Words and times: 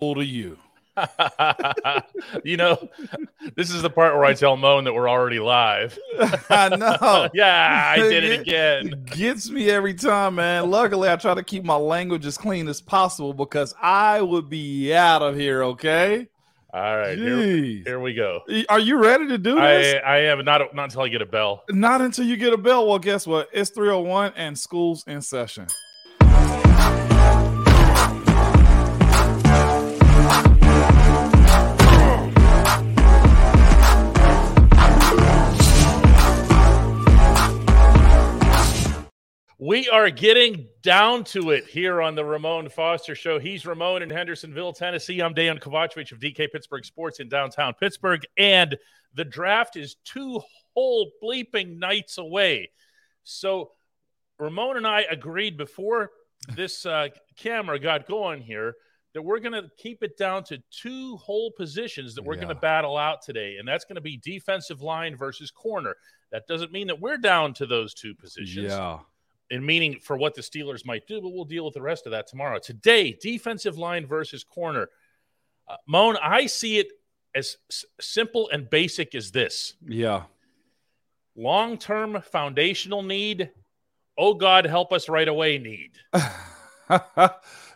to 0.00 0.24
you. 0.24 0.56
you 2.44 2.56
know, 2.56 2.88
this 3.54 3.70
is 3.70 3.82
the 3.82 3.90
part 3.90 4.14
where 4.14 4.24
I 4.24 4.34
tell 4.34 4.56
Moan 4.56 4.84
that 4.84 4.92
we're 4.92 5.08
already 5.08 5.38
live. 5.38 5.98
I 6.50 6.68
know. 6.70 7.28
yeah, 7.34 7.94
I 7.96 7.98
did 7.98 8.24
it 8.24 8.40
again. 8.40 8.88
It 8.88 9.06
gets 9.06 9.50
me 9.50 9.70
every 9.70 9.94
time, 9.94 10.36
man. 10.36 10.70
Luckily, 10.70 11.08
I 11.08 11.16
try 11.16 11.34
to 11.34 11.42
keep 11.42 11.64
my 11.64 11.76
language 11.76 12.26
as 12.26 12.36
clean 12.36 12.68
as 12.68 12.80
possible 12.80 13.32
because 13.32 13.74
I 13.80 14.22
would 14.22 14.48
be 14.48 14.94
out 14.94 15.22
of 15.22 15.36
here, 15.36 15.62
okay? 15.64 16.28
All 16.72 16.98
right, 16.98 17.16
here, 17.16 17.38
here, 17.84 18.00
we 18.00 18.12
go. 18.12 18.40
Are 18.68 18.78
you 18.78 19.02
ready 19.02 19.26
to 19.28 19.38
do 19.38 19.54
this? 19.54 19.96
I, 20.04 20.16
I 20.16 20.18
am 20.24 20.44
not 20.44 20.74
not 20.74 20.84
until 20.84 21.00
I 21.00 21.08
get 21.08 21.22
a 21.22 21.26
bell. 21.26 21.64
Not 21.70 22.02
until 22.02 22.26
you 22.26 22.36
get 22.36 22.52
a 22.52 22.58
bell. 22.58 22.86
Well, 22.86 22.98
guess 22.98 23.26
what? 23.26 23.48
It's 23.52 23.70
301 23.70 24.34
and 24.36 24.58
school's 24.58 25.02
in 25.06 25.22
session. 25.22 25.66
We 39.60 39.88
are 39.88 40.08
getting 40.08 40.68
down 40.82 41.24
to 41.24 41.50
it 41.50 41.66
here 41.66 42.00
on 42.00 42.14
the 42.14 42.24
Ramon 42.24 42.68
Foster 42.68 43.16
Show. 43.16 43.40
He's 43.40 43.66
Ramon 43.66 44.02
in 44.02 44.10
Hendersonville, 44.10 44.72
Tennessee. 44.72 45.20
I'm 45.20 45.34
Dejan 45.34 45.58
Kovacevic 45.58 46.12
of 46.12 46.20
DK 46.20 46.52
Pittsburgh 46.52 46.84
Sports 46.84 47.18
in 47.18 47.28
downtown 47.28 47.74
Pittsburgh. 47.74 48.24
And 48.36 48.78
the 49.14 49.24
draft 49.24 49.74
is 49.74 49.96
two 50.04 50.40
whole 50.74 51.10
bleeping 51.20 51.76
nights 51.76 52.18
away. 52.18 52.70
So 53.24 53.72
Ramon 54.38 54.76
and 54.76 54.86
I 54.86 55.00
agreed 55.10 55.56
before 55.56 56.12
this 56.54 56.86
uh, 56.86 57.08
camera 57.36 57.80
got 57.80 58.06
going 58.06 58.42
here 58.42 58.74
that 59.12 59.22
we're 59.22 59.40
going 59.40 59.60
to 59.60 59.68
keep 59.76 60.04
it 60.04 60.16
down 60.16 60.44
to 60.44 60.62
two 60.70 61.16
whole 61.16 61.50
positions 61.50 62.14
that 62.14 62.22
we're 62.22 62.34
yeah. 62.34 62.42
going 62.42 62.54
to 62.54 62.60
battle 62.60 62.96
out 62.96 63.22
today. 63.22 63.56
And 63.58 63.66
that's 63.66 63.84
going 63.84 63.96
to 63.96 64.00
be 64.00 64.18
defensive 64.18 64.82
line 64.82 65.16
versus 65.16 65.50
corner. 65.50 65.96
That 66.30 66.46
doesn't 66.46 66.70
mean 66.70 66.86
that 66.86 67.00
we're 67.00 67.16
down 67.16 67.54
to 67.54 67.66
those 67.66 67.92
two 67.92 68.14
positions. 68.14 68.70
Yeah 68.70 68.98
and 69.50 69.64
meaning 69.64 69.98
for 70.00 70.16
what 70.16 70.34
the 70.34 70.42
Steelers 70.42 70.84
might 70.84 71.06
do, 71.06 71.20
but 71.20 71.30
we'll 71.30 71.44
deal 71.44 71.64
with 71.64 71.74
the 71.74 71.82
rest 71.82 72.06
of 72.06 72.12
that 72.12 72.26
tomorrow. 72.26 72.58
Today, 72.58 73.16
defensive 73.20 73.78
line 73.78 74.06
versus 74.06 74.44
corner. 74.44 74.88
Uh, 75.66 75.76
Moan, 75.86 76.16
I 76.22 76.46
see 76.46 76.78
it 76.78 76.88
as 77.34 77.56
s- 77.70 77.84
simple 78.00 78.48
and 78.50 78.68
basic 78.68 79.14
as 79.14 79.30
this. 79.30 79.74
Yeah. 79.86 80.24
Long 81.36 81.78
term 81.78 82.20
foundational 82.20 83.02
need. 83.02 83.50
Oh, 84.16 84.34
God, 84.34 84.66
help 84.66 84.92
us 84.92 85.08
right 85.08 85.28
away 85.28 85.58
need. 85.58 85.92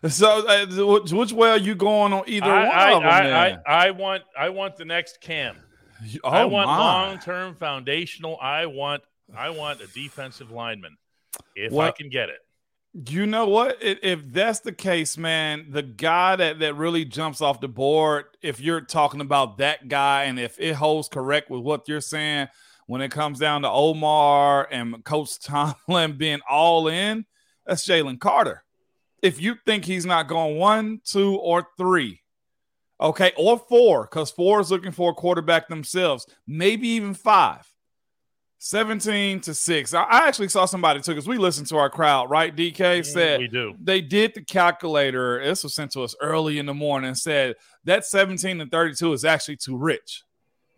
so, 0.09 0.47
uh, 0.47 0.67
which 0.67 1.33
way 1.33 1.50
are 1.50 1.59
you 1.59 1.75
going 1.75 2.12
on 2.12 2.25
either 2.27 2.47
I, 2.47 2.67
one 2.67 2.77
I, 2.77 2.93
of 2.93 3.03
them? 3.03 3.09
I, 3.09 3.50
I, 3.50 3.87
I, 3.87 3.91
want, 3.93 4.25
I 4.37 4.48
want 4.48 4.77
the 4.77 4.84
next 4.84 5.20
Cam. 5.20 5.56
Oh, 6.25 6.28
I 6.28 6.45
want 6.45 6.67
long 6.67 7.19
term 7.20 7.55
foundational. 7.55 8.37
I 8.43 8.67
want, 8.67 9.05
I 9.37 9.50
want 9.50 9.81
a 9.81 9.87
defensive 9.87 10.50
lineman 10.50 10.97
if 11.55 11.72
well, 11.72 11.89
I 11.89 11.91
can 11.92 12.08
get 12.08 12.28
it. 12.28 12.39
You 13.08 13.27
know 13.27 13.47
what? 13.47 13.78
If 13.81 14.20
that's 14.33 14.61
the 14.61 14.72
case, 14.72 15.17
man, 15.17 15.67
the 15.70 15.83
guy 15.83 16.36
that, 16.36 16.59
that 16.59 16.75
really 16.75 17.06
jumps 17.06 17.41
off 17.41 17.61
the 17.61 17.69
board, 17.69 18.27
if 18.42 18.61
you're 18.61 18.83
talking 18.83 19.22
about 19.22 19.59
that 19.59 19.89
guy 19.89 20.25
and 20.25 20.39
if 20.39 20.61
it 20.61 20.75
holds 20.75 21.09
correct 21.09 21.48
with 21.48 21.62
what 21.62 21.89
you're 21.89 22.03
saying 22.03 22.48
when 22.86 23.00
it 23.00 23.11
comes 23.11 23.39
down 23.39 23.62
to 23.62 23.70
Omar 23.70 24.69
and 24.70 25.03
Coach 25.05 25.39
Tomlin 25.42 26.19
being 26.19 26.41
all 26.48 26.89
in, 26.89 27.25
that's 27.64 27.87
Jalen 27.87 28.20
Carter. 28.20 28.62
If 29.22 29.41
you 29.41 29.55
think 29.64 29.84
he's 29.84 30.05
not 30.05 30.28
going 30.28 30.59
one, 30.59 31.00
two, 31.03 31.37
or 31.37 31.66
three, 31.78 32.20
okay, 33.00 33.33
or 33.39 33.59
four, 33.59 34.03
because 34.03 34.31
four 34.31 34.61
is 34.61 34.70
looking 34.70 34.92
for 34.92 35.12
a 35.12 35.14
quarterback 35.14 35.69
themselves, 35.69 36.27
maybe 36.47 36.89
even 36.89 37.14
five 37.14 37.72
17 38.65 39.41
to 39.41 39.55
6. 39.55 39.93
I 39.93 40.07
actually 40.28 40.49
saw 40.49 40.67
somebody 40.67 41.00
took 41.00 41.19
us. 41.19 41.27
We 41.27 41.37
listened 41.37 41.67
to 41.67 41.78
our 41.78 41.91
crowd, 41.91 42.31
right? 42.31 42.55
DK 42.55 43.00
mm, 43.00 43.05
said 43.05 43.41
we 43.41 43.49
do. 43.49 43.75
They 43.83 44.00
did 44.00 44.34
the 44.34 44.41
calculator. 44.41 45.43
This 45.45 45.65
was 45.65 45.75
sent 45.75 45.91
to 45.93 46.03
us 46.03 46.15
early 46.21 46.61
in 46.61 46.67
the 46.67 46.72
morning 46.72 47.17
said 47.17 47.56
that 47.87 48.05
17 48.05 48.61
and 48.61 48.71
32 48.71 49.15
is 49.15 49.25
actually 49.25 49.56
too 49.56 49.77
rich. 49.77 50.22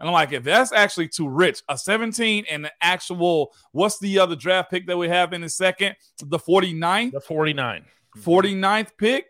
And 0.01 0.09
I'm 0.09 0.15
like, 0.15 0.33
if 0.33 0.45
that's 0.45 0.73
actually 0.73 1.09
too 1.09 1.29
rich, 1.29 1.63
a 1.69 1.77
17 1.77 2.47
and 2.51 2.65
the 2.65 2.73
actual, 2.81 3.53
what's 3.73 3.99
the 3.99 4.19
other 4.19 4.35
draft 4.35 4.71
pick 4.71 4.87
that 4.87 4.97
we 4.97 5.11
have 5.11 5.35
in 5.35 5.43
the 5.43 5.51
second? 5.51 5.95
The 6.25 6.39
49th? 6.39 7.13
The 7.13 7.21
49. 7.21 7.83
Mm-hmm. 8.17 8.31
49th 8.31 8.93
pick? 8.97 9.27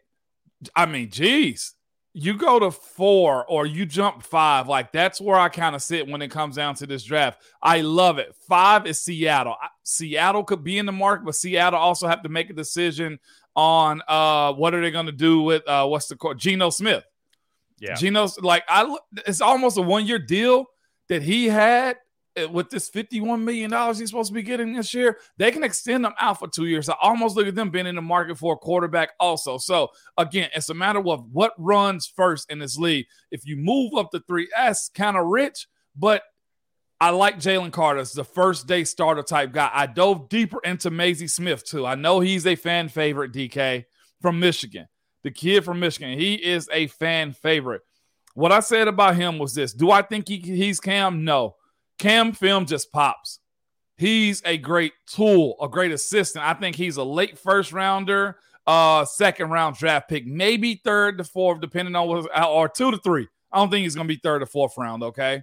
I 0.77 0.87
mean, 0.87 1.11
geez 1.11 1.75
you 2.17 2.35
go 2.35 2.61
to 2.61 2.71
four 2.71 3.45
or 3.47 3.67
you 3.67 3.85
jump 3.85 4.23
five, 4.23 4.69
like 4.69 4.93
that's 4.93 5.21
where 5.21 5.37
I 5.37 5.49
kind 5.49 5.75
of 5.75 5.83
sit 5.83 6.09
when 6.09 6.23
it 6.23 6.31
comes 6.31 6.55
down 6.55 6.77
to 6.77 6.87
this 6.87 7.03
draft. 7.03 7.43
I 7.61 7.81
love 7.81 8.19
it. 8.19 8.37
Five 8.49 8.87
is 8.87 9.01
Seattle. 9.01 9.57
Seattle 9.83 10.45
could 10.45 10.63
be 10.63 10.79
in 10.79 10.87
the 10.87 10.93
market, 10.93 11.25
but 11.25 11.35
Seattle 11.35 11.81
also 11.81 12.07
have 12.07 12.23
to 12.23 12.29
make 12.29 12.51
a 12.51 12.55
decision 12.55 13.19
on 13.57 14.03
uh 14.09 14.53
what 14.53 14.75
are 14.75 14.81
they 14.81 14.91
going 14.91 15.07
to 15.07 15.13
do 15.13 15.41
with 15.41 15.67
uh 15.69 15.87
what's 15.87 16.07
the 16.07 16.17
court 16.17 16.39
Geno 16.39 16.71
Smith. 16.71 17.05
Yeah, 17.79 17.95
Geno's 17.95 18.39
like 18.41 18.63
I. 18.69 18.97
It's 19.27 19.41
almost 19.41 19.77
a 19.77 19.83
one 19.83 20.07
year 20.07 20.19
deal 20.21 20.67
that 21.09 21.23
he 21.23 21.47
had 21.47 21.97
Uh, 22.37 22.49
with 22.49 22.69
this 22.69 22.91
$51 22.91 23.43
million 23.43 23.71
he's 23.95 24.09
supposed 24.09 24.29
to 24.29 24.35
be 24.35 24.43
getting 24.43 24.75
this 24.75 24.93
year, 24.93 25.19
they 25.37 25.53
can 25.53 25.63
extend 25.63 26.05
them 26.05 26.15
out 26.21 26.39
for 26.39 26.49
two 26.49 26.67
years. 26.67 26.89
I 26.89 26.97
almost 27.01 27.37
look 27.37 27.47
at 27.47 27.55
them 27.55 27.71
being 27.71 27.87
in 27.87 27.95
the 27.95 28.03
market 28.03 28.39
for 28.39 28.55
a 28.55 28.57
quarterback 28.57 29.11
also. 29.21 29.57
So 29.59 29.91
again, 30.19 30.51
it's 30.55 30.69
a 30.69 30.75
matter 30.75 30.99
of 30.99 31.27
what 31.33 31.53
runs 31.59 32.07
first 32.07 32.51
in 32.51 32.59
this 32.59 32.77
league. 32.77 33.07
If 33.31 33.47
you 33.47 33.57
move 33.57 33.95
up 33.95 34.11
to 34.11 34.21
three, 34.27 34.49
that's 34.57 34.89
kind 34.89 35.17
of 35.17 35.27
rich, 35.27 35.69
but 35.97 36.23
I 37.01 37.11
like 37.11 37.39
Jalen 37.39 37.73
Carter 37.73 38.01
as 38.01 38.13
the 38.13 38.25
first 38.25 38.67
day 38.67 38.85
starter 38.85 39.23
type 39.23 39.53
guy. 39.53 39.71
I 39.73 39.87
dove 39.87 40.29
deeper 40.29 40.61
into 40.65 40.91
Mazi 40.91 41.29
Smith 41.29 41.65
too. 41.65 41.87
I 41.87 41.95
know 41.97 42.21
he's 42.21 42.47
a 42.47 42.57
fan 42.57 42.89
favorite, 42.89 43.33
DK 43.33 43.85
from 44.23 44.41
Michigan. 44.41 44.89
The 45.23 45.31
kid 45.31 45.65
from 45.65 45.81
Michigan, 45.81 46.19
he 46.19 46.35
is 46.35 46.69
a 46.73 46.87
fan 46.87 47.33
favorite. 47.33 47.83
What 48.35 48.53
I 48.53 48.61
said 48.61 48.89
about 48.89 49.17
him 49.17 49.39
was 49.39 49.55
this 49.55 49.73
Do 49.73 49.91
I 49.91 50.03
think 50.03 50.29
he, 50.29 50.39
he's 50.39 50.81
Cam? 50.81 51.25
No. 51.25 51.57
Cam 51.99 52.33
Film 52.33 52.67
just 52.67 52.93
pops. 52.93 53.41
He's 53.97 54.43
a 54.45 54.59
great 54.59 54.93
tool, 55.07 55.57
a 55.61 55.69
great 55.69 55.93
assistant. 55.93 56.45
I 56.45 56.55
think 56.55 56.77
he's 56.77 56.97
a 56.97 57.05
late 57.05 57.39
first 57.39 57.73
rounder, 57.73 58.39
uh, 58.67 59.05
second 59.05 59.51
round 59.51 59.77
draft 59.77 60.09
pick, 60.09 60.27
maybe 60.27 60.81
third 60.83 61.19
to 61.19 61.25
fourth, 61.25 61.61
depending 61.61 61.95
on 61.95 62.09
what, 62.09 62.45
or 62.49 62.69
two 62.69 62.91
to 62.91 62.99
three. 62.99 63.29
I 63.53 63.59
don't 63.59 63.71
think 63.71 63.85
he's 63.85 63.95
going 63.95 64.09
to 64.09 64.15
be 64.15 64.21
third 64.21 64.43
or 64.43 64.47
fourth 64.47 64.77
round. 64.77 65.03
Okay. 65.05 65.43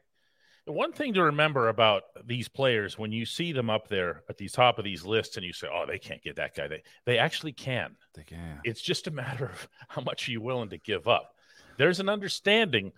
The 0.66 0.74
one 0.74 0.92
thing 0.92 1.14
to 1.16 1.24
remember 1.24 1.70
about 1.70 2.04
these 2.26 2.48
players 2.48 2.98
when 2.98 3.12
you 3.12 3.26
see 3.26 3.52
them 3.52 3.70
up 3.70 3.88
there 3.88 4.24
at 4.30 4.38
the 4.38 4.48
top 4.48 4.78
of 4.78 4.86
these 4.86 5.04
lists 5.04 5.36
and 5.36 5.46
you 5.46 5.54
say, 5.54 5.68
"Oh, 5.72 5.86
they 5.88 5.98
can't 5.98 6.22
get 6.22 6.36
that 6.36 6.56
guy," 6.56 6.68
they 6.68 6.84
they 7.06 7.18
actually 7.18 7.54
can. 7.54 7.96
They 8.14 8.24
can. 8.24 8.60
It's 8.64 8.82
just 8.82 9.08
a 9.08 9.12
matter 9.12 9.46
of 9.46 9.68
how 9.88 10.02
much 10.02 10.28
are 10.28 10.32
you 10.32 10.42
willing 10.42 10.70
to 10.70 10.78
give 10.78 11.08
up. 11.08 11.34
There's 11.78 12.00
an 12.00 12.10
understanding 12.10 12.92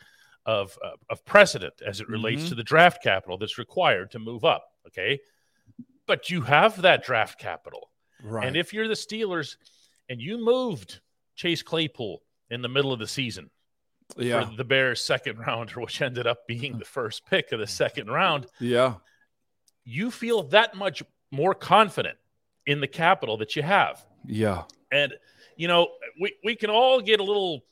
of 0.45 0.77
uh, 0.83 0.91
of 1.09 1.23
precedent 1.25 1.73
as 1.85 2.01
it 2.01 2.09
relates 2.09 2.41
mm-hmm. 2.41 2.49
to 2.49 2.55
the 2.55 2.63
draft 2.63 3.03
capital 3.03 3.37
that's 3.37 3.57
required 3.57 4.11
to 4.11 4.19
move 4.19 4.43
up. 4.43 4.65
Okay, 4.87 5.19
but 6.05 6.29
you 6.29 6.41
have 6.41 6.81
that 6.81 7.03
draft 7.03 7.39
capital, 7.39 7.89
right? 8.23 8.47
And 8.47 8.57
if 8.57 8.73
you're 8.73 8.87
the 8.87 8.93
Steelers 8.93 9.55
and 10.09 10.21
you 10.21 10.37
moved 10.37 10.99
Chase 11.35 11.63
Claypool 11.63 12.21
in 12.49 12.61
the 12.61 12.69
middle 12.69 12.91
of 12.91 12.99
the 12.99 13.07
season 13.07 13.49
yeah. 14.17 14.45
for 14.45 14.55
the 14.55 14.63
Bears' 14.63 15.01
second 15.01 15.39
rounder, 15.39 15.79
which 15.79 16.01
ended 16.01 16.27
up 16.27 16.45
being 16.47 16.77
the 16.77 16.85
first 16.85 17.25
pick 17.25 17.51
of 17.51 17.59
the 17.59 17.67
second 17.67 18.09
round, 18.09 18.47
yeah, 18.59 18.95
you 19.85 20.11
feel 20.11 20.43
that 20.43 20.75
much 20.75 21.03
more 21.31 21.53
confident 21.53 22.17
in 22.65 22.79
the 22.79 22.87
capital 22.87 23.37
that 23.37 23.55
you 23.55 23.63
have. 23.63 24.05
Yeah, 24.25 24.63
and 24.91 25.13
you 25.55 25.67
know 25.67 25.89
we 26.19 26.35
we 26.43 26.55
can 26.55 26.69
all 26.69 27.01
get 27.01 27.19
a 27.19 27.23
little 27.23 27.63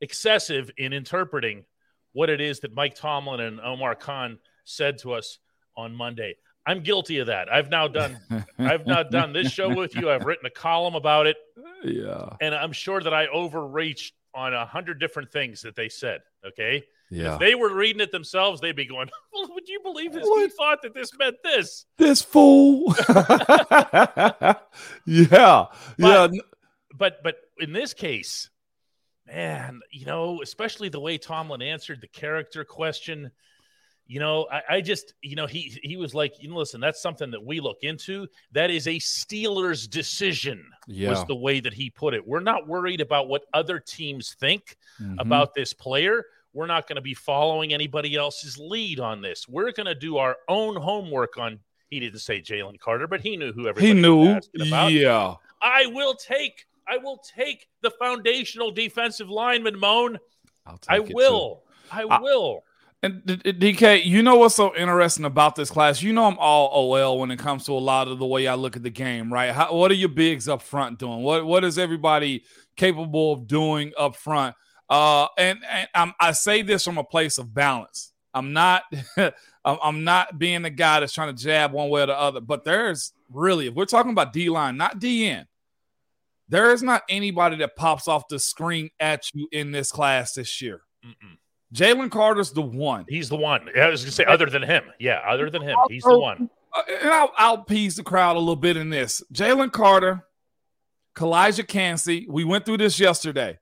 excessive 0.00 0.70
in 0.76 0.92
interpreting 0.92 1.64
what 2.12 2.30
it 2.30 2.40
is 2.40 2.60
that 2.60 2.74
Mike 2.74 2.94
Tomlin 2.94 3.40
and 3.40 3.60
Omar 3.60 3.94
Khan 3.94 4.38
said 4.64 4.98
to 4.98 5.12
us 5.12 5.38
on 5.76 5.94
Monday. 5.94 6.36
I'm 6.64 6.82
guilty 6.82 7.18
of 7.18 7.26
that. 7.26 7.52
I've 7.52 7.70
now 7.70 7.88
done 7.88 8.18
I've 8.58 8.86
now 8.86 9.02
done 9.02 9.32
this 9.32 9.50
show 9.50 9.74
with 9.74 9.96
you. 9.96 10.10
I've 10.10 10.24
written 10.24 10.46
a 10.46 10.50
column 10.50 10.94
about 10.94 11.26
it. 11.26 11.36
Yeah. 11.82 12.28
And 12.40 12.54
I'm 12.54 12.72
sure 12.72 13.00
that 13.00 13.12
I 13.12 13.26
overreached 13.26 14.14
on 14.34 14.54
a 14.54 14.64
hundred 14.64 15.00
different 15.00 15.32
things 15.32 15.62
that 15.62 15.76
they 15.76 15.88
said. 15.88 16.20
Okay. 16.46 16.84
Yeah. 17.10 17.34
If 17.34 17.40
they 17.40 17.54
were 17.54 17.74
reading 17.74 18.00
it 18.00 18.10
themselves, 18.10 18.60
they'd 18.60 18.74
be 18.74 18.86
going, 18.86 19.10
well, 19.32 19.48
would 19.52 19.68
you 19.68 19.80
believe 19.80 20.12
this? 20.12 20.24
What? 20.24 20.42
He 20.42 20.48
thought 20.48 20.82
that 20.82 20.94
this 20.94 21.10
meant 21.18 21.36
this. 21.42 21.84
This 21.98 22.22
fool. 22.22 22.94
yeah. 25.06 25.66
But, 25.98 26.32
yeah. 26.32 26.40
But 26.96 27.22
but 27.22 27.36
in 27.58 27.72
this 27.72 27.92
case, 27.92 28.48
man, 29.32 29.80
you 29.90 30.06
know, 30.06 30.40
especially 30.42 30.88
the 30.88 31.00
way 31.00 31.18
Tomlin 31.18 31.62
answered 31.62 32.00
the 32.00 32.06
character 32.08 32.64
question, 32.64 33.30
you 34.06 34.20
know, 34.20 34.46
I, 34.52 34.62
I, 34.76 34.80
just, 34.80 35.14
you 35.22 35.36
know, 35.36 35.46
he 35.46 35.78
he 35.82 35.96
was 35.96 36.14
like, 36.14 36.42
you 36.42 36.50
know, 36.50 36.56
listen, 36.56 36.80
that's 36.80 37.00
something 37.00 37.30
that 37.30 37.42
we 37.42 37.60
look 37.60 37.78
into. 37.82 38.26
That 38.52 38.70
is 38.70 38.86
a 38.86 38.96
Steelers 38.96 39.88
decision, 39.88 40.64
yeah. 40.86 41.10
was 41.10 41.24
the 41.26 41.34
way 41.34 41.60
that 41.60 41.72
he 41.72 41.88
put 41.88 42.12
it. 42.12 42.26
We're 42.26 42.40
not 42.40 42.66
worried 42.66 43.00
about 43.00 43.28
what 43.28 43.44
other 43.54 43.78
teams 43.78 44.34
think 44.38 44.76
mm-hmm. 45.00 45.18
about 45.18 45.54
this 45.54 45.72
player. 45.72 46.24
We're 46.52 46.66
not 46.66 46.86
going 46.86 46.96
to 46.96 47.02
be 47.02 47.14
following 47.14 47.72
anybody 47.72 48.16
else's 48.16 48.58
lead 48.58 49.00
on 49.00 49.22
this. 49.22 49.48
We're 49.48 49.72
going 49.72 49.86
to 49.86 49.94
do 49.94 50.18
our 50.18 50.36
own 50.48 50.76
homework 50.76 51.38
on. 51.38 51.60
He 51.88 52.00
didn't 52.00 52.20
say 52.20 52.40
Jalen 52.40 52.80
Carter, 52.80 53.06
but 53.06 53.20
he 53.20 53.36
knew 53.36 53.52
who 53.52 53.68
everybody 53.68 53.86
he 53.86 53.94
knew. 53.94 54.38
about. 54.60 54.92
Yeah, 54.92 55.34
I 55.62 55.86
will 55.86 56.14
take. 56.14 56.66
I 56.88 56.98
will 56.98 57.22
take 57.36 57.68
the 57.82 57.90
foundational 57.90 58.70
defensive 58.70 59.28
lineman, 59.28 59.78
Moan. 59.78 60.18
I 60.88 61.00
will. 61.00 61.62
I 61.90 62.04
will. 62.04 62.64
And 63.04 63.22
DK, 63.24 64.04
you 64.04 64.22
know 64.22 64.36
what's 64.36 64.54
so 64.54 64.74
interesting 64.76 65.24
about 65.24 65.56
this 65.56 65.70
class? 65.70 66.02
You 66.02 66.12
know 66.12 66.24
I'm 66.24 66.38
all 66.38 66.94
OL 66.94 67.18
when 67.18 67.32
it 67.32 67.38
comes 67.38 67.64
to 67.64 67.72
a 67.72 67.74
lot 67.74 68.06
of 68.06 68.20
the 68.20 68.26
way 68.26 68.46
I 68.46 68.54
look 68.54 68.76
at 68.76 68.84
the 68.84 68.90
game, 68.90 69.32
right? 69.32 69.50
How, 69.50 69.74
what 69.74 69.90
are 69.90 69.94
your 69.94 70.08
bigs 70.08 70.48
up 70.48 70.62
front 70.62 71.00
doing? 71.00 71.22
What 71.22 71.44
what 71.44 71.64
is 71.64 71.78
everybody 71.78 72.44
capable 72.76 73.32
of 73.32 73.48
doing 73.48 73.92
up 73.98 74.14
front? 74.14 74.54
Uh, 74.88 75.26
and 75.36 75.58
and 75.68 75.88
I'm, 75.96 76.12
I 76.20 76.30
say 76.30 76.62
this 76.62 76.84
from 76.84 76.96
a 76.96 77.02
place 77.02 77.38
of 77.38 77.52
balance. 77.52 78.12
I'm 78.34 78.52
not 78.52 78.84
I'm 79.64 80.04
not 80.04 80.38
being 80.38 80.62
the 80.62 80.70
guy 80.70 81.00
that's 81.00 81.12
trying 81.12 81.34
to 81.34 81.42
jab 81.42 81.72
one 81.72 81.88
way 81.88 82.02
or 82.02 82.06
the 82.06 82.18
other. 82.18 82.40
But 82.40 82.62
there's 82.62 83.12
really, 83.30 83.66
if 83.66 83.74
we're 83.74 83.84
talking 83.84 84.12
about 84.12 84.32
D 84.32 84.48
line, 84.48 84.76
not 84.76 85.00
DN, 85.00 85.46
there 86.48 86.72
is 86.72 86.82
not 86.82 87.02
anybody 87.08 87.56
that 87.56 87.76
pops 87.76 88.08
off 88.08 88.28
the 88.28 88.38
screen 88.38 88.90
at 89.00 89.24
you 89.34 89.48
in 89.52 89.72
this 89.72 89.90
class 89.90 90.34
this 90.34 90.60
year. 90.60 90.82
Mm-mm. 91.04 91.38
Jalen 91.74 92.10
Carter's 92.10 92.52
the 92.52 92.62
one. 92.62 93.06
He's 93.08 93.28
the 93.28 93.36
one. 93.36 93.68
I 93.76 93.88
was 93.88 94.02
going 94.02 94.10
to 94.10 94.12
say, 94.12 94.24
other 94.24 94.46
than 94.46 94.62
him. 94.62 94.84
Yeah, 95.00 95.20
other 95.26 95.48
than 95.48 95.62
him. 95.62 95.76
He's 95.88 96.02
the 96.02 96.18
one. 96.18 96.50
Uh, 96.74 96.82
and 97.00 97.10
I'll, 97.10 97.32
I'll 97.36 97.64
piece 97.64 97.96
the 97.96 98.02
crowd 98.02 98.36
a 98.36 98.38
little 98.38 98.56
bit 98.56 98.76
in 98.76 98.90
this. 98.90 99.22
Jalen 99.32 99.72
Carter, 99.72 100.26
Calijah 101.14 101.66
Kancey. 101.66 102.26
we 102.28 102.44
went 102.44 102.66
through 102.66 102.78
this 102.78 103.00
yesterday. 103.00 103.58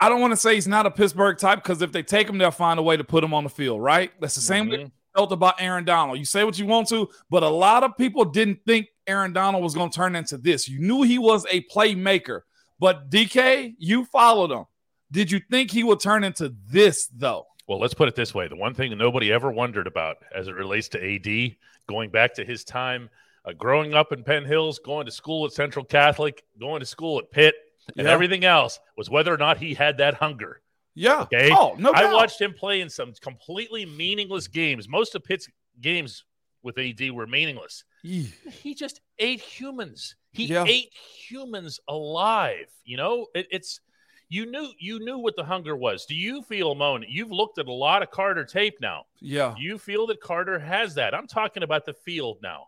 I 0.00 0.08
don't 0.08 0.20
want 0.20 0.32
to 0.32 0.36
say 0.36 0.54
he's 0.54 0.68
not 0.68 0.86
a 0.86 0.90
Pittsburgh 0.90 1.36
type 1.36 1.62
because 1.62 1.82
if 1.82 1.92
they 1.92 2.02
take 2.02 2.28
him, 2.28 2.38
they'll 2.38 2.50
find 2.50 2.78
a 2.78 2.82
way 2.82 2.96
to 2.96 3.04
put 3.04 3.24
him 3.24 3.34
on 3.34 3.44
the 3.44 3.50
field, 3.50 3.82
right? 3.82 4.12
That's 4.20 4.36
the 4.36 4.40
same 4.40 4.66
mm-hmm. 4.66 4.84
way 4.84 4.92
felt 5.18 5.32
about 5.32 5.60
Aaron 5.60 5.84
Donald. 5.84 6.18
You 6.18 6.24
say 6.24 6.44
what 6.44 6.58
you 6.58 6.66
want 6.66 6.88
to, 6.88 7.08
but 7.28 7.42
a 7.42 7.48
lot 7.48 7.82
of 7.82 7.96
people 7.96 8.24
didn't 8.24 8.60
think 8.66 8.86
Aaron 9.08 9.32
Donald 9.32 9.64
was 9.64 9.74
going 9.74 9.90
to 9.90 9.96
turn 9.96 10.14
into 10.14 10.38
this. 10.38 10.68
You 10.68 10.78
knew 10.78 11.02
he 11.02 11.18
was 11.18 11.46
a 11.50 11.62
playmaker, 11.64 12.42
but 12.78 13.10
DK, 13.10 13.74
you 13.78 14.04
followed 14.04 14.50
him. 14.50 14.64
Did 15.10 15.30
you 15.30 15.40
think 15.50 15.70
he 15.70 15.82
would 15.82 16.00
turn 16.00 16.22
into 16.22 16.54
this 16.70 17.08
though? 17.08 17.46
Well, 17.66 17.80
let's 17.80 17.94
put 17.94 18.08
it 18.08 18.14
this 18.14 18.34
way: 18.34 18.48
the 18.48 18.56
one 18.56 18.74
thing 18.74 18.90
that 18.90 18.96
nobody 18.96 19.32
ever 19.32 19.50
wondered 19.50 19.86
about 19.86 20.16
as 20.34 20.48
it 20.48 20.54
relates 20.54 20.88
to 20.90 21.14
AD, 21.14 21.56
going 21.88 22.10
back 22.10 22.34
to 22.34 22.44
his 22.44 22.64
time 22.64 23.08
uh, 23.48 23.52
growing 23.52 23.94
up 23.94 24.12
in 24.12 24.22
Penn 24.22 24.44
Hills, 24.44 24.78
going 24.78 25.06
to 25.06 25.12
school 25.12 25.46
at 25.46 25.52
Central 25.52 25.84
Catholic, 25.84 26.42
going 26.60 26.80
to 26.80 26.86
school 26.86 27.18
at 27.18 27.30
Pitt, 27.30 27.54
and 27.96 28.06
yeah. 28.06 28.12
everything 28.12 28.44
else, 28.44 28.78
was 28.96 29.08
whether 29.08 29.32
or 29.32 29.38
not 29.38 29.58
he 29.58 29.74
had 29.74 29.98
that 29.98 30.14
hunger. 30.14 30.60
Yeah. 30.94 31.22
Okay. 31.22 31.50
Oh, 31.52 31.74
no. 31.78 31.92
Doubt. 31.92 32.04
I 32.04 32.12
watched 32.12 32.40
him 32.40 32.52
play 32.52 32.80
in 32.80 32.90
some 32.90 33.12
completely 33.22 33.86
meaningless 33.86 34.48
games. 34.48 34.88
Most 34.88 35.14
of 35.14 35.24
Pitt's 35.24 35.48
games 35.80 36.24
with 36.62 36.76
AD 36.78 37.10
were 37.12 37.26
meaningless. 37.26 37.84
He 38.02 38.74
just 38.74 39.00
ate 39.18 39.40
humans. 39.40 40.14
He 40.32 40.46
yeah. 40.46 40.64
ate 40.66 40.92
humans 40.92 41.80
alive. 41.88 42.66
You 42.84 42.96
know, 42.96 43.26
it, 43.34 43.46
it's 43.50 43.80
you 44.28 44.46
knew 44.46 44.68
you 44.78 44.98
knew 45.00 45.18
what 45.18 45.36
the 45.36 45.44
hunger 45.44 45.76
was. 45.76 46.06
Do 46.06 46.14
you 46.14 46.42
feel, 46.42 46.74
Moan? 46.74 47.04
You've 47.08 47.32
looked 47.32 47.58
at 47.58 47.66
a 47.66 47.72
lot 47.72 48.02
of 48.02 48.10
Carter 48.10 48.44
tape 48.44 48.78
now. 48.80 49.04
Yeah. 49.20 49.54
Do 49.56 49.62
you 49.62 49.78
feel 49.78 50.06
that 50.08 50.20
Carter 50.20 50.58
has 50.58 50.94
that? 50.94 51.14
I'm 51.14 51.26
talking 51.26 51.62
about 51.62 51.86
the 51.86 51.94
field 51.94 52.38
now. 52.42 52.66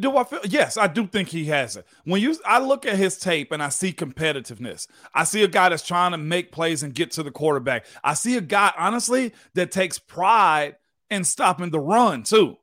Do 0.00 0.16
I 0.16 0.24
feel? 0.24 0.40
Yes, 0.44 0.76
I 0.76 0.88
do 0.88 1.06
think 1.06 1.28
he 1.28 1.44
has 1.44 1.76
it. 1.76 1.86
When 2.04 2.20
you, 2.20 2.36
I 2.44 2.58
look 2.58 2.84
at 2.84 2.96
his 2.96 3.18
tape 3.18 3.52
and 3.52 3.62
I 3.62 3.68
see 3.68 3.92
competitiveness. 3.92 4.88
I 5.14 5.22
see 5.22 5.44
a 5.44 5.48
guy 5.48 5.68
that's 5.68 5.86
trying 5.86 6.10
to 6.10 6.18
make 6.18 6.50
plays 6.50 6.82
and 6.82 6.92
get 6.92 7.12
to 7.12 7.22
the 7.22 7.30
quarterback. 7.30 7.86
I 8.02 8.14
see 8.14 8.36
a 8.36 8.40
guy, 8.40 8.72
honestly, 8.76 9.32
that 9.54 9.70
takes 9.70 9.98
pride 9.98 10.74
in 11.08 11.22
stopping 11.22 11.70
the 11.70 11.78
run 11.78 12.24
too. 12.24 12.56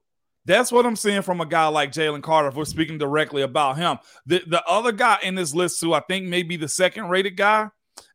That's 0.46 0.72
what 0.72 0.86
I'm 0.86 0.96
seeing 0.96 1.22
from 1.22 1.42
a 1.42 1.46
guy 1.46 1.68
like 1.68 1.92
Jalen 1.92 2.22
Carter. 2.22 2.50
If 2.50 2.56
we're 2.56 2.66
speaking 2.66 2.98
directly 2.98 3.42
about 3.42 3.78
him, 3.78 3.98
the 4.26 4.44
the 4.46 4.64
other 4.66 4.92
guy 4.92 5.20
in 5.24 5.36
this 5.36 5.54
list, 5.54 5.80
who 5.82 5.94
I 5.94 6.02
think 6.02 6.26
may 6.26 6.44
be 6.44 6.58
the 6.58 6.68
second 6.68 7.10
rated 7.10 7.38
guy, 7.38 7.70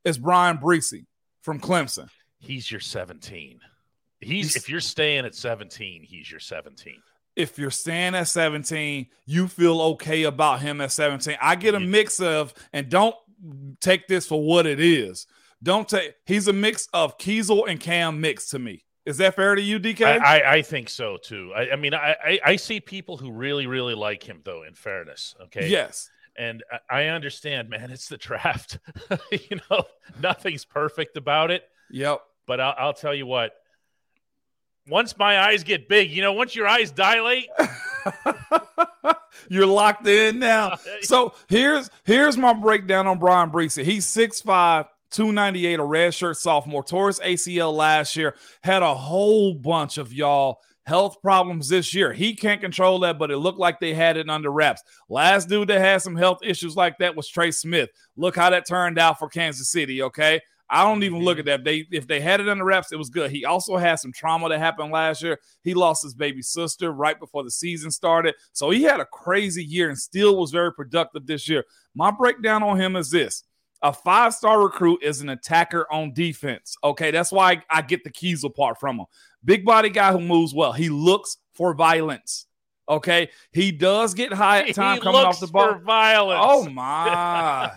is 0.05 0.19
Bryan 0.19 0.59
Bresee 0.59 1.07
from 1.43 1.61
Clemson. 1.61 2.09
He's 2.39 2.71
your 2.71 2.81
17. 2.81 3.61
He's, 4.21 4.29
he's 4.31 4.57
if 4.57 4.69
you're 4.69 4.81
staying 4.81 5.25
at 5.25 5.35
17, 5.35 6.03
he's 6.03 6.31
your 6.31 6.41
17. 6.41 7.01
If 7.37 7.59
you're 7.59 7.71
staying 7.71 8.15
at 8.17 8.27
17, 8.27 9.07
you 9.27 9.47
feel 9.47 9.81
okay 9.81 10.25
about 10.25 10.61
him 10.61 10.81
at 10.81 10.91
17. 10.91 11.37
I 11.41 11.55
get 11.55 11.75
a 11.75 11.81
mix 11.81 12.21
of, 12.21 12.53
and 12.73 12.89
don't 12.89 13.15
take 13.81 14.09
this 14.09 14.27
for 14.27 14.43
what 14.43 14.67
it 14.67 14.81
is. 14.81 15.27
Don't 15.63 15.89
take 15.89 16.15
he's 16.27 16.49
a 16.49 16.53
mix 16.53 16.89
of 16.93 17.19
Keisel 17.19 17.69
and 17.69 17.81
Cam 17.81 18.21
mix 18.21 18.51
to 18.51 18.59
me. 18.59 18.85
Is 19.09 19.17
that 19.19 19.37
fair 19.37 19.55
to 19.55 19.63
you, 19.63 19.81
DK? 19.81 20.05
I, 20.05 20.19
I, 20.19 20.53
I 20.57 20.63
think 20.63 20.91
so 20.91 21.17
too. 21.17 21.53
I, 21.57 21.71
I 21.71 21.77
mean, 21.77 21.95
I, 21.95 22.39
I 22.45 22.57
see 22.57 22.79
people 22.79 23.17
who 23.17 23.33
really, 23.33 23.67
really 23.67 23.95
like 23.95 24.23
him, 24.23 24.43
though. 24.45 24.65
In 24.65 24.75
fairness, 24.75 25.35
okay. 25.45 25.71
Yes. 25.71 26.11
And 26.37 26.63
I 26.91 27.07
understand, 27.07 27.71
man. 27.71 27.91
It's 27.91 28.09
the 28.09 28.19
draft. 28.19 28.79
you 29.33 29.61
know, 29.71 29.85
nothing's 30.21 30.67
perfect 30.67 31.17
about 31.17 31.51
it. 31.51 31.65
Yep. 31.91 32.21
But 32.47 32.61
I'll, 32.61 32.75
I'll 32.77 32.93
tell 32.93 33.15
you 33.15 33.25
what. 33.25 33.53
Once 34.87 35.17
my 35.17 35.41
eyes 35.41 35.65
get 35.65 35.89
big, 35.89 36.11
you 36.11 36.21
know, 36.21 36.35
once 36.35 36.55
your 36.55 36.67
eyes 36.67 36.91
dilate, 36.91 37.49
you're 39.49 39.67
locked 39.67 40.07
in 40.07 40.39
now. 40.39 40.77
So 41.01 41.35
here's 41.49 41.91
here's 42.05 42.37
my 42.37 42.53
breakdown 42.53 43.07
on 43.07 43.19
Bryan 43.19 43.51
Bresee. 43.51 43.85
He's 43.85 44.07
6'5, 44.07 44.87
298, 45.11 45.79
a 45.79 45.83
redshirt 45.83 46.37
sophomore, 46.37 46.85
tore 46.85 47.09
his 47.09 47.21
ACL 47.21 47.73
last 47.73 48.17
year, 48.17 48.35
had 48.63 48.83
a 48.83 48.95
whole 48.95 49.55
bunch 49.55 49.99
of 49.99 50.13
y'all 50.13 50.61
health 50.89 51.21
problems 51.21 51.69
this 51.69 51.93
year. 51.93 52.13
He 52.13 52.35
can't 52.35 52.63
control 52.63 52.99
that, 53.01 53.19
but 53.19 53.31
it 53.31 53.37
looked 53.37 53.59
like 53.59 53.79
they 53.79 53.93
had 53.93 54.17
it 54.17 54.31
under 54.31 54.51
wraps. 54.51 54.83
Last 55.09 55.49
dude 55.49 55.69
that 55.69 55.81
had 55.81 56.01
some 56.01 56.17
health 56.17 56.39
issues 56.43 56.77
like 56.77 56.97
that 56.99 57.15
was 57.15 57.29
Trey 57.29 57.51
Smith. 57.51 57.91
Look 58.17 58.37
how 58.37 58.51
that 58.51 58.67
turned 58.67 58.99
out 58.99 59.19
for 59.19 59.29
Kansas 59.29 59.71
City, 59.71 60.03
okay? 60.03 60.41
I 60.71 60.85
don't 60.85 61.03
even 61.03 61.21
look 61.21 61.39
at 61.39 61.47
that. 61.47 61.65
They 61.65 61.87
if 61.91 62.07
they 62.07 62.21
had 62.21 62.41
it 62.41 62.49
under 62.49 62.65
wraps, 62.65 62.93
it 62.93 62.99
was 62.99 63.09
good. 63.09 63.31
He 63.31 63.45
also 63.45 63.77
had 63.77 63.97
some 63.97 64.13
trauma 64.13 64.49
that 64.51 64.59
happened 64.59 64.93
last 64.93 65.23
year. 65.23 65.39
He 65.63 65.73
lost 65.73 66.03
his 66.03 66.15
baby 66.15 66.43
sister 66.43 66.93
right 66.93 67.19
before 67.19 67.43
the 67.43 67.51
season 67.51 67.91
started. 67.91 68.35
So 68.53 68.71
he 68.71 68.83
had 68.83 69.01
a 69.01 69.07
crazy 69.07 69.65
year 69.65 69.89
and 69.89 69.99
still 69.99 70.37
was 70.37 70.51
very 70.51 70.73
productive 70.73 71.27
this 71.27 71.49
year. 71.49 71.65
My 71.95 72.11
breakdown 72.11 72.63
on 72.63 72.79
him 72.79 72.97
is 72.97 73.11
this. 73.11 73.45
A 73.83 73.93
five 73.93 74.35
star 74.35 74.61
recruit 74.63 75.01
is 75.03 75.21
an 75.21 75.29
attacker 75.29 75.87
on 75.93 76.13
defense. 76.13 76.77
Okay, 76.83 77.11
that's 77.11 77.31
why 77.31 77.53
I, 77.53 77.79
I 77.79 77.83
get 77.83 78.03
the 78.03 78.11
Keisel 78.11 78.55
part 78.55 78.81
from 78.81 78.99
him. 78.99 79.07
Big 79.45 79.65
body 79.65 79.89
guy 79.89 80.13
who 80.13 80.21
moves 80.21 80.53
well. 80.53 80.73
He 80.73 80.89
looks 80.89 81.39
for 81.53 81.75
violence. 81.75 82.47
Okay, 82.89 83.29
he 83.53 83.71
does 83.71 84.15
get 84.15 84.33
high 84.33 84.61
at 84.61 84.75
time 84.75 84.97
he 84.97 85.03
coming 85.03 85.21
off 85.21 85.41
the 85.41 85.47
ball. 85.47 85.75
violence. 85.75 86.41
Oh 86.43 86.69
my, 86.71 87.71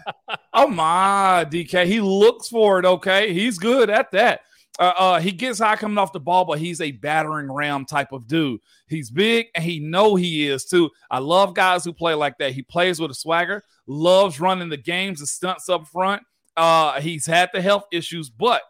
oh 0.53 0.67
my, 0.67 1.45
DK. 1.49 1.85
He 1.85 1.99
looks 1.99 2.47
for 2.47 2.79
it. 2.79 2.85
Okay, 2.85 3.33
he's 3.33 3.59
good 3.59 3.89
at 3.89 4.09
that. 4.11 4.41
Uh, 4.79 4.93
uh, 4.97 5.19
he 5.19 5.31
gets 5.31 5.59
high 5.59 5.75
coming 5.75 5.97
off 5.97 6.13
the 6.13 6.19
ball, 6.19 6.45
but 6.45 6.59
he's 6.59 6.81
a 6.81 6.91
battering 6.91 7.51
ram 7.51 7.85
type 7.85 8.11
of 8.11 8.27
dude. 8.27 8.61
He's 8.87 9.09
big 9.09 9.47
and 9.53 9.63
he 9.63 9.79
know 9.79 10.15
he 10.15 10.47
is 10.47 10.65
too. 10.65 10.89
I 11.09 11.19
love 11.19 11.53
guys 11.53 11.83
who 11.83 11.93
play 11.93 12.13
like 12.13 12.37
that. 12.39 12.53
He 12.53 12.61
plays 12.61 12.99
with 12.99 13.11
a 13.11 13.15
swagger, 13.15 13.63
loves 13.85 14.39
running 14.39 14.69
the 14.69 14.77
games 14.77 15.19
and 15.19 15.27
stunts 15.27 15.67
up 15.69 15.87
front. 15.87 16.23
Uh, 16.55 16.99
he's 17.01 17.25
had 17.25 17.49
the 17.53 17.61
health 17.61 17.85
issues, 17.91 18.29
but 18.29 18.61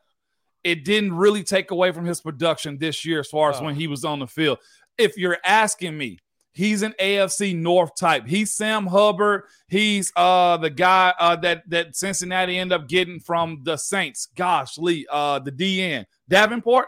it 0.64 0.86
didn't 0.86 1.14
really 1.14 1.44
take 1.44 1.72
away 1.72 1.92
from 1.92 2.06
his 2.06 2.22
production 2.22 2.78
this 2.78 3.06
year 3.06 3.20
as 3.20 3.28
far 3.28 3.52
as 3.52 3.58
oh. 3.60 3.66
when 3.66 3.76
he 3.76 3.88
was 3.88 4.06
on 4.06 4.20
the 4.20 4.28
field. 4.28 4.60
If 4.98 5.18
you're 5.18 5.38
asking 5.46 5.98
me, 5.98 6.20
he's 6.54 6.82
an 6.82 6.94
AFC 7.00 7.56
North 7.56 7.96
type. 7.96 8.28
He's 8.28 8.54
Sam 8.54 8.88
Hubbard. 8.88 9.44
He's 9.68 10.12
uh 10.16 10.58
the 10.58 10.70
guy 10.70 11.14
uh 11.20 11.36
that 11.38 11.64
that 11.70 11.96
Cincinnati 11.96 12.58
end 12.58 12.74
up 12.74 12.88
getting 12.88 13.20
from 13.20 13.62
the 13.64 13.78
Saints. 13.78 14.28
Gosh, 14.36 14.78
Lee, 14.78 15.06
uh 15.12 15.40
the 15.40 15.52
DN 15.52 16.06
Davenport. 16.30 16.88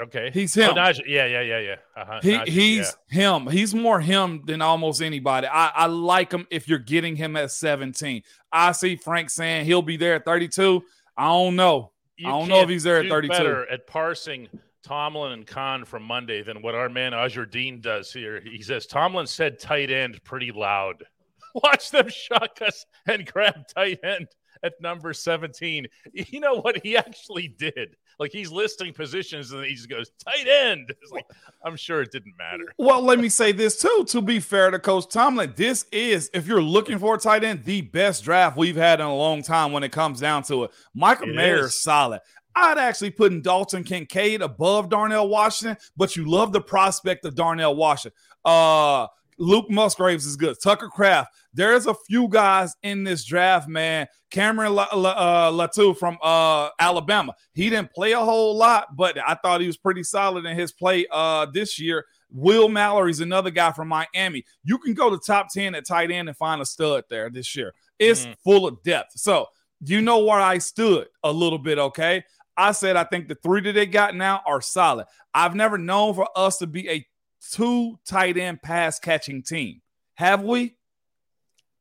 Okay, 0.00 0.30
he's 0.32 0.54
him. 0.54 0.74
Oh. 0.76 0.92
Yeah, 1.06 1.26
yeah, 1.26 1.40
yeah, 1.40 1.58
yeah. 1.58 1.76
Uh-huh. 1.96 2.20
He, 2.22 2.38
he's 2.46 2.94
yeah. 3.10 3.36
him. 3.36 3.48
He's 3.48 3.74
more 3.74 3.98
him 3.98 4.42
than 4.46 4.62
almost 4.62 5.02
anybody. 5.02 5.48
I, 5.48 5.72
I 5.74 5.86
like 5.86 6.30
him 6.30 6.46
if 6.52 6.68
you're 6.68 6.78
getting 6.78 7.16
him 7.16 7.34
at 7.36 7.50
17. 7.50 8.22
I 8.52 8.70
see 8.72 8.94
Frank 8.94 9.28
saying 9.28 9.66
he'll 9.66 9.82
be 9.82 9.96
there 9.96 10.14
at 10.14 10.24
32. 10.24 10.84
I 11.16 11.26
don't 11.26 11.56
know. 11.56 11.90
You 12.16 12.28
I 12.28 12.30
don't 12.30 12.48
know 12.48 12.60
if 12.60 12.68
he's 12.68 12.84
there 12.84 12.98
at 12.98 13.08
32. 13.08 13.28
Better 13.28 13.68
at 13.68 13.88
parsing 13.88 14.48
Tomlin 14.88 15.32
and 15.32 15.46
Khan 15.46 15.84
from 15.84 16.02
Monday 16.02 16.42
than 16.42 16.62
what 16.62 16.74
our 16.74 16.88
man 16.88 17.12
Dean 17.50 17.78
does 17.82 18.10
here. 18.10 18.40
He 18.40 18.62
says 18.62 18.86
Tomlin 18.86 19.26
said 19.26 19.60
tight 19.60 19.90
end 19.90 20.24
pretty 20.24 20.50
loud. 20.50 21.04
Watch 21.62 21.90
them 21.90 22.08
shock 22.08 22.60
us 22.62 22.86
and 23.06 23.30
grab 23.30 23.68
tight 23.68 24.00
end 24.02 24.28
at 24.62 24.80
number 24.80 25.12
17. 25.12 25.86
You 26.14 26.40
know 26.40 26.54
what 26.54 26.82
he 26.82 26.96
actually 26.96 27.48
did? 27.48 27.96
Like 28.18 28.32
he's 28.32 28.50
listing 28.50 28.94
positions 28.94 29.52
and 29.52 29.62
he 29.64 29.74
just 29.74 29.90
goes 29.90 30.10
tight 30.24 30.48
end. 30.48 30.92
It's 31.02 31.12
like 31.12 31.26
I'm 31.62 31.76
sure 31.76 32.00
it 32.00 32.10
didn't 32.10 32.36
matter. 32.38 32.64
Well, 32.78 33.02
let 33.02 33.18
me 33.18 33.28
say 33.28 33.52
this 33.52 33.78
too. 33.80 34.06
To 34.08 34.22
be 34.22 34.40
fair 34.40 34.70
to 34.70 34.78
Coach 34.78 35.08
Tomlin, 35.08 35.52
this 35.54 35.84
is 35.92 36.30
if 36.32 36.46
you're 36.46 36.62
looking 36.62 36.98
for 36.98 37.14
a 37.14 37.18
tight 37.18 37.44
end, 37.44 37.64
the 37.64 37.82
best 37.82 38.24
draft 38.24 38.56
we've 38.56 38.74
had 38.76 39.00
in 39.00 39.06
a 39.06 39.14
long 39.14 39.42
time 39.42 39.72
when 39.72 39.82
it 39.84 39.92
comes 39.92 40.18
down 40.18 40.44
to 40.44 40.64
it. 40.64 40.70
Michael 40.94 41.28
It 41.28 41.36
Mayer 41.36 41.58
is. 41.60 41.66
is 41.66 41.80
solid. 41.80 42.20
I'd 42.64 42.78
actually 42.78 43.10
put 43.10 43.32
in 43.32 43.42
Dalton 43.42 43.84
Kincaid 43.84 44.42
above 44.42 44.88
Darnell 44.88 45.28
Washington, 45.28 45.76
but 45.96 46.16
you 46.16 46.28
love 46.28 46.52
the 46.52 46.60
prospect 46.60 47.24
of 47.24 47.34
Darnell 47.34 47.76
Washington. 47.76 48.16
Uh 48.44 49.06
Luke 49.40 49.70
Musgraves 49.70 50.26
is 50.26 50.34
good. 50.34 50.56
Tucker 50.60 50.88
Kraft. 50.88 51.32
There's 51.54 51.86
a 51.86 51.94
few 51.94 52.26
guys 52.28 52.74
in 52.82 53.04
this 53.04 53.24
draft, 53.24 53.68
man. 53.68 54.08
Cameron 54.32 54.74
La- 54.74 54.88
La- 54.92 55.10
uh, 55.10 55.52
Latu 55.52 55.96
from 55.96 56.18
uh, 56.24 56.70
Alabama. 56.80 57.32
He 57.54 57.70
didn't 57.70 57.92
play 57.92 58.12
a 58.12 58.18
whole 58.18 58.56
lot, 58.56 58.96
but 58.96 59.16
I 59.24 59.34
thought 59.36 59.60
he 59.60 59.68
was 59.68 59.76
pretty 59.76 60.02
solid 60.02 60.44
in 60.44 60.56
his 60.56 60.72
play 60.72 61.06
uh, 61.12 61.46
this 61.52 61.78
year. 61.78 62.04
Will 62.32 62.68
Mallory's 62.68 63.20
another 63.20 63.50
guy 63.52 63.70
from 63.70 63.86
Miami. 63.86 64.44
You 64.64 64.76
can 64.78 64.92
go 64.94 65.08
to 65.08 65.18
top 65.24 65.52
10 65.54 65.76
at 65.76 65.86
tight 65.86 66.10
end 66.10 66.28
and 66.28 66.36
find 66.36 66.60
a 66.60 66.66
stud 66.66 67.04
there 67.08 67.30
this 67.30 67.54
year. 67.54 67.74
It's 68.00 68.26
Mm. 68.26 68.34
full 68.42 68.66
of 68.66 68.82
depth. 68.82 69.12
So, 69.20 69.46
you 69.84 70.00
know 70.00 70.18
where 70.24 70.40
I 70.40 70.58
stood 70.58 71.06
a 71.22 71.30
little 71.30 71.60
bit, 71.60 71.78
okay? 71.78 72.24
I 72.58 72.72
said 72.72 72.96
I 72.96 73.04
think 73.04 73.28
the 73.28 73.36
three 73.36 73.60
that 73.62 73.72
they 73.72 73.86
got 73.86 74.14
now 74.14 74.42
are 74.44 74.60
solid. 74.60 75.06
I've 75.32 75.54
never 75.54 75.78
known 75.78 76.14
for 76.14 76.28
us 76.36 76.58
to 76.58 76.66
be 76.66 76.88
a 76.90 77.06
two 77.52 77.98
tight 78.04 78.36
end 78.36 78.60
pass 78.60 78.98
catching 78.98 79.42
team. 79.42 79.80
Have 80.14 80.42
we? 80.42 80.74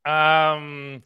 Um, 0.05 1.03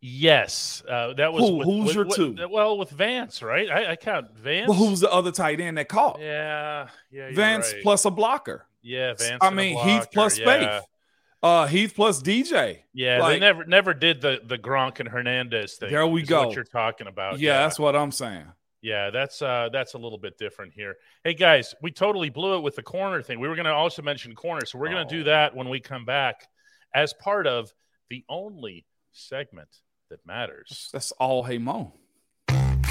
yes, 0.00 0.82
uh, 0.88 1.12
that 1.14 1.32
was 1.32 1.44
Who- 1.48 1.56
with- 1.58 1.66
who's 1.66 1.84
with- 1.86 1.94
your 1.94 2.04
with- 2.06 2.16
two? 2.16 2.48
Well, 2.50 2.78
with 2.78 2.90
Vance, 2.90 3.42
right? 3.42 3.70
I, 3.70 3.92
I 3.92 3.96
count 3.96 4.34
Vance. 4.36 4.68
Well, 4.68 4.78
who's 4.78 5.00
the 5.00 5.12
other 5.12 5.30
tight 5.30 5.60
end 5.60 5.78
that 5.78 5.88
caught? 5.88 6.18
Yeah, 6.20 6.88
yeah. 7.10 7.30
Vance 7.32 7.72
right. 7.72 7.82
plus 7.82 8.04
a 8.04 8.10
blocker. 8.10 8.66
Yeah, 8.82 9.14
Vance. 9.14 9.38
I 9.40 9.50
mean, 9.50 9.78
Heath 9.78 10.08
plus 10.12 10.38
yeah. 10.38 10.44
Faith. 10.44 10.84
Uh, 11.42 11.66
Heath 11.66 11.94
plus 11.94 12.22
DJ. 12.22 12.84
Yeah, 12.92 13.20
Like- 13.20 13.34
they 13.34 13.40
never 13.40 13.64
never 13.64 13.94
did 13.94 14.20
the 14.20 14.40
the 14.44 14.58
Gronk 14.58 14.98
and 15.00 15.08
Hernandez 15.08 15.74
thing. 15.76 15.90
There 15.90 16.06
we 16.06 16.22
go. 16.22 16.46
What 16.46 16.54
you're 16.56 16.64
talking 16.64 17.06
about? 17.06 17.38
yeah, 17.38 17.58
that's 17.62 17.78
what 17.78 17.94
I'm 17.94 18.12
saying. 18.12 18.46
Yeah, 18.82 19.10
that's 19.10 19.40
uh 19.40 19.68
that's 19.72 19.94
a 19.94 19.98
little 19.98 20.18
bit 20.18 20.36
different 20.38 20.72
here. 20.74 20.96
Hey 21.22 21.34
guys, 21.34 21.74
we 21.82 21.92
totally 21.92 22.30
blew 22.30 22.56
it 22.56 22.62
with 22.62 22.74
the 22.76 22.82
corner 22.82 23.22
thing. 23.22 23.38
We 23.38 23.46
were 23.48 23.54
going 23.54 23.66
to 23.66 23.72
also 23.72 24.02
mention 24.02 24.34
corner, 24.34 24.66
so 24.66 24.76
we're 24.78 24.88
going 24.90 25.06
to 25.06 25.14
do 25.14 25.20
Oh. 25.22 25.24
that 25.32 25.54
when 25.54 25.68
we 25.68 25.78
come 25.80 26.04
back 26.04 26.48
as 26.92 27.14
part 27.14 27.46
of 27.46 27.72
the 28.10 28.24
only 28.28 28.84
segment 29.12 29.68
that 30.10 30.26
matters. 30.26 30.90
That's 30.92 31.12
all 31.12 31.44
hey 31.44 31.58
Mo. 31.58 31.94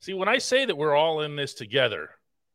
See, 0.00 0.14
when 0.14 0.28
I 0.28 0.38
say 0.38 0.64
that 0.64 0.76
we're 0.76 0.94
all 0.94 1.20
in 1.20 1.36
this 1.36 1.52
together 1.52 2.08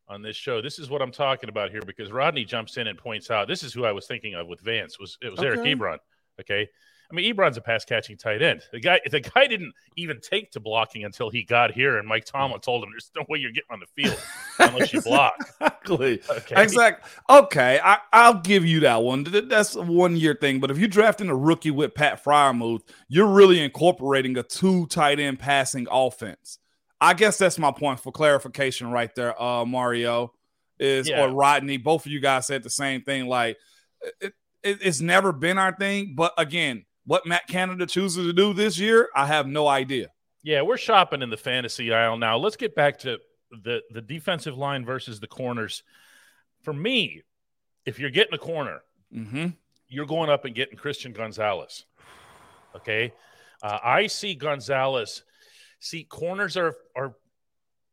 on 0.08 0.20
this 0.20 0.36
show, 0.36 0.60
this 0.60 0.78
is 0.80 0.90
what 0.90 1.00
I'm 1.00 1.12
talking 1.12 1.48
about 1.48 1.70
here 1.70 1.82
because 1.82 2.10
Rodney 2.10 2.44
jumps 2.44 2.76
in 2.76 2.88
and 2.88 2.98
points 2.98 3.30
out 3.30 3.46
this 3.46 3.62
is 3.62 3.72
who 3.72 3.84
I 3.84 3.92
was 3.92 4.06
thinking 4.06 4.34
of 4.34 4.48
with 4.48 4.60
Vance 4.60 4.98
was 4.98 5.16
it 5.22 5.30
was 5.30 5.40
Eric 5.40 5.60
Ebron. 5.60 5.98
Okay. 6.40 6.68
I 7.08 7.14
mean, 7.14 7.32
Ebron's 7.32 7.56
a 7.56 7.60
pass 7.60 7.84
catching 7.84 8.16
tight 8.16 8.42
end. 8.42 8.62
The 8.72 8.80
guy, 8.80 9.00
the 9.08 9.20
guy 9.20 9.46
didn't 9.46 9.72
even 9.96 10.20
take 10.20 10.50
to 10.50 10.60
blocking 10.60 11.04
until 11.04 11.30
he 11.30 11.44
got 11.44 11.70
here, 11.70 11.98
and 11.98 12.08
Mike 12.08 12.24
Tomlin 12.24 12.58
mm. 12.58 12.62
told 12.64 12.82
him, 12.82 12.90
"There's 12.90 13.12
no 13.14 13.24
way 13.28 13.38
you're 13.38 13.52
getting 13.52 13.70
on 13.70 13.78
the 13.78 13.86
field 14.02 14.20
unless 14.58 14.92
you 14.92 15.00
block." 15.02 15.36
Exactly. 15.60 16.20
Okay. 16.28 16.62
Exactly. 16.62 17.10
Okay, 17.30 17.80
I, 17.82 17.98
I'll 18.12 18.40
give 18.40 18.64
you 18.64 18.80
that 18.80 19.04
one. 19.04 19.22
That's 19.22 19.76
a 19.76 19.82
one 19.82 20.16
year 20.16 20.34
thing. 20.34 20.58
But 20.58 20.72
if 20.72 20.78
you're 20.78 20.88
drafting 20.88 21.28
a 21.28 21.36
rookie 21.36 21.70
with 21.70 21.94
Pat 21.94 22.24
Freiermuth, 22.24 22.82
you're 23.06 23.28
really 23.28 23.60
incorporating 23.60 24.36
a 24.36 24.42
two 24.42 24.86
tight 24.86 25.20
end 25.20 25.38
passing 25.38 25.86
offense. 25.88 26.58
I 27.00 27.14
guess 27.14 27.38
that's 27.38 27.58
my 27.58 27.72
point 27.72 28.00
for 28.00 28.10
clarification 28.12 28.90
right 28.90 29.14
there, 29.14 29.40
uh, 29.40 29.64
Mario 29.64 30.32
is 30.78 31.08
Yeah. 31.08 31.24
or 31.24 31.30
Rodney. 31.30 31.76
Both 31.76 32.06
of 32.06 32.12
you 32.12 32.20
guys 32.20 32.46
said 32.46 32.62
the 32.62 32.70
same 32.70 33.02
thing. 33.02 33.26
Like 33.26 33.56
it, 34.20 34.32
it, 34.62 34.78
it's 34.82 35.00
never 35.00 35.32
been 35.32 35.58
our 35.58 35.74
thing. 35.76 36.14
But 36.16 36.32
again, 36.38 36.84
what 37.04 37.26
Matt 37.26 37.46
Canada 37.48 37.86
chooses 37.86 38.26
to 38.26 38.32
do 38.32 38.52
this 38.52 38.78
year, 38.78 39.08
I 39.14 39.26
have 39.26 39.46
no 39.46 39.68
idea. 39.68 40.08
Yeah, 40.42 40.62
we're 40.62 40.76
shopping 40.76 41.22
in 41.22 41.30
the 41.30 41.36
fantasy 41.36 41.92
aisle 41.92 42.16
now. 42.18 42.36
Let's 42.38 42.56
get 42.56 42.74
back 42.74 42.98
to 43.00 43.18
the 43.50 43.82
the 43.90 44.00
defensive 44.00 44.56
line 44.56 44.84
versus 44.84 45.20
the 45.20 45.26
corners. 45.26 45.82
For 46.62 46.72
me, 46.72 47.22
if 47.84 47.98
you're 47.98 48.10
getting 48.10 48.34
a 48.34 48.38
corner, 48.38 48.80
hmm 49.12 49.48
you're 49.88 50.06
going 50.06 50.28
up 50.28 50.44
and 50.44 50.52
getting 50.54 50.76
Christian 50.76 51.12
Gonzalez. 51.12 51.84
Okay, 52.74 53.12
uh, 53.62 53.78
I 53.82 54.08
see 54.08 54.34
Gonzalez. 54.34 55.22
See, 55.80 56.04
corners 56.04 56.56
are 56.56 56.74
are, 56.96 57.14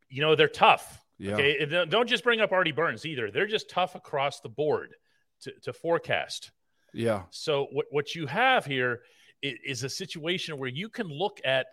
you 0.08 0.20
know, 0.22 0.34
they're 0.34 0.48
tough. 0.48 1.00
Yeah. 1.18 1.34
Okay, 1.34 1.64
don't- 1.66 1.90
don't 1.90 2.08
just 2.08 2.24
bring 2.24 2.40
up 2.40 2.52
Artie 2.52 2.72
Burns 2.72 3.06
either. 3.06 3.30
They're 3.30 3.46
just 3.46 3.70
tough 3.70 3.94
across 3.94 4.40
the 4.40 4.48
board 4.48 4.94
to, 5.42 5.52
to 5.62 5.72
forecast. 5.72 6.50
Yeah. 6.92 7.22
So 7.30 7.68
what 7.72 7.86
what 7.90 8.14
you 8.14 8.26
have 8.26 8.64
here 8.64 9.02
is 9.42 9.58
is, 9.64 9.84
a 9.84 9.88
situation 9.88 10.58
where 10.58 10.68
you 10.70 10.88
can 10.88 11.08
look 11.08 11.40
at 11.44 11.66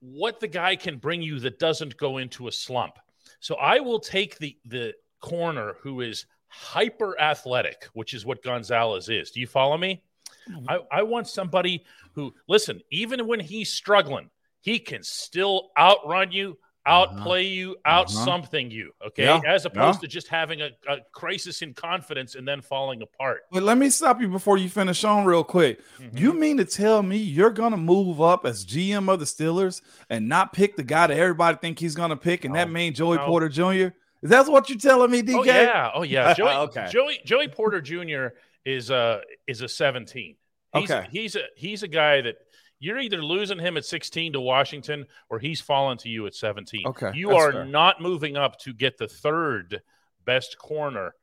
what 0.00 0.40
the 0.40 0.48
guy 0.48 0.76
can 0.76 0.96
bring 0.96 1.22
you 1.22 1.38
that 1.40 1.58
doesn't 1.58 1.96
go 1.96 2.18
into 2.18 2.48
a 2.48 2.52
slump. 2.52 2.98
So 3.40 3.54
I 3.56 3.80
will 3.80 4.00
take 4.00 4.38
the 4.38 4.56
the 4.64 4.94
corner 5.20 5.76
who 5.80 6.00
is 6.00 6.26
hyper 6.48 7.18
athletic, 7.20 7.88
which 7.92 8.14
is 8.14 8.26
what 8.26 8.42
Gonzalez 8.42 9.08
is. 9.08 9.30
Do 9.30 9.40
you 9.40 9.46
follow 9.46 9.76
me? 9.76 10.02
Mm-hmm. 10.50 10.68
I, 10.68 10.80
I 10.90 11.02
want 11.02 11.28
somebody 11.28 11.84
who 12.14 12.34
listen, 12.48 12.80
even 12.90 13.26
when 13.26 13.40
he's 13.40 13.72
struggling, 13.72 14.30
he 14.60 14.78
can 14.78 15.02
still 15.02 15.70
outrun 15.78 16.32
you, 16.32 16.58
outplay 16.86 17.44
you, 17.44 17.76
out 17.84 18.06
Uh-huh. 18.12 18.24
something 18.24 18.70
you. 18.70 18.92
Okay, 19.08 19.24
Yeah, 19.24 19.40
as 19.46 19.64
opposed 19.66 19.98
yeah. 19.98 20.00
to 20.02 20.08
just 20.08 20.28
having 20.28 20.60
a, 20.62 20.70
a 20.88 20.98
crisis 21.12 21.62
in 21.62 21.74
confidence 21.74 22.34
and 22.34 22.46
then 22.48 22.60
falling 22.62 23.02
apart. 23.02 23.42
But 23.52 23.62
let 23.62 23.76
me 23.78 23.90
stop 23.90 24.20
you 24.20 24.28
before 24.28 24.56
you 24.58 24.68
finish 24.68 25.04
on 25.04 25.24
real 25.24 25.44
quick. 25.44 25.80
Mm-hmm. 25.98 26.16
You 26.16 26.32
mean 26.32 26.56
to 26.56 26.64
tell 26.64 27.02
me 27.02 27.16
you're 27.18 27.50
gonna 27.50 27.76
move 27.76 28.20
up 28.22 28.46
as 28.46 28.64
GM 28.64 29.08
of 29.12 29.18
the 29.20 29.26
Steelers 29.26 29.82
and 30.08 30.28
not 30.28 30.52
pick 30.52 30.76
the 30.76 30.82
guy 30.82 31.06
that 31.08 31.16
everybody 31.18 31.58
think 31.60 31.78
he's 31.78 31.94
gonna 31.94 32.16
pick, 32.16 32.44
and 32.44 32.54
that 32.54 32.68
No, 32.68 32.74
mean 32.74 32.94
Joey 32.94 33.16
no. 33.18 33.26
Porter 33.26 33.48
Jr.? 33.48 33.94
Is 34.22 34.28
that 34.30 34.46
what 34.48 34.68
you're 34.68 34.78
telling 34.78 35.10
me, 35.10 35.22
DK? 35.22 35.38
Oh 35.38 35.42
yeah, 35.44 35.90
oh 35.94 36.02
yeah. 36.02 36.34
Joey, 36.40 36.50
Okay. 36.52 36.88
Joey, 36.90 37.18
Joey 37.24 37.48
Porter 37.48 37.80
Jr. 37.80 38.34
is 38.64 38.90
a 38.90 39.20
is 39.46 39.62
a 39.62 39.68
17. 39.68 40.36
He's, 40.74 40.90
Okay. 40.90 41.06
he's 41.10 41.36
a 41.36 41.42
he's 41.56 41.82
a 41.82 41.88
guy 41.88 42.20
that 42.22 42.36
you're 42.80 42.98
either 42.98 43.22
losing 43.22 43.58
him 43.58 43.76
at 43.76 43.84
16 43.84 44.32
to 44.32 44.40
Washington 44.40 45.06
or 45.28 45.38
he's 45.38 45.60
fallen 45.60 45.98
to 45.98 46.08
you 46.08 46.26
at 46.26 46.34
17. 46.34 46.86
Okay, 46.86 47.10
you 47.14 47.30
are 47.36 47.52
fair. 47.52 47.64
not 47.66 48.00
moving 48.00 48.36
up 48.36 48.58
to 48.60 48.72
get 48.72 48.96
the 48.98 49.06
third 49.06 49.82
best 50.24 50.58
corner 50.58 51.14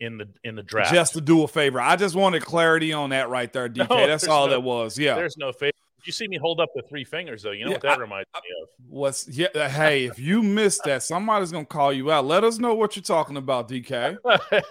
in 0.00 0.18
the 0.18 0.28
in 0.44 0.54
the 0.56 0.62
draft. 0.62 0.92
Just 0.94 1.14
to 1.14 1.20
do 1.20 1.42
a 1.42 1.48
favor. 1.48 1.80
I 1.80 1.96
just 1.96 2.14
wanted 2.14 2.42
clarity 2.44 2.92
on 2.92 3.10
that 3.10 3.28
right 3.28 3.52
there, 3.52 3.68
DK. 3.68 3.88
No, 3.90 4.06
That's 4.06 4.28
all 4.28 4.46
no- 4.46 4.52
that 4.52 4.60
was. 4.60 4.98
Yeah. 4.98 5.14
There's 5.16 5.36
no 5.36 5.52
favor. 5.52 5.72
You 6.04 6.12
see 6.12 6.28
me 6.28 6.36
hold 6.36 6.60
up 6.60 6.68
the 6.72 6.82
three 6.82 7.02
fingers 7.02 7.42
though. 7.42 7.50
You 7.50 7.64
know 7.64 7.70
Yeah, 7.70 7.76
what 7.76 7.82
that 7.82 7.98
I- 7.98 8.00
reminds 8.00 8.28
me 8.34 8.40
of. 8.62 8.68
What's 8.88 9.26
yeah? 9.28 9.48
uh, 9.56 9.68
Hey, 9.68 10.04
if 10.04 10.20
you 10.20 10.40
missed 10.42 10.84
that, 10.84 11.02
somebody's 11.02 11.50
gonna 11.50 11.64
call 11.64 11.92
you 11.92 12.12
out. 12.12 12.24
Let 12.26 12.44
us 12.44 12.58
know 12.58 12.74
what 12.74 12.94
you're 12.94 13.02
talking 13.02 13.36
about, 13.36 13.68
DK. 13.68 14.16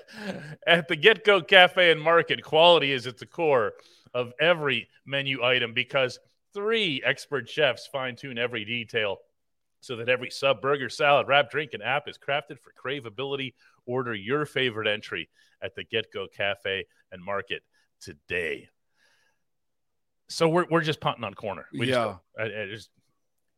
At 0.68 0.88
the 0.88 0.96
Get 0.96 1.24
Go 1.26 1.42
Cafe 1.42 1.92
and 1.92 2.02
Market, 2.02 2.42
quality 2.44 2.92
is 2.92 3.06
at 3.08 3.18
the 3.18 3.26
core 3.26 3.74
of 4.16 4.34
every 4.40 4.88
menu 5.06 5.44
item 5.44 5.74
because 5.74 6.18
three 6.54 7.04
expert 7.06 7.48
chefs 7.48 7.86
fine 7.86 8.16
tune 8.16 8.38
every 8.40 8.66
detail 8.66 9.18
so 9.82 9.98
that 9.98 10.10
every 10.10 10.32
sub, 10.32 10.62
burger, 10.62 10.90
salad, 10.90 11.28
wrap, 11.28 11.52
drink, 11.52 11.72
and 11.74 11.84
app 11.84 12.08
is 12.08 12.18
crafted 12.18 12.58
for 12.60 12.72
craveability. 12.84 13.54
Order 13.86 14.16
your 14.16 14.48
favorite 14.48 14.88
entry 14.88 15.30
at 15.62 15.76
the 15.76 15.84
Get 15.84 16.12
Go 16.12 16.26
Cafe 16.36 16.86
and 17.12 17.24
Market 17.24 17.62
today. 18.02 18.68
So 20.28 20.48
we're, 20.50 20.66
we're 20.72 20.82
just 20.82 21.00
punting 21.00 21.24
on 21.24 21.34
corner. 21.36 21.66
We 21.72 21.86
just- 21.88 21.90
Yeah. 22.00 22.18
I- 22.38 22.62
I 22.64 22.66
just- 22.68 22.90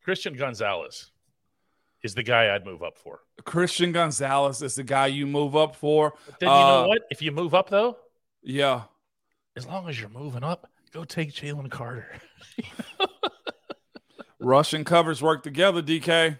Christian 0.04 0.36
Gonzalez 0.36 1.12
is 2.04 2.14
the 2.14 2.24
guy 2.24 2.54
I'd 2.54 2.66
move 2.66 2.84
up 2.84 2.98
for. 2.98 3.22
Christian 3.46 3.92
Gonzalez 3.92 4.62
is 4.62 4.76
the 4.76 4.84
guy 4.84 5.08
you 5.08 5.26
move 5.28 5.56
up 5.56 5.76
for. 5.76 6.14
But 6.26 6.40
then 6.40 6.50
you 6.50 6.56
know 6.56 6.84
Uh, 6.84 6.88
what? 6.88 7.02
If 7.10 7.22
you 7.22 7.32
move 7.32 7.54
up 7.54 7.70
though, 7.70 7.98
Yeah. 8.42 8.84
As 9.58 9.66
long 9.66 9.90
as 9.90 10.00
you're 10.00 10.10
moving 10.10 10.44
up, 10.44 10.70
go 10.94 11.04
take 11.04 11.34
Jalen 11.34 11.72
Carter. 11.72 12.08
Russian 14.40 14.84
covers 14.86 15.22
work 15.22 15.44
together, 15.44 15.82
DK. 15.82 16.38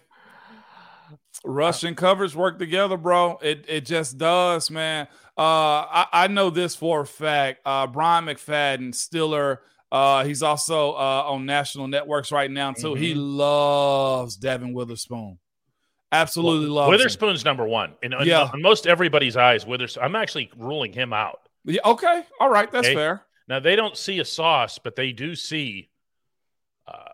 Russian 1.44 1.94
covers 1.94 2.36
work 2.36 2.58
together, 2.58 2.96
bro. 2.96 3.38
It 3.42 3.64
it 3.68 3.86
just 3.86 4.18
does, 4.18 4.70
man. 4.70 5.08
Uh, 5.36 5.86
I, 5.86 6.06
I 6.12 6.26
know 6.28 6.50
this 6.50 6.74
for 6.74 7.00
a 7.00 7.06
fact. 7.06 7.60
Uh, 7.64 7.86
Bryant 7.86 8.26
McFadden, 8.26 8.94
Stiller, 8.94 9.62
uh, 9.90 10.24
he's 10.24 10.42
also 10.42 10.92
uh, 10.92 11.24
on 11.26 11.46
national 11.46 11.88
networks 11.88 12.30
right 12.30 12.50
now 12.50 12.72
too. 12.72 12.88
Mm-hmm. 12.88 13.02
He 13.02 13.14
loves 13.14 14.36
Devon 14.36 14.72
Witherspoon. 14.74 15.38
Absolutely 16.10 16.66
well, 16.66 16.74
loves 16.74 16.90
Witherspoon's 16.90 17.42
him. 17.42 17.48
number 17.48 17.66
one. 17.66 17.94
In, 18.02 18.14
yeah. 18.24 18.50
in 18.52 18.62
most 18.62 18.86
everybody's 18.86 19.36
eyes, 19.36 19.66
Witherspoon. 19.66 20.04
I'm 20.04 20.16
actually 20.16 20.50
ruling 20.56 20.92
him 20.92 21.12
out. 21.12 21.47
Yeah, 21.64 21.80
okay. 21.84 22.24
All 22.40 22.50
right. 22.50 22.70
That's 22.70 22.86
okay? 22.86 22.94
fair. 22.94 23.22
Now 23.48 23.60
they 23.60 23.76
don't 23.76 23.96
see 23.96 24.18
a 24.18 24.24
sauce, 24.24 24.78
but 24.78 24.96
they 24.96 25.12
do 25.12 25.34
see 25.34 25.90
uh, 26.86 27.12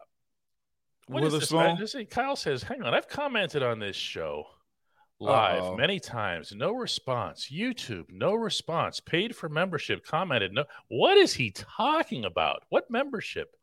what. 1.07 1.25
Is 1.25 1.33
this? 1.33 2.07
Kyle 2.11 2.37
says, 2.37 2.63
"Hang 2.63 2.83
on, 2.83 2.95
I've 2.95 3.09
commented 3.09 3.63
on 3.63 3.79
this 3.79 3.97
show 3.97 4.47
live 5.21 5.63
Uh-oh. 5.63 5.77
many 5.77 6.01
times. 6.01 6.53
No 6.55 6.73
response. 6.73 7.49
YouTube, 7.53 8.07
no 8.11 8.35
response. 8.35 9.01
Paid 9.01 9.35
for 9.35 9.49
membership. 9.49 10.05
Commented, 10.05 10.53
no. 10.53 10.65
What 10.89 11.17
is 11.17 11.35
he 11.35 11.51
talking 11.51 12.25
about? 12.25 12.63
What 12.69 12.91
membership? 12.91 13.57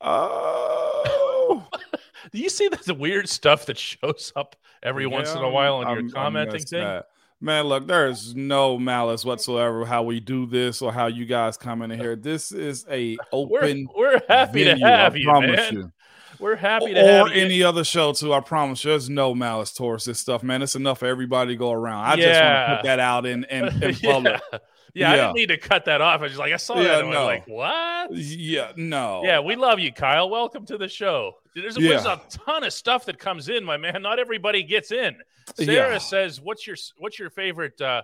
Oh, 0.00 1.66
do 2.32 2.38
you 2.38 2.48
see 2.48 2.68
the 2.68 2.94
weird 2.94 3.28
stuff 3.28 3.66
that 3.66 3.78
shows 3.78 4.32
up 4.36 4.56
every 4.82 5.04
yeah, 5.04 5.10
once 5.10 5.32
in 5.32 5.42
a 5.42 5.50
while 5.50 5.76
on 5.76 5.86
I'm, 5.86 6.00
your 6.00 6.10
commenting 6.10 6.60
thing? 6.60 6.84
That. 6.84 7.06
Man, 7.40 7.66
look, 7.66 7.86
there 7.86 8.08
is 8.08 8.34
no 8.34 8.78
malice 8.78 9.24
whatsoever 9.24 9.84
how 9.84 10.02
we 10.02 10.18
do 10.18 10.44
this 10.46 10.82
or 10.82 10.92
how 10.92 11.06
you 11.06 11.24
guys 11.24 11.56
come 11.56 11.82
in 11.82 11.90
here. 11.90 12.16
This 12.16 12.50
is 12.50 12.84
a 12.90 13.16
open. 13.32 13.88
We're, 13.96 14.14
we're 14.14 14.20
happy 14.28 14.64
venue, 14.64 14.84
to 14.84 14.90
have 14.90 15.14
I 15.14 15.16
you, 15.18 15.26
man. 15.26 15.74
You. 15.74 15.92
We're 16.40 16.56
happy 16.56 16.94
to 16.94 17.22
or 17.22 17.30
any 17.30 17.62
other 17.62 17.84
show 17.84 18.12
too. 18.12 18.32
I 18.32 18.40
promise 18.40 18.84
you, 18.84 18.90
there's 18.90 19.08
no 19.08 19.34
malice 19.34 19.72
towards 19.72 20.04
this 20.04 20.18
stuff, 20.18 20.42
man. 20.42 20.62
It's 20.62 20.76
enough 20.76 21.00
for 21.00 21.06
everybody 21.06 21.54
to 21.54 21.56
go 21.56 21.72
around. 21.72 22.04
I 22.04 22.14
yeah. 22.14 22.16
just 22.16 22.42
want 22.42 22.68
to 22.68 22.76
put 22.76 22.86
that 22.86 23.00
out 23.00 23.26
in 23.26 23.44
in, 23.44 23.82
in 23.82 23.94
public. 24.02 24.40
yeah. 24.52 24.58
Yeah, 24.94 25.12
I 25.12 25.16
didn't 25.16 25.34
need 25.34 25.46
to 25.46 25.58
cut 25.58 25.84
that 25.84 26.00
off. 26.00 26.20
I 26.20 26.22
was 26.24 26.32
just 26.32 26.40
like, 26.40 26.52
I 26.52 26.56
saw 26.56 26.74
that. 26.76 26.82
yeah, 26.82 26.96
that. 26.98 27.06
no. 27.06 27.24
like, 27.24 27.46
what? 27.46 28.14
Yeah, 28.14 28.72
no. 28.76 29.22
Yeah, 29.24 29.40
we 29.40 29.56
love 29.56 29.78
you, 29.78 29.92
Kyle. 29.92 30.28
Welcome 30.28 30.64
to 30.66 30.78
the 30.78 30.88
show. 30.88 31.36
There's, 31.54 31.76
yeah. 31.76 31.90
there's 31.90 32.06
a 32.06 32.20
ton 32.28 32.64
of 32.64 32.72
stuff 32.72 33.04
that 33.06 33.18
comes 33.18 33.48
in, 33.48 33.64
my 33.64 33.76
man. 33.76 34.02
Not 34.02 34.18
everybody 34.18 34.62
gets 34.62 34.92
in. 34.92 35.16
Sarah 35.54 35.92
yeah. 35.92 35.98
says, 35.98 36.40
"What's 36.40 36.66
your 36.66 36.76
what's 36.98 37.18
your 37.18 37.30
favorite 37.30 37.80
uh, 37.80 38.02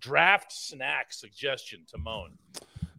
draft 0.00 0.52
snack 0.52 1.12
suggestion 1.12 1.82
to 1.90 1.98
Moan?" 1.98 2.32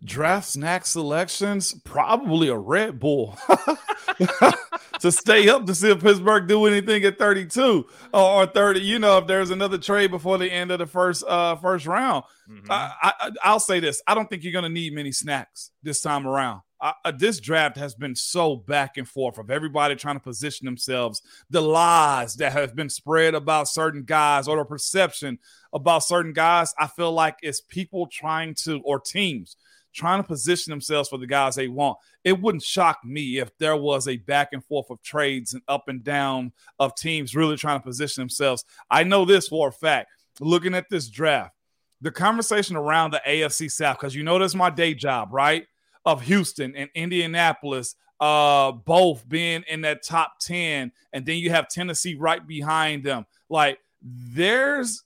Draft 0.03 0.47
snack 0.47 0.85
selections, 0.85 1.73
probably 1.83 2.49
a 2.49 2.57
Red 2.57 2.99
Bull 2.99 3.37
to 4.99 5.11
stay 5.11 5.49
up 5.49 5.65
to 5.65 5.75
see 5.75 5.91
if 5.91 6.01
Pittsburgh 6.01 6.47
do 6.47 6.65
anything 6.65 7.03
at 7.03 7.17
32 7.17 7.85
or 8.13 8.45
30. 8.45 8.79
You 8.79 8.99
know, 8.99 9.17
if 9.17 9.27
there's 9.27 9.49
another 9.49 9.77
trade 9.77 10.11
before 10.11 10.37
the 10.37 10.51
end 10.51 10.71
of 10.71 10.79
the 10.79 10.85
first 10.85 11.23
uh 11.27 11.55
first 11.55 11.85
round. 11.85 12.23
Mm-hmm. 12.49 12.71
I, 12.71 13.31
I, 13.43 13.51
will 13.51 13.59
say 13.59 13.79
this: 13.79 14.01
I 14.07 14.15
don't 14.15 14.29
think 14.29 14.43
you're 14.43 14.53
going 14.53 14.63
to 14.63 14.69
need 14.69 14.93
many 14.93 15.11
snacks 15.11 15.71
this 15.83 16.01
time 16.01 16.25
around. 16.25 16.61
I, 16.79 16.93
uh, 17.03 17.11
this 17.11 17.39
draft 17.39 17.75
has 17.77 17.95
been 17.95 18.15
so 18.15 18.55
back 18.55 18.97
and 18.97 19.07
forth 19.07 19.37
of 19.37 19.49
everybody 19.49 19.95
trying 19.95 20.15
to 20.15 20.21
position 20.21 20.65
themselves, 20.65 21.21
the 21.49 21.61
lies 21.61 22.35
that 22.35 22.53
have 22.53 22.75
been 22.75 22.89
spread 22.89 23.33
about 23.33 23.67
certain 23.67 24.03
guys 24.03 24.47
or 24.47 24.57
the 24.57 24.63
perception 24.63 25.39
about 25.73 26.03
certain 26.03 26.33
guys. 26.33 26.73
I 26.79 26.87
feel 26.87 27.11
like 27.11 27.37
it's 27.41 27.61
people 27.61 28.07
trying 28.07 28.53
to 28.63 28.79
or 28.83 28.99
teams 28.99 29.57
trying 29.97 30.21
to 30.21 30.27
position 30.27 30.69
themselves 30.69 31.09
for 31.09 31.17
the 31.17 31.27
guys 31.27 31.55
they 31.55 31.67
want. 31.67 31.97
It 32.23 32.39
wouldn't 32.39 32.63
shock 32.63 32.99
me 33.03 33.39
if 33.39 33.49
there 33.57 33.75
was 33.75 34.07
a 34.07 34.17
back 34.17 34.49
and 34.53 34.63
forth 34.63 34.89
of 34.89 35.01
trades 35.01 35.53
and 35.53 35.63
up 35.67 35.89
and 35.89 36.03
down 36.03 36.53
of 36.79 36.95
teams 36.95 37.35
really 37.35 37.57
trying 37.57 37.79
to 37.79 37.83
position 37.83 38.21
themselves. 38.21 38.63
I 38.89 39.03
know 39.03 39.25
this 39.25 39.47
for 39.47 39.69
a 39.69 39.71
fact. 39.71 40.09
Looking 40.39 40.75
at 40.75 40.85
this 40.89 41.09
draft, 41.09 41.55
the 41.99 42.11
conversation 42.11 42.75
around 42.75 43.11
the 43.11 43.21
AFC 43.27 43.71
South, 43.71 43.97
because 43.99 44.13
you 44.13 44.23
know 44.23 44.37
that's 44.37 44.53
my 44.53 44.69
day 44.69 44.93
job, 44.93 45.29
right? 45.31 45.65
Of 46.05 46.21
Houston 46.21 46.75
and 46.75 46.89
Indianapolis, 46.93 47.95
uh, 48.19 48.71
both 48.71 49.27
being 49.27 49.63
in 49.67 49.81
that 49.81 50.03
top 50.03 50.33
10, 50.41 50.91
and 51.11 51.25
then 51.25 51.37
you 51.37 51.49
have 51.49 51.69
Tennessee 51.69 52.15
right 52.15 52.45
behind 52.45 53.03
them. 53.03 53.25
Like, 53.49 53.79
there's 54.01 55.03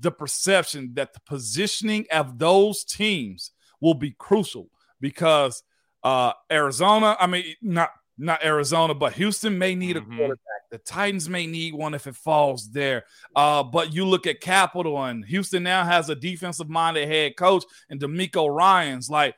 the 0.00 0.10
perception 0.10 0.92
that 0.94 1.12
the 1.12 1.20
positioning 1.26 2.06
of 2.10 2.38
those 2.38 2.82
teams 2.84 3.50
will 3.82 3.94
be 3.94 4.12
crucial 4.12 4.70
because 5.00 5.62
uh, 6.02 6.32
Arizona, 6.50 7.16
I 7.20 7.26
mean, 7.26 7.44
not 7.60 7.90
not 8.18 8.44
Arizona, 8.44 8.94
but 8.94 9.14
Houston 9.14 9.58
may 9.58 9.74
need 9.74 9.96
mm-hmm. 9.96 10.12
a 10.12 10.16
quarterback. 10.16 10.70
The 10.70 10.78
Titans 10.78 11.28
may 11.28 11.46
need 11.46 11.74
one 11.74 11.92
if 11.92 12.06
it 12.06 12.16
falls 12.16 12.70
there. 12.70 13.04
Uh, 13.34 13.62
but 13.62 13.92
you 13.92 14.06
look 14.06 14.26
at 14.26 14.40
Capital, 14.40 15.02
and 15.04 15.24
Houston 15.24 15.62
now 15.62 15.84
has 15.84 16.08
a 16.08 16.14
defensive 16.14 16.68
minded 16.68 17.08
head 17.08 17.36
coach 17.36 17.64
and 17.90 18.00
DeMeco 18.00 18.48
Ryans. 18.48 19.10
Like, 19.10 19.34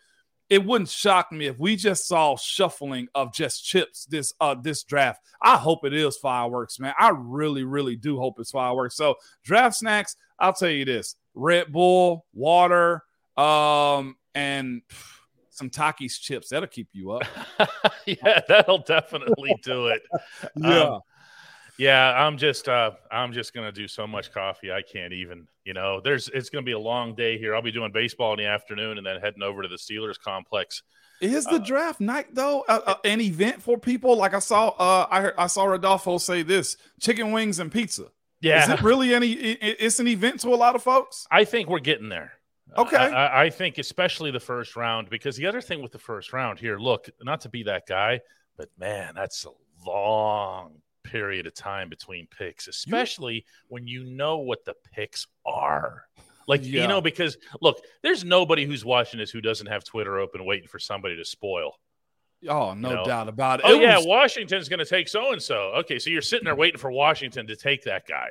it 0.50 0.64
wouldn't 0.64 0.90
shock 0.90 1.32
me 1.32 1.46
if 1.46 1.58
we 1.58 1.76
just 1.76 2.06
saw 2.06 2.36
shuffling 2.36 3.08
of 3.14 3.32
just 3.32 3.64
chips 3.64 4.04
this 4.04 4.32
uh 4.40 4.54
this 4.54 4.82
draft. 4.84 5.20
I 5.40 5.56
hope 5.56 5.84
it 5.84 5.94
is 5.94 6.16
fireworks, 6.18 6.78
man. 6.78 6.94
I 6.98 7.12
really, 7.16 7.64
really 7.64 7.96
do 7.96 8.18
hope 8.18 8.38
it's 8.38 8.50
fireworks. 8.50 8.96
So 8.96 9.16
draft 9.42 9.76
snacks, 9.76 10.16
I'll 10.38 10.52
tell 10.52 10.68
you 10.68 10.84
this: 10.84 11.16
Red 11.34 11.72
Bull, 11.72 12.26
water, 12.34 13.02
um, 13.36 14.16
and 14.34 14.82
some 15.50 15.70
Takis 15.70 16.20
chips. 16.20 16.48
That'll 16.48 16.68
keep 16.68 16.88
you 16.92 17.12
up. 17.12 17.22
yeah, 18.06 18.40
that'll 18.48 18.78
definitely 18.78 19.56
do 19.62 19.88
it. 19.88 20.02
yeah. 20.56 20.82
Um, 20.82 21.00
yeah, 21.76 22.24
I'm 22.24 22.36
just 22.38 22.68
uh 22.68 22.92
I'm 23.10 23.32
just 23.32 23.52
gonna 23.52 23.72
do 23.72 23.88
so 23.88 24.06
much 24.06 24.32
coffee 24.32 24.70
I 24.70 24.82
can't 24.82 25.12
even, 25.12 25.48
you 25.64 25.74
know, 25.74 26.00
there's 26.00 26.28
it's 26.28 26.48
gonna 26.48 26.62
be 26.62 26.72
a 26.72 26.78
long 26.78 27.14
day 27.14 27.36
here. 27.36 27.54
I'll 27.54 27.62
be 27.62 27.72
doing 27.72 27.90
baseball 27.92 28.32
in 28.32 28.38
the 28.38 28.46
afternoon 28.46 28.98
and 28.98 29.06
then 29.06 29.20
heading 29.20 29.42
over 29.42 29.62
to 29.62 29.68
the 29.68 29.76
Steelers 29.76 30.18
complex. 30.18 30.82
Is 31.20 31.44
the 31.44 31.56
uh, 31.56 31.58
draft 31.58 32.00
night 32.00 32.32
though 32.32 32.64
uh, 32.68 32.80
uh, 32.86 32.94
an 33.04 33.20
event 33.20 33.60
for 33.62 33.78
people? 33.78 34.16
Like 34.16 34.34
I 34.34 34.38
saw, 34.38 34.68
uh, 34.68 35.06
I 35.10 35.20
heard, 35.22 35.34
I 35.36 35.46
saw 35.46 35.64
Rodolfo 35.64 36.18
say 36.18 36.42
this: 36.42 36.76
chicken 37.00 37.32
wings 37.32 37.58
and 37.58 37.72
pizza. 37.72 38.06
Yeah, 38.40 38.64
is 38.64 38.70
it 38.70 38.82
really 38.82 39.14
any? 39.14 39.32
It's 39.32 39.98
an 39.98 40.06
event 40.06 40.40
to 40.40 40.48
a 40.48 40.56
lot 40.56 40.74
of 40.74 40.82
folks. 40.82 41.26
I 41.30 41.44
think 41.44 41.68
we're 41.68 41.78
getting 41.78 42.08
there. 42.08 42.32
Okay. 42.76 42.96
I, 42.96 43.44
I, 43.44 43.50
think 43.50 43.78
especially 43.78 44.30
the 44.30 44.40
first 44.40 44.76
round, 44.76 45.08
because 45.10 45.36
the 45.36 45.46
other 45.46 45.60
thing 45.60 45.82
with 45.82 45.92
the 45.92 45.98
first 45.98 46.32
round 46.32 46.58
here, 46.58 46.78
look, 46.78 47.08
not 47.22 47.40
to 47.42 47.48
be 47.48 47.62
that 47.64 47.86
guy, 47.86 48.20
but 48.56 48.68
man, 48.78 49.12
that's 49.14 49.44
a 49.44 49.88
long 49.88 50.80
period 51.04 51.46
of 51.46 51.54
time 51.54 51.88
between 51.88 52.26
picks, 52.26 52.66
especially 52.66 53.34
you, 53.34 53.42
when 53.68 53.86
you 53.86 54.04
know 54.04 54.38
what 54.38 54.64
the 54.64 54.74
picks 54.92 55.26
are. 55.44 56.04
Like, 56.46 56.64
yeah. 56.64 56.82
you 56.82 56.88
know, 56.88 57.00
because 57.00 57.36
look, 57.60 57.80
there's 58.02 58.24
nobody 58.24 58.64
who's 58.64 58.84
watching 58.84 59.18
this 59.18 59.30
who 59.30 59.40
doesn't 59.40 59.66
have 59.66 59.84
Twitter 59.84 60.18
open 60.18 60.44
waiting 60.44 60.68
for 60.68 60.78
somebody 60.78 61.16
to 61.16 61.24
spoil. 61.24 61.78
Oh, 62.48 62.74
no 62.74 62.90
you 62.90 62.94
know? 62.96 63.04
doubt 63.04 63.28
about 63.28 63.60
it. 63.60 63.66
Oh, 63.66 63.74
it 63.74 63.82
yeah, 63.82 63.96
was... 63.96 64.06
Washington's 64.06 64.68
going 64.68 64.80
to 64.80 64.84
take 64.84 65.08
so 65.08 65.32
and 65.32 65.40
so. 65.40 65.72
Okay, 65.78 65.98
so 65.98 66.10
you're 66.10 66.22
sitting 66.22 66.44
there 66.44 66.54
waiting 66.54 66.78
for 66.78 66.90
Washington 66.90 67.46
to 67.46 67.56
take 67.56 67.84
that 67.84 68.06
guy. 68.06 68.28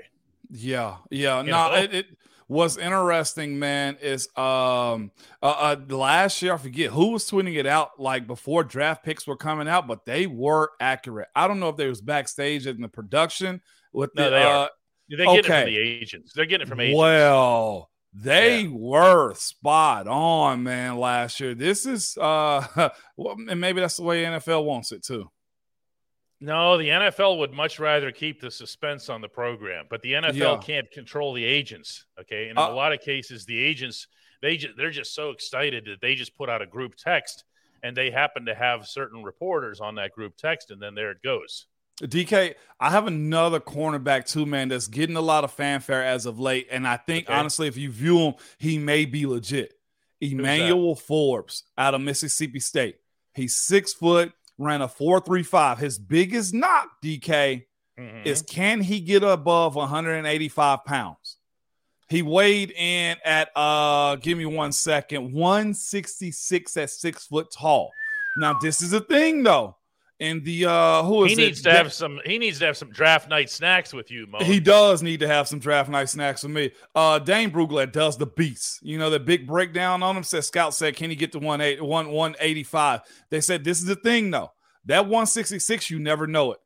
Yeah, 0.52 0.98
yeah. 1.10 1.42
You 1.42 1.52
no, 1.52 1.74
it, 1.74 1.94
it 1.94 2.06
What's 2.48 2.78
interesting, 2.78 3.58
man, 3.60 3.98
is 4.02 4.28
um 4.36 5.12
uh, 5.42 5.46
uh, 5.46 5.76
last 5.90 6.42
year 6.42 6.54
I 6.54 6.58
forget 6.58 6.92
who 6.92 7.12
was 7.12 7.30
tweeting 7.30 7.56
it 7.56 7.66
out 7.66 8.00
like 8.00 8.28
before 8.28 8.64
draft 8.64 9.04
picks 9.04 9.26
were 9.26 9.38
coming 9.38 9.68
out, 9.68 9.88
but 9.88 10.06
they 10.06 10.28
were 10.28 10.72
accurate. 10.80 11.30
I 11.36 11.48
don't 11.48 11.60
know 11.60 11.70
if 11.70 11.78
they 11.78 11.88
was 11.88 12.02
backstage 12.02 12.68
in 12.68 12.82
the 12.82 12.88
production 12.88 13.62
with 13.92 14.12
no, 14.16 14.26
the 14.26 14.30
they 14.30 14.44
uh, 14.44 14.50
are. 14.50 14.70
They 15.10 15.26
okay. 15.26 15.36
get 15.36 15.46
it 15.46 15.48
from 15.48 15.66
the 15.66 15.78
agents. 15.78 16.34
They're 16.34 16.46
getting 16.46 16.66
it 16.66 16.70
from 16.70 16.80
agents. 16.80 16.98
Well, 16.98 17.90
they 18.14 18.62
yeah. 18.62 18.70
were 18.72 19.34
spot 19.34 20.08
on, 20.08 20.64
man, 20.64 20.98
last 20.98 21.40
year. 21.40 21.56
This 21.56 21.86
is 21.86 22.18
uh 22.20 22.90
and 23.18 23.60
maybe 23.60 23.82
that's 23.82 23.98
the 23.98 24.04
way 24.04 24.24
NFL 24.24 24.66
wants 24.66 24.92
it 24.92 25.04
too. 25.04 25.30
No, 26.44 26.78
the 26.78 26.90
NFL 26.90 27.38
would 27.40 27.54
much 27.54 27.80
rather 27.80 28.12
keep 28.12 28.42
the 28.42 28.52
suspense 28.52 29.08
on 29.08 29.22
the 29.22 29.30
program, 29.30 29.86
but 29.90 30.02
the 30.02 30.12
NFL 30.12 30.36
yeah. 30.36 30.58
can't 30.58 30.92
control 30.92 31.32
the 31.32 31.46
agents. 31.46 32.06
Okay, 32.20 32.50
and 32.50 32.52
in 32.52 32.58
uh, 32.58 32.68
a 32.68 32.74
lot 32.74 32.92
of 32.92 33.00
cases, 33.00 33.46
the 33.46 33.58
agents 33.58 34.08
they 34.42 34.58
just, 34.58 34.76
they're 34.76 34.92
just 34.92 35.16
so 35.16 35.30
excited 35.30 35.86
that 35.86 36.02
they 36.02 36.16
just 36.16 36.36
put 36.36 36.50
out 36.50 36.62
a 36.62 36.66
group 36.66 36.96
text, 36.98 37.46
and 37.82 37.96
they 37.96 38.12
happen 38.12 38.46
to 38.48 38.54
have 38.54 38.86
certain 38.86 39.24
reporters 39.24 39.80
on 39.80 39.96
that 39.96 40.12
group 40.12 40.36
text, 40.36 40.70
and 40.70 40.82
then 40.82 40.96
there 40.96 41.12
it 41.12 41.24
goes. 41.24 41.68
DK, 42.02 42.56
I 42.78 42.90
have 42.90 43.08
another 43.08 43.62
cornerback 43.62 44.26
too, 44.26 44.46
man, 44.46 44.68
that's 44.68 44.88
getting 44.88 45.16
a 45.16 45.22
lot 45.22 45.46
of 45.46 45.54
fanfare 45.54 46.04
as 46.04 46.26
of 46.26 46.42
late, 46.42 46.68
and 46.70 46.86
I 46.86 46.98
think 46.98 47.28
okay. 47.28 47.40
honestly, 47.40 47.70
if 47.70 47.78
you 47.78 47.90
view 47.90 48.20
him, 48.20 48.34
he 48.58 48.78
may 48.78 49.06
be 49.06 49.26
legit. 49.26 49.76
Emmanuel 50.20 50.98
Forbes 50.98 51.64
out 51.78 51.94
of 51.94 52.02
Mississippi 52.02 52.60
State. 52.60 52.98
He's 53.34 53.56
six 53.56 53.94
foot 53.94 54.34
ran 54.58 54.82
a 54.82 54.88
435. 54.88 55.80
His 55.80 55.98
biggest 55.98 56.54
knock, 56.54 56.90
DK, 57.04 57.66
mm-hmm. 58.00 58.28
is 58.28 58.42
can 58.42 58.82
he 58.82 59.00
get 59.00 59.24
above 59.24 59.76
185 59.76 60.86
pounds? 60.86 61.38
He 62.10 62.22
weighed 62.22 62.72
in 62.72 63.18
at 63.24 63.50
uh 63.56 64.18
give 64.18 64.38
me 64.38 64.46
one 64.46 64.72
second, 64.72 65.34
166 65.34 66.78
at 66.78 66.90
six 66.90 67.26
foot 67.26 67.48
tall. 67.52 67.92
Now, 68.38 68.58
this 68.62 68.82
is 68.82 68.94
a 68.94 69.02
thing 69.02 69.44
though. 69.44 69.78
And 70.20 70.44
the 70.46 70.66
uh 70.68 71.04
who 71.04 71.26
is 71.26 71.32
he 71.36 71.44
it? 71.44 71.48
needs 71.48 71.62
to 71.64 71.70
De- 71.70 71.76
have 71.76 71.92
some. 71.92 72.20
He 72.26 72.38
needs 72.38 72.60
to 72.60 72.66
have 72.66 72.78
some 72.78 72.92
draft 72.92 73.28
night 73.30 73.50
snacks 73.50 73.94
with 73.94 74.12
you, 74.12 74.28
Mo. 74.28 74.40
He 74.40 74.60
does 74.60 75.02
need 75.02 75.20
to 75.22 75.28
have 75.28 75.48
some 75.48 75.60
draft 75.60 75.90
night 75.90 76.08
snacks 76.08 76.44
with 76.44 76.52
me. 76.52 76.72
Uh 76.96 77.20
Dane 77.20 77.52
Brugler 77.52 77.92
does 77.92 78.18
the 78.18 78.28
beats. 78.28 78.80
You 78.84 78.98
know, 78.98 79.10
the 79.10 79.20
big 79.20 79.48
breakdown 79.48 80.04
on 80.04 80.16
him 80.16 80.24
says 80.24 80.48
Scout 80.48 80.74
said, 80.76 80.96
Can 80.96 81.10
he 81.10 81.16
get 81.16 81.32
to 81.34 81.40
180, 81.40 81.82
185? 81.82 83.02
They 83.32 83.42
said 83.42 83.64
this 83.64 83.80
is 83.80 83.86
the 83.86 83.96
thing 83.96 84.32
though. 84.32 84.52
That 84.86 85.06
166, 85.06 85.90
you 85.90 86.00
never 86.00 86.28
know 86.28 86.52
it. 86.54 86.60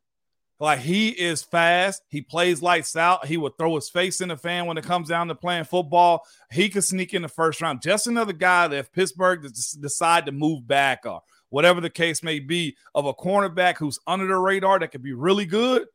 Like 0.60 0.80
he 0.80 1.10
is 1.10 1.44
fast. 1.44 2.02
He 2.10 2.22
plays 2.22 2.62
lights 2.64 2.96
out. 2.96 3.28
He 3.28 3.38
would 3.38 3.58
throw 3.58 3.76
his 3.76 3.90
face 3.90 4.22
in 4.22 4.30
the 4.30 4.38
fan 4.38 4.66
when 4.66 4.78
it 4.78 4.84
comes 4.84 5.08
down 5.08 5.28
to 5.28 5.36
playing 5.36 5.66
football. 5.66 6.26
He 6.52 6.68
could 6.70 6.84
sneak 6.84 7.14
in 7.14 7.22
the 7.22 7.28
first 7.28 7.62
round. 7.62 7.82
Just 7.84 8.08
another 8.08 8.34
guy 8.34 8.68
that 8.68 8.76
if 8.78 8.92
Pittsburgh 8.92 9.44
decide 9.44 10.26
to 10.26 10.32
move 10.32 10.68
back 10.68 11.06
or 11.06 11.22
whatever 11.50 11.82
the 11.82 11.90
case 11.90 12.22
may 12.24 12.40
be 12.40 12.76
of 12.96 13.06
a 13.06 13.14
cornerback 13.14 13.78
who's 13.78 14.00
under 14.08 14.28
the 14.28 14.36
radar 14.36 14.80
that 14.80 14.90
could 14.92 15.04
be 15.04 15.14
really 15.14 15.46
good 15.46 15.86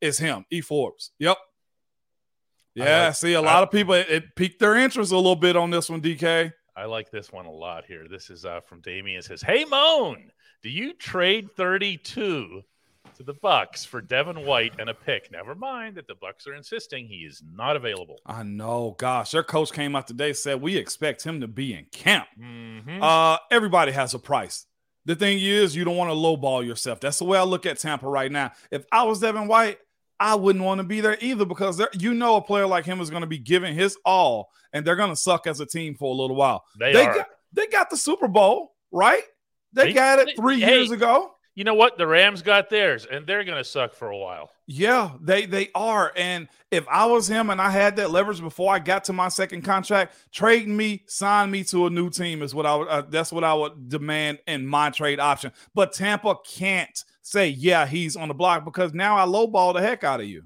is 0.00 0.18
him, 0.18 0.44
E 0.50 0.60
Forbes. 0.60 1.12
Yep. 1.18 1.36
Yeah, 2.74 3.06
like- 3.06 3.14
see, 3.14 3.32
a 3.32 3.40
I- 3.40 3.44
lot 3.44 3.62
of 3.62 3.70
people 3.70 3.94
it, 3.94 4.08
it 4.10 4.36
piqued 4.36 4.60
their 4.60 4.76
interest 4.76 5.12
a 5.12 5.16
little 5.16 5.36
bit 5.36 5.56
on 5.56 5.70
this 5.70 5.88
one, 5.88 6.00
DK. 6.02 6.52
I 6.76 6.84
like 6.84 7.10
this 7.10 7.32
one 7.32 7.46
a 7.46 7.50
lot 7.50 7.86
here. 7.86 8.06
This 8.06 8.28
is 8.28 8.44
uh, 8.44 8.60
from 8.60 8.82
Damien. 8.82 9.18
It 9.20 9.24
says, 9.24 9.40
"Hey 9.40 9.64
Moan, 9.64 10.30
do 10.62 10.68
you 10.68 10.92
trade 10.92 11.48
32 11.56 12.60
to 13.16 13.22
the 13.22 13.32
Bucs 13.32 13.86
for 13.86 14.02
Devin 14.02 14.44
White 14.44 14.74
and 14.78 14.90
a 14.90 14.94
pick? 14.94 15.32
Never 15.32 15.54
mind 15.54 15.94
that 15.96 16.06
the 16.06 16.16
Bucs 16.16 16.46
are 16.46 16.52
insisting 16.54 17.06
he 17.06 17.20
is 17.20 17.42
not 17.50 17.76
available." 17.76 18.18
I 18.26 18.42
know, 18.42 18.94
gosh, 18.98 19.30
their 19.30 19.42
coach 19.42 19.72
came 19.72 19.96
out 19.96 20.06
today 20.06 20.34
said 20.34 20.60
we 20.60 20.76
expect 20.76 21.24
him 21.24 21.40
to 21.40 21.48
be 21.48 21.72
in 21.72 21.86
camp. 21.92 22.26
Mhm. 22.38 23.00
Uh, 23.00 23.38
everybody 23.50 23.92
has 23.92 24.12
a 24.12 24.18
price. 24.18 24.66
The 25.06 25.14
thing 25.16 25.38
is, 25.40 25.74
you 25.74 25.84
don't 25.84 25.96
want 25.96 26.10
to 26.10 26.14
lowball 26.14 26.66
yourself. 26.66 27.00
That's 27.00 27.18
the 27.18 27.24
way 27.24 27.38
I 27.38 27.42
look 27.44 27.64
at 27.64 27.78
Tampa 27.78 28.06
right 28.08 28.30
now. 28.30 28.52
If 28.70 28.84
I 28.92 29.04
was 29.04 29.20
Devin 29.20 29.48
White, 29.48 29.78
I 30.20 30.34
wouldn't 30.34 30.64
want 30.64 30.80
to 30.80 30.84
be 30.84 31.00
there 31.00 31.16
either 31.20 31.44
because 31.44 31.76
there- 31.78 31.88
you 31.94 32.12
know 32.12 32.36
a 32.36 32.42
player 32.42 32.66
like 32.66 32.84
him 32.84 33.00
is 33.00 33.08
going 33.10 33.20
to 33.22 33.26
be 33.26 33.38
giving 33.38 33.74
his 33.74 33.96
all, 34.04 34.50
and 34.72 34.84
they're 34.84 34.96
going 34.96 35.10
to 35.10 35.16
suck 35.16 35.46
as 35.46 35.60
a 35.60 35.66
team 35.66 35.94
for 35.94 36.12
a 36.12 36.16
little 36.16 36.36
while. 36.36 36.64
they, 36.78 36.92
They 36.92 37.06
are. 37.06 37.14
got 37.14 37.26
they 37.52 37.66
got 37.68 37.88
the 37.90 37.96
Super 37.96 38.28
Bowl, 38.28 38.74
right? 38.92 39.22
They, 39.72 39.84
They- 39.84 39.92
got 39.92 40.18
it 40.18 40.26
they- 40.26 40.34
three 40.34 40.60
hey. 40.60 40.76
years 40.78 40.90
ago. 40.90 41.32
you 41.54 41.64
know 41.64 41.74
what? 41.74 41.96
The 41.98 42.06
Rams 42.06 42.42
got 42.42 42.68
theirs, 42.68 43.06
and 43.06 43.26
they're 43.26 43.44
going 43.44 43.58
to 43.58 43.64
suck 43.64 43.94
for 43.94 44.08
a 44.10 44.16
while. 44.18 44.50
Yeah, 44.68 45.12
they 45.20 45.46
they 45.46 45.70
are. 45.76 46.12
And 46.16 46.48
if 46.72 46.86
I 46.88 47.06
was 47.06 47.28
him 47.28 47.50
and 47.50 47.60
I 47.60 47.70
had 47.70 47.96
that 47.96 48.10
leverage 48.10 48.40
before 48.40 48.74
I 48.74 48.80
got 48.80 49.04
to 49.04 49.12
my 49.12 49.28
second 49.28 49.62
contract, 49.62 50.16
trading 50.32 50.76
me, 50.76 51.04
sign 51.06 51.52
me 51.52 51.62
to 51.64 51.86
a 51.86 51.90
new 51.90 52.10
team 52.10 52.42
is 52.42 52.52
what 52.54 52.66
I 52.66 52.74
would. 52.74 52.88
Uh, 52.88 53.02
that's 53.08 53.32
what 53.32 53.44
I 53.44 53.54
would 53.54 53.88
demand 53.88 54.40
in 54.48 54.66
my 54.66 54.90
trade 54.90 55.20
option. 55.20 55.52
But 55.74 55.92
Tampa 55.92 56.34
can't 56.44 57.04
say, 57.22 57.48
yeah, 57.48 57.86
he's 57.86 58.16
on 58.16 58.26
the 58.28 58.34
block 58.34 58.64
because 58.64 58.92
now 58.92 59.16
I 59.16 59.24
lowball 59.24 59.74
the 59.74 59.80
heck 59.80 60.02
out 60.02 60.20
of 60.20 60.26
you. 60.26 60.42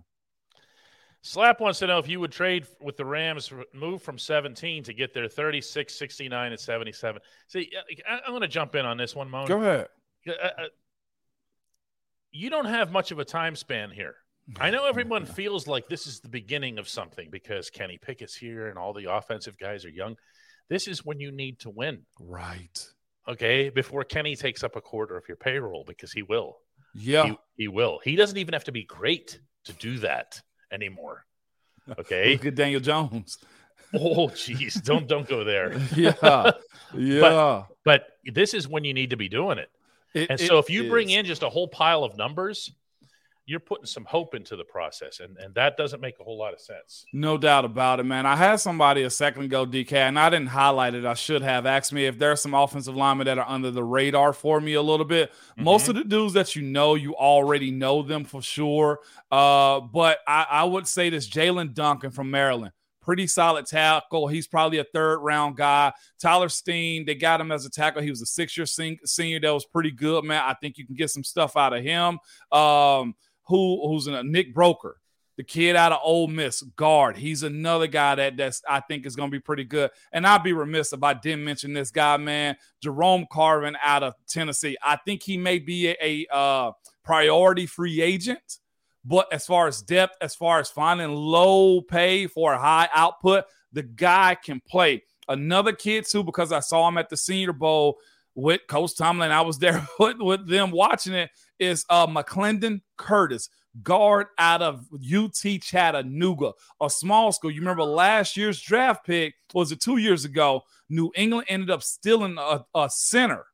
Slap 1.22 1.60
wants 1.60 1.78
to 1.80 1.86
know 1.86 1.98
if 1.98 2.08
you 2.08 2.18
would 2.20 2.32
trade 2.32 2.66
with 2.80 2.96
the 2.96 3.04
Rams, 3.04 3.52
move 3.74 4.02
from 4.02 4.18
17 4.18 4.84
to 4.84 4.94
get 4.94 5.12
their 5.12 5.28
36, 5.28 5.94
69, 5.94 6.52
and 6.52 6.60
77. 6.60 7.20
See, 7.48 7.70
I- 8.08 8.20
I'm 8.24 8.32
going 8.32 8.40
to 8.40 8.48
jump 8.48 8.74
in 8.74 8.86
on 8.86 8.96
this 8.96 9.14
one, 9.14 9.30
Moan. 9.30 9.46
Go 9.46 9.58
ahead. 9.58 9.88
Uh, 10.26 10.32
uh, 10.32 10.64
you 12.32 12.50
don't 12.50 12.66
have 12.66 12.90
much 12.92 13.10
of 13.10 13.18
a 13.18 13.24
time 13.24 13.56
span 13.56 13.90
here. 13.90 14.14
I 14.58 14.70
know 14.70 14.84
everyone 14.88 15.26
feels 15.26 15.66
like 15.66 15.88
this 15.88 16.06
is 16.06 16.20
the 16.20 16.28
beginning 16.28 16.78
of 16.78 16.88
something 16.88 17.28
because 17.30 17.70
Kenny 17.70 17.98
Pickett's 17.98 18.34
here 18.34 18.68
and 18.68 18.78
all 18.78 18.92
the 18.92 19.12
offensive 19.12 19.58
guys 19.58 19.84
are 19.84 19.90
young. 19.90 20.16
This 20.68 20.86
is 20.88 21.04
when 21.04 21.18
you 21.20 21.32
need 21.32 21.58
to 21.60 21.70
win, 21.70 22.02
Right. 22.20 22.86
okay? 23.28 23.70
Before 23.70 24.04
Kenny 24.04 24.36
takes 24.36 24.62
up 24.62 24.76
a 24.76 24.80
quarter 24.80 25.16
of 25.16 25.24
your 25.28 25.36
payroll 25.36 25.84
because 25.86 26.12
he 26.12 26.22
will. 26.22 26.58
Yeah. 26.94 27.26
He, 27.26 27.36
he 27.56 27.68
will. 27.68 28.00
He 28.04 28.16
doesn't 28.16 28.38
even 28.38 28.52
have 28.52 28.64
to 28.64 28.72
be 28.72 28.84
great 28.84 29.40
to 29.64 29.72
do 29.72 29.98
that 29.98 30.40
anymore. 30.72 31.24
Okay. 31.98 32.32
Look 32.32 32.46
at 32.46 32.54
Daniel 32.54 32.80
Jones. 32.80 33.38
oh, 33.94 34.28
jeez. 34.34 34.82
Don't 34.84 35.08
don't 35.08 35.28
go 35.28 35.42
there. 35.44 35.76
Yeah. 35.96 36.52
yeah. 36.94 37.64
But 37.84 38.06
this 38.24 38.54
is 38.54 38.68
when 38.68 38.84
you 38.84 38.94
need 38.94 39.10
to 39.10 39.16
be 39.16 39.28
doing 39.28 39.58
it. 39.58 39.70
It- 40.14 40.30
And 40.30 40.40
so 40.40 40.58
if 40.58 40.68
you 40.70 40.88
bring 40.90 41.10
in 41.10 41.24
just 41.26 41.42
a 41.42 41.48
whole 41.48 41.68
pile 41.68 42.04
of 42.04 42.16
numbers, 42.16 42.72
you're 43.46 43.58
putting 43.58 43.86
some 43.86 44.04
hope 44.04 44.36
into 44.36 44.54
the 44.54 44.62
process. 44.62 45.18
And, 45.18 45.36
and 45.38 45.52
that 45.56 45.76
doesn't 45.76 46.00
make 46.00 46.20
a 46.20 46.22
whole 46.24 46.38
lot 46.38 46.52
of 46.54 46.60
sense. 46.60 47.04
No 47.12 47.36
doubt 47.36 47.64
about 47.64 47.98
it, 47.98 48.04
man. 48.04 48.24
I 48.24 48.36
had 48.36 48.56
somebody 48.60 49.02
a 49.02 49.10
second 49.10 49.42
ago, 49.42 49.66
DK, 49.66 49.92
and 49.94 50.16
I 50.20 50.30
didn't 50.30 50.48
highlight 50.48 50.94
it. 50.94 51.04
I 51.04 51.14
should 51.14 51.42
have 51.42 51.66
asked 51.66 51.92
me 51.92 52.06
if 52.06 52.16
there 52.16 52.30
are 52.30 52.36
some 52.36 52.54
offensive 52.54 52.94
linemen 52.94 53.24
that 53.26 53.38
are 53.38 53.48
under 53.48 53.72
the 53.72 53.82
radar 53.82 54.32
for 54.32 54.60
me 54.60 54.74
a 54.74 54.82
little 54.82 55.06
bit. 55.06 55.32
Most 55.56 55.88
of 55.88 55.96
the 55.96 56.04
dudes 56.04 56.34
that 56.34 56.54
you 56.54 56.62
know, 56.62 56.94
you 56.94 57.16
already 57.16 57.72
know 57.72 58.02
them 58.02 58.24
for 58.24 58.40
sure. 58.40 59.00
Uh, 59.32 59.80
but 59.80 60.20
I, 60.28 60.46
I 60.48 60.64
would 60.64 60.86
say 60.86 61.10
this 61.10 61.28
Jaelyn 61.28 61.74
Duncan 61.74 62.12
from 62.12 62.30
Maryland. 62.30 62.70
Pretty 63.10 63.26
solid 63.26 63.66
tackle. 63.66 64.28
He's 64.28 64.46
probably 64.46 64.78
a 64.78 64.84
third 64.84 65.18
round 65.18 65.56
guy. 65.56 65.92
Tyler 66.22 66.48
Steen, 66.48 67.04
they 67.04 67.16
got 67.16 67.40
him 67.40 67.50
as 67.50 67.66
a 67.66 67.68
tackle. 67.68 68.02
He 68.02 68.10
was 68.10 68.22
a 68.22 68.26
six 68.26 68.56
year 68.56 68.66
senior 68.66 69.40
that 69.40 69.52
was 69.52 69.64
pretty 69.64 69.90
good, 69.90 70.22
man. 70.22 70.40
I 70.46 70.54
think 70.54 70.78
you 70.78 70.86
can 70.86 70.94
get 70.94 71.10
some 71.10 71.24
stuff 71.24 71.56
out 71.56 71.72
of 71.72 71.82
him. 71.82 72.20
Um, 72.56 73.16
who 73.48 73.88
who's 73.88 74.06
in 74.06 74.14
a 74.14 74.22
Nick 74.22 74.54
Broeker, 74.54 74.92
the 75.36 75.42
kid 75.42 75.74
out 75.74 75.90
of 75.90 75.98
Ole 76.04 76.28
Miss, 76.28 76.62
guard. 76.76 77.16
He's 77.16 77.42
another 77.42 77.88
guy 77.88 78.14
that 78.14 78.36
that's 78.36 78.62
I 78.68 78.78
think 78.78 79.04
is 79.04 79.16
going 79.16 79.28
to 79.28 79.36
be 79.36 79.40
pretty 79.40 79.64
good. 79.64 79.90
And 80.12 80.24
I'd 80.24 80.44
be 80.44 80.52
remiss 80.52 80.92
if 80.92 81.02
I 81.02 81.14
didn't 81.14 81.44
mention 81.44 81.72
this 81.72 81.90
guy, 81.90 82.16
man, 82.16 82.56
Jerome 82.80 83.26
Carvin 83.32 83.76
out 83.82 84.04
of 84.04 84.14
Tennessee. 84.28 84.76
I 84.84 84.98
think 85.04 85.24
he 85.24 85.36
may 85.36 85.58
be 85.58 85.88
a, 85.88 85.96
a 86.00 86.32
uh, 86.32 86.72
priority 87.02 87.66
free 87.66 88.02
agent. 88.02 88.58
But 89.04 89.32
as 89.32 89.46
far 89.46 89.66
as 89.66 89.82
depth, 89.82 90.16
as 90.20 90.34
far 90.34 90.60
as 90.60 90.68
finding 90.68 91.14
low 91.14 91.80
pay 91.80 92.26
for 92.26 92.52
a 92.52 92.58
high 92.58 92.88
output, 92.94 93.44
the 93.72 93.82
guy 93.82 94.36
can 94.42 94.60
play. 94.68 95.02
Another 95.28 95.72
kid 95.72 96.04
too, 96.06 96.24
because 96.24 96.52
I 96.52 96.60
saw 96.60 96.88
him 96.88 96.98
at 96.98 97.08
the 97.08 97.16
Senior 97.16 97.52
Bowl 97.52 97.98
with 98.34 98.60
Coach 98.68 98.96
Tomlin. 98.96 99.30
I 99.30 99.40
was 99.40 99.58
there 99.58 99.86
with, 99.98 100.18
with 100.18 100.48
them 100.48 100.70
watching 100.70 101.14
it. 101.14 101.30
Is 101.58 101.84
uh 101.90 102.06
McClendon 102.06 102.80
Curtis, 102.96 103.50
guard 103.82 104.28
out 104.38 104.62
of 104.62 104.86
UT 104.94 105.60
Chattanooga, 105.62 106.52
a 106.80 106.88
small 106.88 107.32
school. 107.32 107.50
You 107.50 107.60
remember 107.60 107.84
last 107.84 108.36
year's 108.36 108.60
draft 108.60 109.06
pick 109.06 109.34
was 109.52 109.72
it 109.72 109.80
two 109.80 109.98
years 109.98 110.24
ago? 110.24 110.62
New 110.88 111.12
England 111.14 111.46
ended 111.48 111.70
up 111.70 111.82
stealing 111.82 112.36
a, 112.38 112.64
a 112.74 112.88
center 112.90 113.44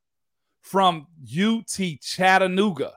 from 0.63 1.07
UT 1.23 1.79
Chattanooga 2.01 2.93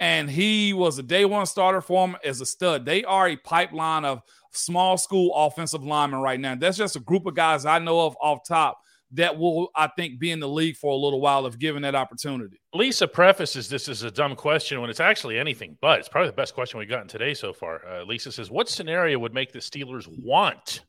and 0.00 0.30
he 0.30 0.72
was 0.72 0.98
a 0.98 1.02
day 1.02 1.24
one 1.24 1.46
starter 1.46 1.80
for 1.80 2.06
him 2.06 2.16
as 2.24 2.40
a 2.40 2.46
stud. 2.46 2.84
They 2.84 3.04
are 3.04 3.28
a 3.28 3.36
pipeline 3.36 4.04
of 4.04 4.22
small 4.52 4.96
school 4.96 5.34
offensive 5.34 5.84
linemen 5.84 6.20
right 6.20 6.38
now. 6.38 6.54
That's 6.54 6.76
just 6.76 6.96
a 6.96 7.00
group 7.00 7.26
of 7.26 7.34
guys 7.34 7.66
I 7.66 7.78
know 7.78 8.00
of 8.00 8.16
off 8.20 8.46
top 8.46 8.78
that 9.12 9.38
will, 9.38 9.70
I 9.74 9.88
think, 9.88 10.18
be 10.18 10.30
in 10.30 10.40
the 10.40 10.48
league 10.48 10.76
for 10.76 10.92
a 10.92 10.96
little 10.96 11.20
while 11.20 11.46
if 11.46 11.58
given 11.58 11.82
that 11.82 11.94
opportunity. 11.94 12.60
Lisa 12.74 13.08
prefaces 13.08 13.68
this 13.68 13.88
as 13.88 14.02
a 14.02 14.10
dumb 14.10 14.36
question 14.36 14.80
when 14.80 14.90
it's 14.90 15.00
actually 15.00 15.38
anything 15.38 15.76
but. 15.80 15.98
It's 15.98 16.08
probably 16.08 16.28
the 16.28 16.36
best 16.36 16.54
question 16.54 16.78
we've 16.78 16.88
gotten 16.88 17.08
today 17.08 17.34
so 17.34 17.52
far. 17.52 17.86
Uh, 17.86 18.04
Lisa 18.04 18.30
says, 18.30 18.50
What 18.50 18.68
scenario 18.68 19.18
would 19.18 19.32
make 19.32 19.52
the 19.52 19.60
Steelers 19.60 20.06
want 20.22 20.82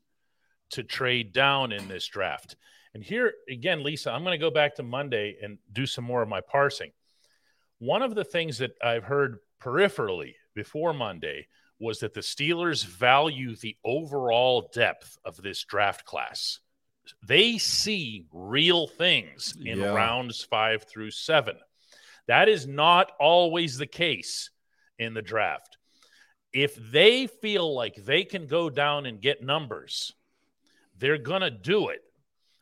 to 0.71 0.83
trade 0.83 1.31
down 1.31 1.71
in 1.71 1.87
this 1.87 2.05
draft? 2.07 2.57
And 2.93 3.03
here 3.03 3.33
again, 3.49 3.83
Lisa, 3.83 4.11
I'm 4.11 4.23
going 4.23 4.37
to 4.37 4.43
go 4.43 4.51
back 4.51 4.75
to 4.75 4.83
Monday 4.83 5.37
and 5.41 5.57
do 5.71 5.85
some 5.85 6.03
more 6.03 6.21
of 6.21 6.27
my 6.27 6.41
parsing. 6.41 6.91
One 7.79 8.01
of 8.01 8.15
the 8.15 8.23
things 8.25 8.59
that 8.59 8.75
I've 8.83 9.05
heard 9.05 9.39
peripherally 9.61 10.35
before 10.53 10.93
Monday 10.93 11.47
was 11.79 11.99
that 11.99 12.13
the 12.13 12.19
Steelers 12.21 12.85
value 12.85 13.55
the 13.55 13.77
overall 13.85 14.69
depth 14.73 15.17
of 15.23 15.37
this 15.37 15.63
draft 15.63 16.05
class. 16.05 16.59
They 17.25 17.57
see 17.57 18.25
real 18.31 18.87
things 18.87 19.55
in 19.65 19.79
Yeah. 19.79 19.93
rounds 19.93 20.43
five 20.43 20.83
through 20.83 21.11
seven. 21.11 21.57
That 22.27 22.49
is 22.49 22.67
not 22.67 23.11
always 23.19 23.77
the 23.77 23.87
case 23.87 24.51
in 24.99 25.13
the 25.13 25.21
draft. 25.21 25.77
If 26.51 26.75
they 26.75 27.27
feel 27.27 27.73
like 27.73 27.95
they 27.95 28.25
can 28.25 28.45
go 28.47 28.69
down 28.69 29.05
and 29.05 29.21
get 29.21 29.41
numbers, 29.41 30.13
they're 30.97 31.17
going 31.17 31.41
to 31.41 31.49
do 31.49 31.89
it. 31.89 32.01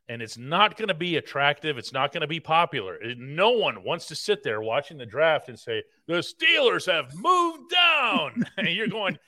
And 0.09 0.21
it's 0.21 0.37
not 0.37 0.77
going 0.77 0.87
to 0.87 0.93
be 0.93 1.17
attractive. 1.17 1.77
It's 1.77 1.91
not 1.91 2.13
going 2.13 2.21
to 2.21 2.27
be 2.27 2.39
popular. 2.39 2.97
No 3.17 3.51
one 3.51 3.83
wants 3.83 4.05
to 4.07 4.15
sit 4.15 4.41
there 4.41 4.61
watching 4.61 4.97
the 4.97 5.05
draft 5.05 5.49
and 5.49 5.59
say, 5.59 5.83
the 6.07 6.15
Steelers 6.23 6.89
have 6.89 7.13
moved 7.15 7.69
down. 7.69 8.45
and 8.57 8.69
you're 8.69 8.87
going, 8.87 9.19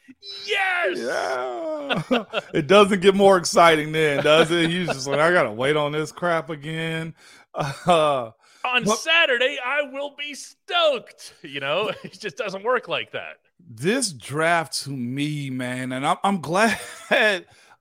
yes. 0.46 0.98
Yeah. 1.00 2.24
it 2.54 2.68
doesn't 2.68 3.02
get 3.02 3.13
more 3.13 3.38
exciting 3.38 3.92
then, 3.92 4.24
does 4.24 4.52
it? 4.52 4.70
You 4.70 4.86
just 4.86 5.06
like, 5.06 5.20
I 5.20 5.34
got 5.34 5.44
to 5.44 5.52
wait 5.52 5.76
on 5.76 5.92
this 5.92 6.13
crap 6.13 6.50
again. 6.50 7.13
Uh, 7.54 8.32
On 8.65 8.84
Well- 8.86 8.96
Saturday, 8.96 9.58
I 9.65 9.82
will 9.92 10.15
be 10.18 10.34
stoked. 10.34 11.34
You 11.44 11.60
know, 11.60 11.92
it 12.04 12.20
just 12.20 12.38
doesn't 12.38 12.63
work 12.63 12.88
like 12.88 13.12
that. 13.12 13.38
this 13.70 14.12
draft 14.13 14.84
to 14.84 14.89
me, 14.92 15.50
man, 15.50 15.92
and 15.92 16.06
I'm, 16.08 16.18
I'm 16.24 16.39
glad 16.42 16.78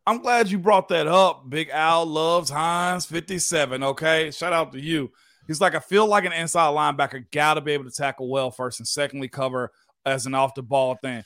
I'm 0.09 0.23
glad 0.23 0.51
you 0.51 0.59
brought 0.59 0.89
that 0.89 1.07
up. 1.07 1.51
Big 1.51 1.69
Al 1.69 2.07
loves 2.07 2.49
Hines 2.49 3.05
57. 3.05 3.83
Okay, 3.83 4.31
shout 4.31 4.55
out 4.55 4.73
to 4.73 4.81
you. 4.81 5.13
He's 5.47 5.61
like, 5.61 5.75
I 5.75 5.81
feel 5.81 6.07
like 6.07 6.25
an 6.25 6.33
inside 6.33 6.71
linebacker 6.71 7.31
got 7.31 7.55
to 7.55 7.61
be 7.61 7.73
able 7.73 7.85
to 7.85 7.91
tackle 7.91 8.31
well 8.31 8.51
first 8.51 8.81
and 8.81 8.89
secondly 8.89 9.29
cover 9.29 9.71
as 10.07 10.25
an 10.25 10.35
off 10.35 10.55
the 10.55 10.63
ball 10.63 10.97
thing. 11.03 11.23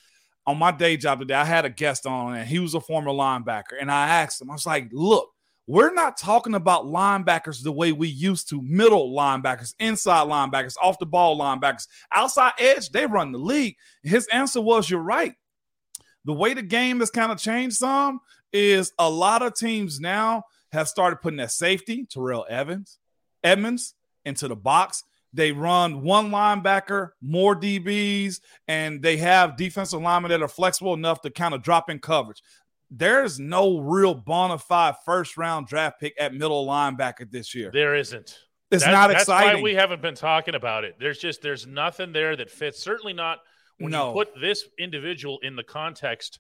On 0.49 0.59
my 0.59 0.73
day 0.73 0.97
job 0.97 1.21
today, 1.21 1.35
I 1.35 1.45
had 1.45 1.65
a 1.65 1.71
guest 1.71 2.07
on 2.07 2.35
and 2.35 2.49
he 2.49 2.59
was 2.59 2.75
a 2.75 2.81
former 2.81 3.13
linebacker. 3.13 3.81
And 3.81 3.89
I 3.89 4.09
asked 4.09 4.43
him, 4.43 4.51
I 4.51 4.55
was 4.55 4.67
like, 4.67 4.89
look, 4.91 5.31
we're 5.69 5.95
not 5.95 6.19
talking 6.19 6.55
about 6.55 6.87
linebackers 6.87 7.63
the 7.63 7.71
way 7.71 7.93
we 7.93 8.09
used 8.09 8.49
to 8.49 8.61
middle 8.63 9.15
linebackers, 9.15 9.77
inside 9.79 10.27
linebackers, 10.27 10.75
off 10.83 10.99
the 10.99 11.07
ball 11.07 11.39
linebackers, 11.39 11.87
outside 12.13 12.55
edge. 12.59 12.91
They 12.91 13.07
run 13.07 13.31
the 13.31 13.39
league. 13.39 13.77
His 14.03 14.27
answer 14.33 14.61
was, 14.61 14.91
You're 14.91 14.99
right. 14.99 15.35
The 16.25 16.33
way 16.33 16.55
the 16.55 16.63
game 16.63 16.99
has 16.99 17.11
kind 17.11 17.31
of 17.31 17.39
changed 17.39 17.77
some 17.77 18.21
is 18.53 18.93
a 18.99 19.09
lot 19.09 19.43
of 19.43 19.55
teams 19.55 20.01
now 20.01 20.45
have 20.73 20.89
started 20.89 21.17
putting 21.17 21.39
that 21.39 21.51
safety, 21.51 22.07
Terrell 22.07 22.47
Evans, 22.49 22.99
Edmunds, 23.45 23.95
into 24.25 24.49
the 24.49 24.57
box. 24.57 25.05
They 25.35 25.53
run 25.53 26.03
one 26.03 26.31
linebacker, 26.31 27.11
more 27.23 27.57
DBs, 27.57 28.41
and 28.69 29.03
they 29.03 29.17
have 29.17 29.57
defensive 29.57 30.01
linemen 30.01 30.31
that 30.31 30.43
are 30.43 30.49
flexible 30.49 30.93
enough 30.93 31.23
to 31.23 31.31
kind 31.31 31.55
of 31.55 31.63
drop 31.63 31.89
in 31.89 31.99
coverage 31.99 32.43
there's 32.95 33.41
no 33.41 33.79
real 33.79 34.15
bona 34.15 34.59
fide 34.59 34.95
first 35.05 35.39
round 35.39 35.67
draft 35.67 35.99
pick 35.99 36.15
at 36.21 36.35
middle 36.35 36.67
linebacker 36.67 37.29
this 37.31 37.55
year. 37.55 37.71
There 37.73 37.97
isn't. 37.97 38.39
It's 38.71 38.87
not 38.87 39.11
exciting. 39.11 39.49
That's 39.49 39.57
why 39.57 39.63
we 39.63 39.75
haven't 39.75 40.03
been 40.03 40.15
talking 40.15 40.55
about 40.55 40.85
it. 40.85 40.97
There's 40.99 41.19
just 41.19 41.43
there's 41.43 41.67
nothing 41.67 42.13
there 42.13 42.37
that 42.37 42.51
fits. 42.51 42.83
Certainly 42.83 43.15
not 43.15 43.39
when 43.79 43.93
no. 43.93 44.09
you 44.09 44.15
put 44.15 44.41
this 44.41 44.69
individual 44.79 45.39
in 45.43 45.57
the 45.57 45.63
context 45.63 46.39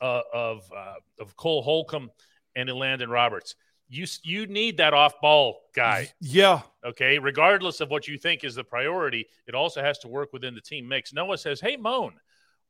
uh, 0.00 0.22
of 0.32 0.62
uh, 0.76 0.94
of 1.20 1.36
Cole 1.36 1.62
Holcomb 1.62 2.10
and 2.56 2.68
Elandon 2.68 3.08
Roberts. 3.08 3.54
You 3.88 4.06
you 4.22 4.46
need 4.46 4.78
that 4.78 4.94
off 4.94 5.20
ball 5.20 5.60
guy. 5.74 6.10
Yeah. 6.20 6.62
Okay. 6.84 7.18
Regardless 7.18 7.80
of 7.80 7.90
what 7.90 8.08
you 8.08 8.16
think 8.16 8.44
is 8.44 8.54
the 8.54 8.64
priority, 8.64 9.26
it 9.46 9.54
also 9.54 9.82
has 9.82 9.98
to 10.00 10.08
work 10.08 10.32
within 10.32 10.54
the 10.54 10.60
team 10.60 10.88
mix. 10.88 11.12
Noah 11.12 11.38
says, 11.38 11.60
"Hey, 11.60 11.76
Moan." 11.76 12.14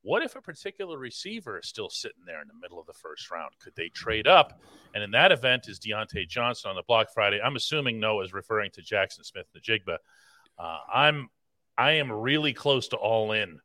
What 0.04 0.24
if 0.24 0.34
a 0.34 0.40
particular 0.40 0.98
receiver 0.98 1.60
is 1.60 1.68
still 1.68 1.88
sitting 1.88 2.24
there 2.26 2.42
in 2.42 2.48
the 2.48 2.54
middle 2.60 2.80
of 2.80 2.86
the 2.86 2.92
first 2.92 3.30
round? 3.30 3.52
Could 3.62 3.76
they 3.76 3.88
trade 3.88 4.26
up? 4.26 4.60
And 4.94 5.04
in 5.04 5.12
that 5.12 5.30
event, 5.30 5.68
is 5.68 5.78
Diontae 5.78 6.28
Johnson 6.28 6.70
on 6.70 6.76
the 6.76 6.82
block 6.82 7.12
Friday? 7.14 7.40
I'm 7.40 7.54
assuming 7.54 8.00
Noah 8.00 8.24
is 8.24 8.32
referring 8.32 8.72
to 8.72 8.82
Jaxon 8.82 9.24
Smith-Njigba. 9.24 9.98
Uh, 10.58 10.78
I'm 10.92 11.28
I 11.78 11.92
am 11.92 12.12
really 12.12 12.52
close 12.52 12.88
to 12.88 12.96
all 12.96 13.32
in 13.32 13.60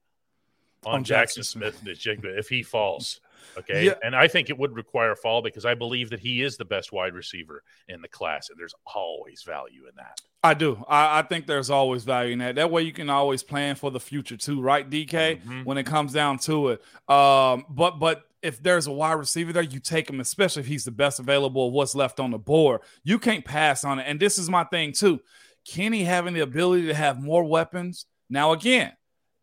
on, 0.86 0.96
on 0.96 1.04
Jaxon 1.04 1.44
Smith-Njigba 1.44 2.38
if 2.38 2.48
he 2.48 2.64
falls. 2.64 3.20
Okay. 3.58 3.86
Yeah. 3.86 3.96
And 4.04 4.16
I 4.16 4.28
think 4.28 4.50
it 4.50 4.58
would 4.58 4.76
require 4.76 5.16
fall 5.16 5.42
because 5.42 5.66
I 5.66 5.74
believe 5.74 6.10
that 6.12 6.20
he 6.20 6.42
is 6.42 6.58
the 6.58 6.66
best 6.66 6.92
wide 6.92 7.14
receiver 7.14 7.64
in 7.88 8.02
the 8.02 8.08
class. 8.08 8.50
And 8.50 8.60
there's 8.60 8.76
always 8.96 9.44
value 9.44 9.84
in 9.88 9.96
that. 9.98 10.20
I 10.44 10.54
do. 10.54 10.84
I, 10.88 11.20
I 11.20 11.22
think 11.24 11.48
there's 11.48 11.70
always 11.70 12.04
value 12.04 12.34
in 12.34 12.40
that. 12.40 12.56
That 12.56 12.72
way 12.72 12.84
you 12.84 12.94
can 12.94 13.10
always 13.10 13.44
plan 13.44 13.76
for 13.76 13.92
the 13.92 14.00
future 14.00 14.38
too, 14.38 14.62
right, 14.62 14.88
DK? 14.88 15.42
Mm-hmm. 15.42 15.64
When 15.64 15.78
it 15.78 15.86
comes 15.86 16.14
down 16.14 16.38
to 16.40 16.70
it. 16.70 16.82
Um, 17.10 17.66
but 17.70 18.00
but 18.00 18.24
if 18.42 18.62
there's 18.62 18.88
a 18.88 18.92
wide 18.92 19.14
receiver 19.14 19.52
there, 19.52 19.64
you 19.64 19.80
take 19.80 20.10
him, 20.10 20.20
especially 20.20 20.62
if 20.62 20.68
he's 20.68 20.86
the 20.86 20.92
best 20.92 21.20
available 21.20 21.68
of 21.68 21.74
what's 21.74 21.96
left 21.96 22.20
on 22.20 22.32
the 22.32 22.38
board. 22.38 22.82
You 23.04 23.20
can't 23.20 23.44
pass 23.44 23.84
on 23.84 24.00
it. 24.00 24.06
And 24.08 24.20
this 24.20 24.38
is 24.38 24.50
my 24.50 24.64
thing 24.66 24.94
too. 24.94 25.20
Kenny 25.66 26.04
having 26.04 26.34
the 26.34 26.42
ability 26.42 26.88
to 26.88 26.94
have 26.94 27.22
more 27.22 27.44
weapons. 27.44 28.06
Now, 28.30 28.52
again, 28.52 28.94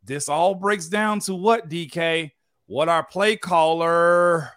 this 0.03 0.29
all 0.29 0.55
breaks 0.55 0.87
down 0.87 1.19
to 1.21 1.35
what, 1.35 1.69
DK? 1.69 2.31
What 2.67 2.89
our 2.89 3.03
play 3.03 3.37
caller, 3.37 4.51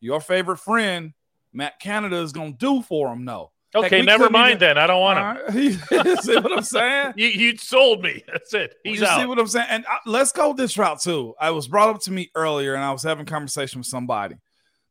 your 0.00 0.20
favorite 0.20 0.58
friend, 0.58 1.12
Matt 1.52 1.80
Canada, 1.80 2.16
is 2.16 2.32
going 2.32 2.52
to 2.52 2.58
do 2.58 2.82
for 2.82 3.12
him, 3.12 3.24
No, 3.24 3.52
Okay, 3.74 3.98
Heck, 3.98 4.04
never 4.06 4.28
mind 4.28 4.50
even, 4.50 4.60
then. 4.60 4.78
I 4.78 4.86
don't 4.86 5.00
want 5.00 5.18
him. 5.18 5.78
Right. 5.90 6.18
see 6.22 6.36
what 6.36 6.52
I'm 6.52 6.62
saying? 6.62 7.14
you, 7.16 7.28
you 7.28 7.56
sold 7.56 8.02
me. 8.02 8.22
That's 8.26 8.52
it. 8.52 8.74
He's 8.84 9.00
you 9.00 9.06
out. 9.06 9.20
See 9.20 9.26
what 9.26 9.38
I'm 9.38 9.46
saying? 9.46 9.66
And 9.70 9.86
uh, 9.86 9.96
let's 10.04 10.32
go 10.32 10.52
this 10.52 10.76
route 10.76 11.00
too. 11.00 11.34
I 11.40 11.50
was 11.50 11.68
brought 11.68 11.88
up 11.94 12.02
to 12.02 12.12
me 12.12 12.30
earlier, 12.34 12.74
and 12.74 12.84
I 12.84 12.92
was 12.92 13.02
having 13.02 13.24
conversation 13.24 13.80
with 13.80 13.86
somebody. 13.86 14.36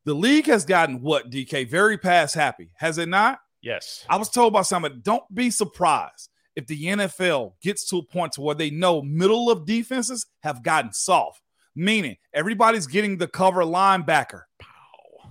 The 0.05 0.15
league 0.15 0.47
has 0.47 0.65
gotten 0.65 1.01
what 1.01 1.29
DK 1.29 1.69
very 1.69 1.97
pass 1.97 2.34
happy, 2.34 2.71
has 2.75 2.97
it 2.97 3.07
not? 3.07 3.39
Yes. 3.62 4.03
I 4.10 4.17
was 4.17 4.29
told 4.29 4.51
by 4.51 4.63
somebody, 4.63 4.95
don't 5.03 5.23
be 5.31 5.51
surprised 5.51 6.29
if 6.55 6.65
the 6.65 6.84
NFL 6.84 7.53
gets 7.62 7.88
to 7.89 7.97
a 7.97 8.03
point 8.03 8.34
to 8.34 8.41
where 8.41 8.55
they 8.55 8.71
know 8.71 9.03
middle 9.03 9.51
of 9.51 9.67
defenses 9.67 10.25
have 10.41 10.63
gotten 10.63 10.91
soft 10.91 11.39
meaning 11.75 12.17
everybody's 12.34 12.88
getting 12.88 13.17
the 13.17 13.27
cover 13.27 13.63
linebacker. 13.63 14.43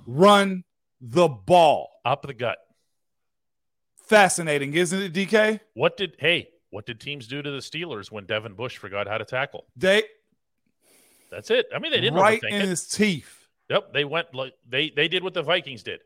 Run 0.07 0.64
the 1.00 1.29
ball 1.29 1.90
up 2.05 2.22
the 2.22 2.35
gut. 2.35 2.59
Fascinating, 4.07 4.74
isn't 4.74 5.00
it, 5.00 5.12
DK? 5.12 5.61
What 5.74 5.96
did 5.96 6.16
hey? 6.18 6.48
What 6.70 6.87
did 6.87 7.00
teams 7.00 7.26
do 7.26 7.42
to 7.42 7.50
the 7.50 7.59
Steelers 7.59 8.11
when 8.11 8.26
Devin 8.26 8.55
Bush 8.55 8.76
forgot 8.76 9.07
how 9.09 9.18
to 9.18 9.24
tackle? 9.24 9.66
They. 9.76 10.05
That's 11.31 11.50
it. 11.50 11.66
I 11.74 11.79
mean, 11.79 11.92
they 11.92 12.00
didn't 12.00 12.18
right 12.18 12.42
in 12.42 12.62
it. 12.62 12.68
his 12.68 12.88
teeth. 12.88 13.46
Yep, 13.68 13.92
they 13.92 14.05
went 14.05 14.35
like 14.35 14.55
they 14.68 14.90
they 14.90 15.07
did 15.07 15.22
what 15.22 15.33
the 15.33 15.42
Vikings 15.42 15.85
did. 15.85 16.00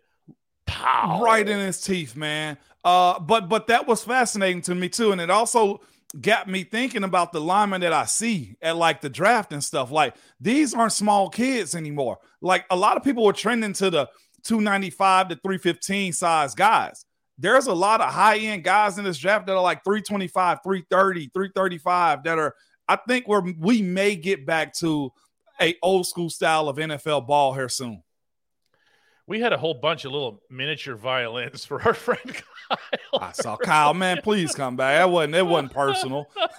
Pow. 0.67 1.23
Right 1.23 1.49
in 1.49 1.59
his 1.59 1.81
teeth, 1.81 2.15
man. 2.15 2.59
Uh, 2.85 3.19
but 3.19 3.49
but 3.49 3.69
that 3.69 3.87
was 3.87 4.05
fascinating 4.05 4.61
to 4.63 4.75
me 4.75 4.91
too, 4.91 5.13
and 5.13 5.21
it 5.21 5.31
also 5.31 5.81
got 6.21 6.49
me 6.49 6.65
thinking 6.65 7.05
about 7.05 7.33
the 7.33 7.41
linemen 7.41 7.81
that 7.81 7.93
I 7.93 8.05
see 8.05 8.57
at 8.63 8.77
like 8.77 9.01
the 9.01 9.09
draft 9.09 9.53
and 9.53 9.63
stuff. 9.63 9.91
Like 9.91 10.15
these 10.41 10.75
aren't 10.75 10.93
small 10.93 11.29
kids 11.29 11.75
anymore. 11.75 12.19
Like 12.41 12.65
a 12.71 12.77
lot 12.77 12.97
of 12.97 13.03
people 13.03 13.25
were 13.25 13.33
trending 13.33 13.73
to 13.75 13.91
the 13.91 14.09
295 14.45 15.29
to 15.29 15.35
315 15.37 16.13
size 16.13 16.55
guys. 16.55 17.05
There's 17.37 17.67
a 17.67 17.73
lot 17.73 18.01
of 18.01 18.13
high 18.13 18.39
end 18.39 18.63
guys 18.63 18.97
in 18.97 19.05
this 19.05 19.19
draft 19.19 19.47
that 19.47 19.57
are 19.57 19.63
like 19.63 19.83
325, 19.83 20.59
330, 20.63 21.31
335 21.35 22.23
that 22.25 22.39
are, 22.39 22.55
I 22.87 22.97
think 23.09 23.27
we're, 23.27 23.53
we 23.59 23.83
may 23.83 24.15
get 24.15 24.47
back 24.47 24.73
to 24.75 25.11
a 25.61 25.75
old 25.83 26.07
school 26.07 26.31
style 26.31 26.69
of 26.69 26.77
NFL 26.77 27.27
ball 27.27 27.55
here 27.55 27.69
soon 27.69 28.04
we 29.27 29.41
had 29.41 29.53
a 29.53 29.59
whole 29.59 29.75
bunch 29.75 30.05
of 30.05 30.13
little 30.13 30.43
miniature 30.51 30.97
violins 30.97 31.65
for 31.65 31.83
our 31.83 31.95
friend 31.95 32.21
Kyle. 32.25 33.21
I 33.21 33.33
saw 33.33 33.57
Kyle, 33.57 33.95
man. 33.95 34.21
Please 34.23 34.55
come 34.55 34.77
back. 34.77 35.07
It 35.07 35.11
wasn't. 35.11 35.35
It 35.35 35.47
wasn't 35.47 35.73
personal. 35.73 36.31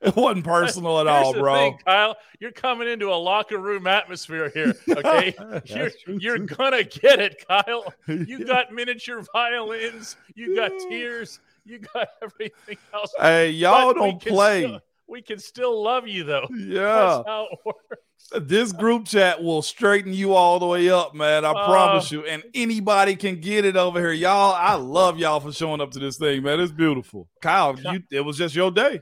it 0.00 0.16
wasn't 0.16 0.44
personal 0.44 1.00
at 1.00 1.06
all, 1.06 1.32
bro. 1.32 1.54
Thing, 1.54 1.78
Kyle, 1.84 2.16
you're 2.40 2.52
coming 2.52 2.88
into 2.88 3.10
a 3.10 3.16
locker 3.16 3.58
room 3.58 3.86
atmosphere 3.86 4.50
here. 4.50 4.74
Okay, 4.88 5.34
you're 5.64 5.90
you're 6.06 6.38
gonna 6.38 6.84
get 6.84 7.20
it, 7.20 7.44
Kyle. 7.46 7.92
You 8.06 8.44
got 8.44 8.72
miniature 8.72 9.22
violins. 9.32 10.16
You 10.34 10.56
got 10.56 10.72
tears. 10.88 11.40
You 11.64 11.80
got 11.80 12.08
everything 12.22 12.78
else. 12.94 13.12
Hey, 13.18 13.50
y'all 13.50 13.92
but 13.92 14.00
don't 14.00 14.22
play. 14.22 14.62
Still, 14.62 14.80
we 15.08 15.22
can 15.22 15.38
still 15.38 15.82
love 15.82 16.06
you 16.06 16.24
though. 16.24 16.46
Yeah. 16.56 16.82
That's 16.82 17.28
how 17.28 17.48
it 17.50 17.58
works. 17.64 18.02
This 18.40 18.72
group 18.72 19.06
chat 19.06 19.42
will 19.42 19.62
straighten 19.62 20.12
you 20.12 20.34
all 20.34 20.58
the 20.58 20.66
way 20.66 20.90
up, 20.90 21.14
man. 21.14 21.44
I 21.44 21.50
uh, 21.50 21.66
promise 21.66 22.10
you. 22.10 22.24
And 22.24 22.42
anybody 22.54 23.14
can 23.14 23.40
get 23.40 23.64
it 23.64 23.76
over 23.76 24.00
here. 24.00 24.12
Y'all, 24.12 24.54
I 24.54 24.74
love 24.74 25.18
y'all 25.18 25.38
for 25.38 25.52
showing 25.52 25.80
up 25.80 25.92
to 25.92 25.98
this 25.98 26.16
thing, 26.18 26.42
man. 26.42 26.58
It's 26.58 26.72
beautiful. 26.72 27.28
Kyle, 27.40 27.78
you, 27.78 28.02
it 28.10 28.22
was 28.22 28.36
just 28.36 28.54
your 28.54 28.70
day. 28.70 29.00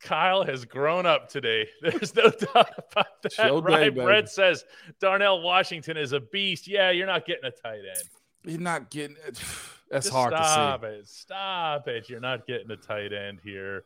Kyle 0.00 0.44
has 0.44 0.64
grown 0.64 1.06
up 1.06 1.28
today. 1.28 1.68
There's 1.82 2.14
no 2.14 2.30
doubt 2.30 2.70
about 2.92 3.22
that. 3.22 3.32
Show 3.32 3.60
right? 3.62 3.94
Day, 3.94 4.02
Brett 4.02 4.28
says 4.28 4.64
Darnell 5.00 5.42
Washington 5.42 5.96
is 5.96 6.12
a 6.12 6.20
beast. 6.20 6.66
Yeah, 6.66 6.90
you're 6.90 7.06
not 7.06 7.26
getting 7.26 7.44
a 7.44 7.50
tight 7.50 7.78
end. 7.78 8.08
You're 8.44 8.60
not 8.60 8.90
getting 8.90 9.16
it. 9.26 9.40
That's 9.90 10.06
Just 10.06 10.14
hard 10.14 10.32
to 10.32 10.38
see. 10.38 10.44
Stop 10.44 10.84
it. 10.84 11.08
Stop 11.08 11.88
it. 11.88 12.08
You're 12.08 12.20
not 12.20 12.46
getting 12.46 12.70
a 12.70 12.76
tight 12.76 13.12
end 13.12 13.38
here. 13.44 13.84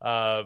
Uh, 0.00 0.44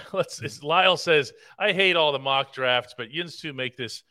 let's. 0.12 0.62
Lyle 0.62 0.96
says, 0.96 1.32
"I 1.58 1.72
hate 1.72 1.96
all 1.96 2.12
the 2.12 2.18
mock 2.18 2.52
drafts, 2.52 2.94
but 2.96 3.10
Yins 3.10 3.38
to 3.40 3.52
make 3.52 3.76
this 3.76 4.02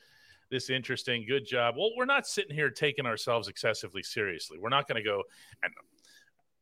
this 0.50 0.70
interesting. 0.70 1.26
Good 1.28 1.46
job." 1.46 1.76
Well, 1.78 1.92
we're 1.96 2.06
not 2.06 2.28
sitting 2.28 2.56
here 2.56 2.70
taking 2.70 3.06
ourselves 3.06 3.48
excessively 3.48 4.04
seriously. 4.04 4.58
We're 4.60 4.70
not 4.70 4.88
going 4.88 5.02
to 5.02 5.08
go 5.08 5.24
and. 5.64 5.74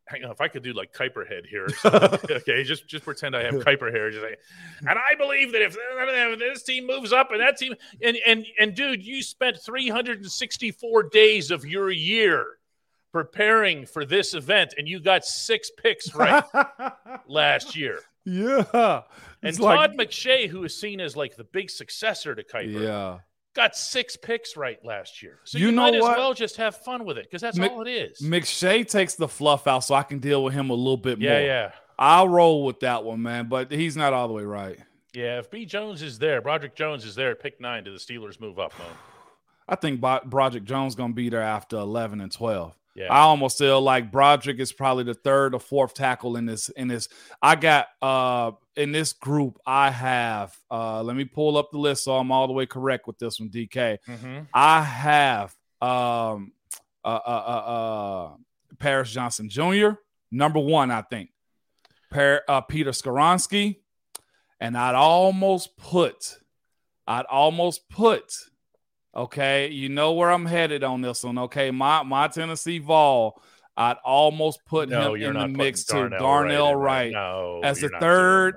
Hang 0.08 0.24
on, 0.24 0.32
if 0.32 0.42
I 0.42 0.48
could 0.48 0.64
do 0.64 0.74
like 0.74 0.92
Kiper 0.92 1.28
head 1.30 1.44
here, 1.48 1.68
okay, 1.86 2.64
just 2.64 2.88
just 2.88 3.06
pretend 3.06 3.36
I 3.36 3.44
have 3.44 3.54
Kiper 3.54 3.92
hair. 3.94 4.10
Just 4.10 4.24
like, 4.24 4.40
and 4.80 4.98
I 4.98 5.14
believe 5.16 5.52
that 5.52 5.62
if, 5.62 5.78
if 5.78 6.40
this 6.40 6.64
team 6.64 6.88
moves 6.88 7.14
up 7.14 7.30
and 7.30 7.40
that 7.40 7.58
team, 7.58 7.76
and 8.02 8.18
and 8.26 8.44
and 8.60 8.74
dude, 8.74 9.06
you 9.06 9.22
spent 9.22 9.62
364 9.64 11.04
days 11.10 11.52
of 11.52 11.64
your 11.64 11.92
year 11.92 12.60
preparing 13.12 13.86
for 13.86 14.06
this 14.06 14.34
event, 14.34 14.74
and 14.78 14.88
you 14.88 15.00
got 15.00 15.26
six 15.26 15.72
picks 15.72 16.14
right 16.16 16.44
last 17.28 17.76
year. 17.76 18.00
Yeah. 18.26 19.02
And 19.42 19.58
Todd 19.58 19.96
McShay, 19.98 20.50
who 20.50 20.64
is 20.64 20.80
seen 20.80 21.00
as 21.00 21.16
like 21.16 21.36
the 21.36 21.44
big 21.44 21.70
successor 21.70 22.36
to 22.36 22.44
Kiper, 22.44 22.84
yeah. 22.84 23.20
got 23.56 23.76
six 23.76 24.18
picks 24.18 24.58
right 24.58 24.84
last 24.84 25.24
year. 25.24 25.40
So 25.46 25.58
you, 25.58 25.68
you 25.68 25.72
know 25.72 25.84
might 25.84 26.00
what? 26.00 26.12
as 26.12 26.18
well 26.18 26.34
just 26.34 26.58
have 26.58 26.76
fun 26.76 27.06
with 27.06 27.18
it 27.18 27.26
because 27.26 27.42
that's 27.42 27.58
Mc, 27.58 27.72
all 27.72 27.82
it 27.82 27.90
is. 27.90 28.22
McShay 28.22 28.88
takes 28.88 29.16
the 29.16 29.28
fluff 29.28 29.66
out 29.66 29.86
so 29.86 29.96
I 29.96 30.04
can 30.04 30.20
deal 30.20 30.44
with 30.44 30.54
him 30.54 30.70
a 30.70 30.74
little 30.74 30.98
bit 30.98 31.20
yeah, 31.20 31.32
more. 31.32 31.40
Yeah, 31.40 31.46
yeah. 31.46 31.72
I'll 31.98 32.30
roll 32.30 32.66
with 32.66 32.82
that 32.82 33.04
one, 33.04 33.22
man, 33.22 33.50
but 33.50 33.72
he's 33.72 33.98
not 33.98 34.14
all 34.14 34.28
the 34.28 34.34
way 34.34 34.44
right. 34.44 34.78
Yeah, 35.14 35.40
if 35.40 35.50
B. 35.50 35.66
Jones 35.66 36.02
is 36.02 36.20
there, 36.20 36.42
Broderick 36.42 36.76
Jones 36.76 37.04
is 37.04 37.16
there 37.16 37.32
at 37.32 37.40
pick 37.40 37.60
nine, 37.60 37.84
do 37.84 37.92
the 37.92 37.98
Steelers 37.98 38.40
move 38.40 38.60
up, 38.60 38.78
man? 38.78 38.88
I 39.68 39.76
think 39.76 40.02
Broderick 40.02 40.64
Jones 40.64 40.96
going 40.96 41.12
to 41.12 41.16
be 41.16 41.30
there 41.30 41.42
after 41.42 41.78
11 41.78 42.22
and 42.22 42.32
12. 42.32 42.76
Yeah. 42.96 43.14
I 43.14 43.20
almost 43.20 43.58
feel 43.58 43.80
like 43.82 44.12
Broderick 44.12 44.60
is 44.60 44.74
probably 44.74 45.04
the 45.06 45.14
third 45.14 45.54
or 45.54 45.60
fourth 45.60 45.94
tackle 45.94 46.36
in 46.36 46.46
this. 46.46 46.70
In 46.70 46.88
this, 46.88 47.08
I 47.42 47.56
got 47.56 47.88
uh 48.02 48.52
in 48.76 48.92
this 48.92 49.14
group. 49.14 49.58
I 49.66 49.90
have 49.92 50.56
uh 50.70 51.02
let 51.04 51.16
me 51.16 51.26
pull 51.26 51.58
up 51.58 51.70
the 51.72 51.78
list 51.78 52.04
so 52.04 52.18
I'm 52.18 52.32
all 52.32 52.48
the 52.48 52.54
way 52.54 52.66
correct 52.66 53.08
with 53.08 53.18
this 53.20 53.40
one. 53.40 53.50
DK. 53.50 54.00
Mhm. 54.08 54.48
I 54.54 54.82
have 54.82 55.56
um 55.82 56.52
uh 57.06 57.08
uh 57.08 57.44
uh, 57.48 57.72
uh 57.72 58.34
Paris 58.80 59.12
Johnson 59.12 59.50
Jr. 59.50 59.92
number 60.32 60.60
one. 60.60 60.92
I 60.92 61.02
think 61.04 61.30
per, 62.12 62.42
uh, 62.48 62.62
Peter 62.62 62.92
Skoronski, 62.92 63.78
and 64.60 64.78
I'd 64.78 64.96
almost 64.96 65.78
put 65.78 66.38
I'd 67.08 67.26
almost 67.26 67.88
put 67.90 68.34
Okay, 69.20 69.68
you 69.68 69.90
know 69.90 70.14
where 70.14 70.32
I'm 70.32 70.46
headed 70.46 70.82
on 70.82 71.02
this 71.02 71.26
one. 71.26 71.38
Okay, 71.38 71.72
my 71.72 72.04
my 72.04 72.30
Tennessee 72.30 72.80
Vol, 72.80 73.42
I'd 73.76 73.98
almost 74.06 74.64
put 74.66 74.88
No, 74.88 75.14
him 75.14 75.36
in 75.36 75.40
the 75.42 75.48
mix 75.50 75.84
to 75.86 76.08
Darnell, 76.08 76.74
Wright. 76.74 77.08
Wright. 77.08 77.12
No, 77.12 77.60
as 77.62 77.82
the 77.82 77.90
third 78.00 78.56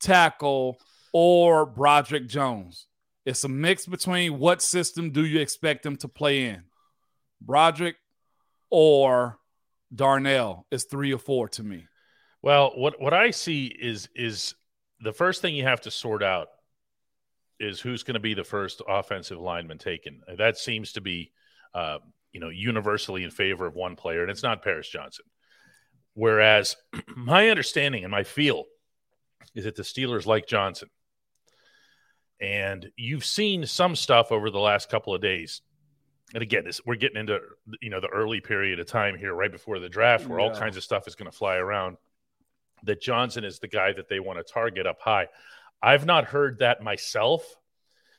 tackle 0.00 0.78
or 1.12 1.66
Broderick 1.66 2.28
Jones. 2.28 2.86
It's 3.24 3.42
a 3.42 3.48
mix 3.48 3.86
between 3.86 4.38
what 4.38 4.62
system 4.62 5.10
do 5.10 5.26
you 5.26 5.40
expect 5.40 5.84
him 5.84 5.96
to 5.96 6.06
play 6.06 6.44
in, 6.44 6.62
Broderick 7.40 7.96
or 8.70 9.40
Darnell 9.92 10.64
is 10.70 10.84
three 10.84 11.12
or 11.12 11.18
four 11.18 11.48
to 11.48 11.64
me. 11.64 11.86
Well, 12.40 12.70
what 12.76 13.00
what 13.00 13.14
I 13.14 13.32
see 13.32 13.66
is 13.66 14.08
is 14.14 14.54
the 15.00 15.12
first 15.12 15.42
thing 15.42 15.56
you 15.56 15.64
have 15.64 15.80
to 15.80 15.90
sort 15.90 16.22
out 16.22 16.50
is 17.58 17.80
who's 17.80 18.02
going 18.02 18.14
to 18.14 18.20
be 18.20 18.34
the 18.34 18.44
first 18.44 18.82
offensive 18.86 19.38
lineman 19.38 19.78
taken. 19.78 20.22
That 20.36 20.58
seems 20.58 20.92
to 20.92 21.00
be, 21.00 21.32
uh, 21.74 21.98
you 22.32 22.40
know, 22.40 22.48
universally 22.48 23.24
in 23.24 23.30
favor 23.30 23.66
of 23.66 23.74
one 23.74 23.96
player, 23.96 24.22
and 24.22 24.30
it's 24.30 24.42
not 24.42 24.62
Paris 24.62 24.88
Johnson. 24.88 25.24
Whereas 26.14 26.76
my 27.16 27.48
understanding 27.50 28.04
and 28.04 28.10
my 28.10 28.24
feel 28.24 28.64
is 29.54 29.64
that 29.64 29.76
the 29.76 29.82
Steelers 29.82 30.26
like 30.26 30.46
Johnson, 30.46 30.88
and 32.40 32.90
you've 32.96 33.24
seen 33.24 33.64
some 33.66 33.96
stuff 33.96 34.30
over 34.30 34.50
the 34.50 34.58
last 34.58 34.90
couple 34.90 35.14
of 35.14 35.22
days. 35.22 35.62
And 36.34 36.42
again, 36.42 36.64
this 36.64 36.80
we're 36.84 36.96
getting 36.96 37.18
into 37.18 37.38
you 37.80 37.88
know 37.88 38.00
the 38.00 38.08
early 38.08 38.40
period 38.40 38.80
of 38.80 38.86
time 38.86 39.16
here, 39.16 39.32
right 39.32 39.52
before 39.52 39.78
the 39.78 39.88
draft, 39.88 40.26
where 40.26 40.40
all 40.40 40.54
kinds 40.54 40.76
of 40.76 40.82
stuff 40.82 41.06
is 41.06 41.14
going 41.14 41.30
to 41.30 41.36
fly 41.36 41.56
around. 41.56 41.96
That 42.82 43.00
Johnson 43.00 43.44
is 43.44 43.58
the 43.58 43.68
guy 43.68 43.92
that 43.92 44.08
they 44.08 44.20
want 44.20 44.38
to 44.38 44.52
target 44.52 44.86
up 44.86 45.00
high. 45.00 45.28
I've 45.82 46.06
not 46.06 46.24
heard 46.26 46.58
that 46.60 46.82
myself 46.82 47.44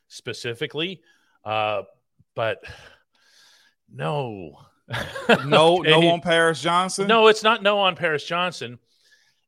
specifically, 0.07 1.01
uh, 1.43 1.83
but 2.35 2.59
no, 3.91 4.57
No, 5.45 5.77
no 5.77 6.07
on 6.09 6.21
Paris 6.21 6.61
Johnson. 6.61 7.07
no, 7.07 7.27
it's 7.27 7.43
not 7.43 7.61
no 7.63 7.79
on 7.79 7.95
Paris 7.95 8.23
Johnson. 8.23 8.79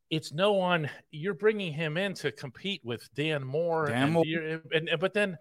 It's 0.10 0.34
no 0.34 0.60
on 0.60 0.90
you're 1.12 1.34
bringing 1.36 1.72
him 1.72 1.96
in 1.98 2.14
to 2.16 2.32
compete 2.32 2.82
with 2.84 3.08
Dan 3.14 3.44
Moore. 3.44 3.86
Dan 3.88 4.04
and 4.04 4.14
Moore. 4.14 4.24
and, 4.74 4.90
and- 4.90 5.00
but 5.00 5.14
then 5.14 5.38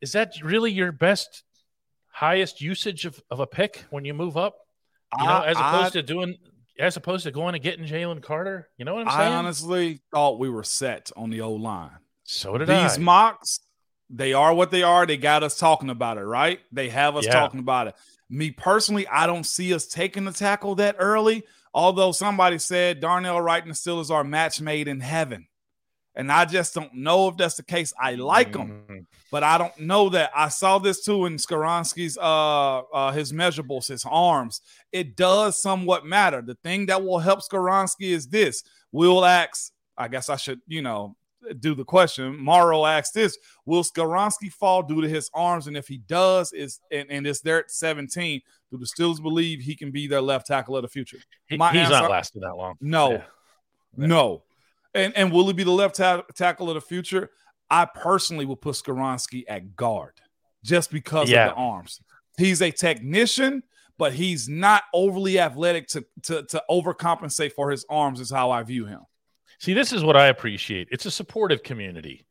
is 0.00 0.12
that 0.12 0.32
really 0.42 0.72
your 0.72 0.90
best 0.92 1.44
highest 2.08 2.60
usage 2.60 3.04
of, 3.04 3.20
of 3.30 3.40
a 3.40 3.46
pick 3.46 3.84
when 3.90 4.04
you 4.04 4.14
move 4.14 4.36
up? 4.36 4.56
You 5.18 5.26
know, 5.26 5.30
I- 5.32 5.46
as 5.48 5.56
opposed 5.58 5.96
I- 5.96 6.00
to 6.00 6.02
doing 6.02 6.36
as 6.78 6.96
opposed 6.96 7.24
to 7.24 7.30
going 7.30 7.54
and 7.54 7.62
getting 7.62 7.86
Jalen 7.86 8.22
Carter. 8.22 8.68
You 8.78 8.84
know 8.84 8.94
what 8.94 9.06
I'm 9.08 9.18
saying? 9.18 9.32
I 9.32 9.36
honestly 9.36 10.00
thought 10.12 10.38
we 10.38 10.48
were 10.50 10.64
set 10.64 11.10
on 11.16 11.30
the 11.30 11.40
old 11.40 11.60
line. 11.60 11.90
so 12.24 12.56
did 12.58 12.68
I. 12.70 12.82
These 12.82 12.98
I. 12.98 13.00
mocks, 13.00 13.60
they 14.10 14.32
are 14.32 14.52
what 14.54 14.70
they 14.70 14.82
are. 14.82 15.06
They 15.06 15.16
got 15.16 15.42
us 15.42 15.58
talking 15.58 15.90
about 15.90 16.18
it, 16.18 16.22
right? 16.24 16.60
They 16.72 16.88
have 16.90 17.16
us 17.16 17.26
Yeah. 17.26 17.32
talking 17.32 17.60
about 17.60 17.88
it. 17.88 17.94
Me 18.30 18.50
personally, 18.50 19.06
I 19.06 19.26
don't 19.26 19.44
see 19.44 19.72
us 19.74 19.86
taking 19.86 20.24
the 20.24 20.32
tackle 20.32 20.74
that 20.76 20.96
early. 20.98 21.44
Although 21.72 22.12
somebody 22.12 22.58
said 22.58 23.00
Darnell 23.00 23.40
Wright 23.40 23.62
and 23.62 23.70
the 23.72 23.76
Steelers 23.76 24.10
are 24.10 24.24
match 24.24 24.60
made 24.60 24.86
in 24.88 25.00
heaven. 25.00 25.46
And 26.16 26.30
I 26.30 26.44
just 26.44 26.74
don't 26.74 26.94
know 26.94 27.28
if 27.28 27.36
that's 27.36 27.56
the 27.56 27.64
case. 27.64 27.92
I 28.00 28.14
like 28.14 28.52
them, 28.52 28.84
Mhm. 28.88 29.06
but 29.32 29.42
I 29.42 29.58
don't 29.58 29.76
know 29.80 30.08
that. 30.10 30.30
I 30.34 30.48
saw 30.48 30.78
this 30.78 31.04
too 31.04 31.26
in 31.26 31.36
Skoronski's 31.38 32.16
uh, 32.16 32.78
uh 32.92 33.10
his 33.12 33.32
measurables, 33.32 33.88
his 33.88 34.04
arms. 34.08 34.60
It 34.92 35.16
does 35.16 35.60
somewhat 35.60 36.06
matter. 36.06 36.40
The 36.40 36.54
thing 36.54 36.86
that 36.86 37.02
will 37.02 37.18
help 37.18 37.40
Skoronski 37.40 38.10
is 38.12 38.28
this. 38.28 38.62
We'll 38.92 39.24
ask, 39.24 39.72
I 39.98 40.06
guess 40.06 40.28
I 40.30 40.36
should, 40.36 40.60
you 40.68 40.82
know, 40.82 41.16
do 41.58 41.74
the 41.74 41.84
question. 41.84 42.38
Morrow 42.38 42.86
asks 42.86 43.10
this: 43.10 43.36
Will 43.66 43.82
Skoronski 43.82 44.52
fall 44.52 44.84
due 44.84 45.02
to 45.02 45.08
his 45.08 45.28
arms? 45.34 45.66
And 45.66 45.76
if 45.76 45.88
he 45.88 45.98
does, 45.98 46.52
is 46.52 46.80
and, 46.92 47.10
and 47.10 47.26
it's 47.26 47.40
there 47.40 47.58
at 47.58 47.72
17, 47.72 48.40
do 48.70 48.78
the 48.78 48.86
Steelers 48.86 49.20
believe 49.20 49.60
he 49.60 49.74
can 49.74 49.90
be 49.90 50.06
their 50.06 50.22
left 50.22 50.46
tackle 50.46 50.76
of 50.76 50.82
the 50.82 50.88
future? 50.88 51.18
He- 51.46 51.56
My 51.56 51.72
he's 51.72 51.80
answer- 51.80 51.92
not 52.02 52.10
lasting 52.10 52.40
that 52.42 52.56
long. 52.56 52.76
No, 52.80 53.10
Yeah. 53.14 53.24
no. 53.96 54.43
And 54.94 55.16
and 55.16 55.32
will 55.32 55.46
he 55.46 55.52
be 55.52 55.64
the 55.64 55.70
left 55.70 55.96
ta- 55.96 56.22
tackle 56.34 56.68
of 56.70 56.74
the 56.74 56.80
future? 56.80 57.30
I 57.70 57.86
personally 57.86 58.46
will 58.46 58.56
put 58.56 58.74
Skoronski 58.76 59.44
at 59.48 59.74
guard 59.74 60.20
just 60.62 60.90
because 60.90 61.28
Yeah. 61.30 61.48
of 61.48 61.54
the 61.54 61.60
arms. 61.60 62.00
He's 62.38 62.60
a 62.62 62.70
technician, 62.70 63.62
but 63.98 64.12
he's 64.12 64.48
not 64.48 64.82
overly 64.92 65.38
athletic 65.38 65.88
to, 65.88 66.04
to 66.24 66.42
to 66.44 66.62
overcompensate 66.70 67.52
for 67.52 67.70
his 67.70 67.84
arms. 67.88 68.20
Is 68.20 68.30
how 68.30 68.50
I 68.50 68.62
view 68.62 68.86
him. 68.86 69.00
See, 69.58 69.72
this 69.72 69.92
is 69.92 70.04
what 70.04 70.16
I 70.16 70.26
appreciate. 70.28 70.88
It's 70.90 71.06
a 71.06 71.10
supportive 71.10 71.62
community 71.62 72.26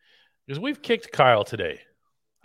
because 0.45 0.59
we've 0.59 0.81
kicked 0.81 1.11
Kyle 1.11 1.43
today. 1.43 1.79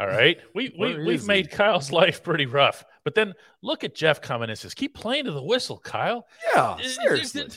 All 0.00 0.06
right, 0.06 0.38
We, 0.54 0.72
we, 0.78 0.96
we've 1.04 1.20
is 1.20 1.26
made? 1.26 1.50
Kyle's 1.50 1.90
life 1.90 2.22
pretty 2.22 2.46
rough. 2.46 2.84
But 3.04 3.16
then 3.16 3.34
look 3.62 3.82
at 3.82 3.94
Jeff 3.96 4.20
coming 4.20 4.48
and 4.48 4.58
says, 4.58 4.72
"Keep 4.74 4.94
playing 4.94 5.24
to 5.24 5.32
the 5.32 5.42
whistle, 5.42 5.78
Kyle." 5.78 6.26
Yeah, 6.54 6.76
seriously. 6.80 7.48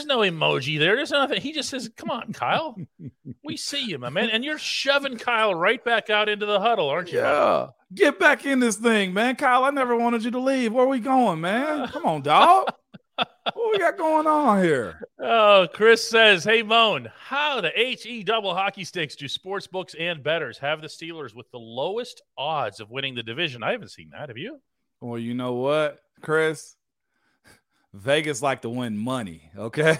There's, 0.00 0.06
no 0.06 0.20
emoji 0.20 0.78
there. 0.78 0.96
There's 0.96 1.10
nothing. 1.10 1.42
He 1.42 1.52
just 1.52 1.68
says, 1.68 1.90
"Come 1.94 2.10
on, 2.10 2.32
Kyle. 2.32 2.74
we 3.44 3.56
see 3.58 3.84
you, 3.84 3.98
my 3.98 4.08
man." 4.08 4.30
And 4.30 4.42
you're 4.42 4.58
shoving 4.58 5.18
Kyle 5.18 5.54
right 5.54 5.84
back 5.84 6.08
out 6.08 6.28
into 6.28 6.46
the 6.46 6.58
huddle, 6.58 6.88
aren't 6.88 7.12
you? 7.12 7.18
Yeah, 7.18 7.68
get 7.94 8.18
back 8.18 8.46
in 8.46 8.60
this 8.60 8.76
thing, 8.76 9.12
man. 9.12 9.36
Kyle, 9.36 9.64
I 9.64 9.70
never 9.70 9.94
wanted 9.94 10.24
you 10.24 10.30
to 10.30 10.40
leave. 10.40 10.72
Where 10.72 10.86
are 10.86 10.88
we 10.88 11.00
going, 11.00 11.42
man? 11.42 11.86
Come 11.88 12.06
on, 12.06 12.22
dog. 12.22 12.68
what 13.16 13.72
we 13.72 13.78
got 13.78 13.98
going 13.98 14.26
on 14.26 14.62
here? 14.62 15.06
Oh, 15.18 15.68
Chris 15.72 16.08
says, 16.08 16.44
"Hey 16.44 16.62
Moan, 16.62 17.10
how 17.18 17.60
the 17.60 17.70
he 17.70 18.24
double 18.24 18.54
hockey 18.54 18.84
sticks 18.84 19.16
do 19.16 19.28
sports 19.28 19.66
books 19.66 19.94
and 19.98 20.22
betters 20.22 20.56
have 20.58 20.80
the 20.80 20.88
Steelers 20.88 21.34
with 21.34 21.50
the 21.50 21.58
lowest 21.58 22.22
odds 22.38 22.80
of 22.80 22.90
winning 22.90 23.14
the 23.14 23.22
division?" 23.22 23.62
I 23.62 23.72
haven't 23.72 23.90
seen 23.90 24.10
that. 24.12 24.30
Have 24.30 24.38
you? 24.38 24.60
Well, 25.02 25.18
you 25.18 25.34
know 25.34 25.52
what, 25.54 26.00
Chris? 26.22 26.76
Vegas 27.92 28.40
like 28.40 28.62
to 28.62 28.70
win 28.70 28.96
money, 28.96 29.50
okay? 29.56 29.98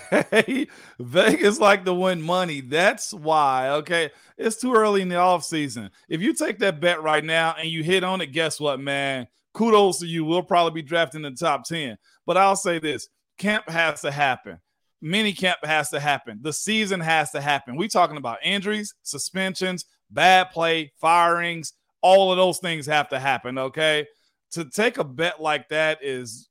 Vegas 1.01 1.59
like 1.59 1.85
to 1.85 1.95
win 1.95 2.23
money. 2.23 2.61
That's 2.61 3.13
why, 3.13 3.71
okay? 3.71 4.11
It's 4.39 4.57
too 4.57 4.75
early 4.75 5.03
in 5.03 5.09
the 5.09 5.17
offseason. 5.17 5.91
If 6.09 6.21
you 6.21 6.33
take 6.33 6.61
that 6.61 6.81
bet 6.81 7.03
right 7.03 7.25
now 7.25 7.57
and 7.59 7.69
you 7.69 7.83
hit 7.83 8.05
on 8.05 8.21
it, 8.21 8.27
guess 8.27 8.61
what, 8.61 8.79
man? 8.79 9.27
Kudos 9.55 9.99
to 10.01 10.07
you. 10.07 10.25
We'll 10.25 10.43
probably 10.45 10.83
be 10.83 10.87
drafting 10.87 11.25
in 11.25 11.33
the 11.33 11.39
top 11.39 11.65
10. 11.65 11.99
But 12.27 12.37
I'll 12.37 12.55
say 12.55 12.79
this 12.79 13.09
camp 13.39 13.69
has 13.69 14.03
to 14.03 14.13
happen. 14.13 14.61
Mini 15.03 15.33
camp 15.33 15.59
has 15.65 15.91
to 15.91 15.99
happen. 15.99 16.39
The 16.43 16.53
season 16.53 17.01
has 17.01 17.33
to 17.33 17.41
happen. 17.41 17.77
we 17.77 17.89
talking 17.89 18.19
about 18.19 18.39
injuries, 18.45 18.95
suspensions, 19.03 19.87
bad 20.11 20.51
play, 20.51 20.93
firings. 21.01 21.73
All 22.03 22.31
of 22.31 22.37
those 22.37 22.59
things 22.59 22.87
have 22.87 23.09
to 23.09 23.19
happen, 23.19 23.59
okay? 23.59 24.07
To 24.53 24.65
take 24.65 24.99
a 24.99 25.05
bet 25.05 25.41
like 25.41 25.69
that 25.71 25.99
is 26.03 26.50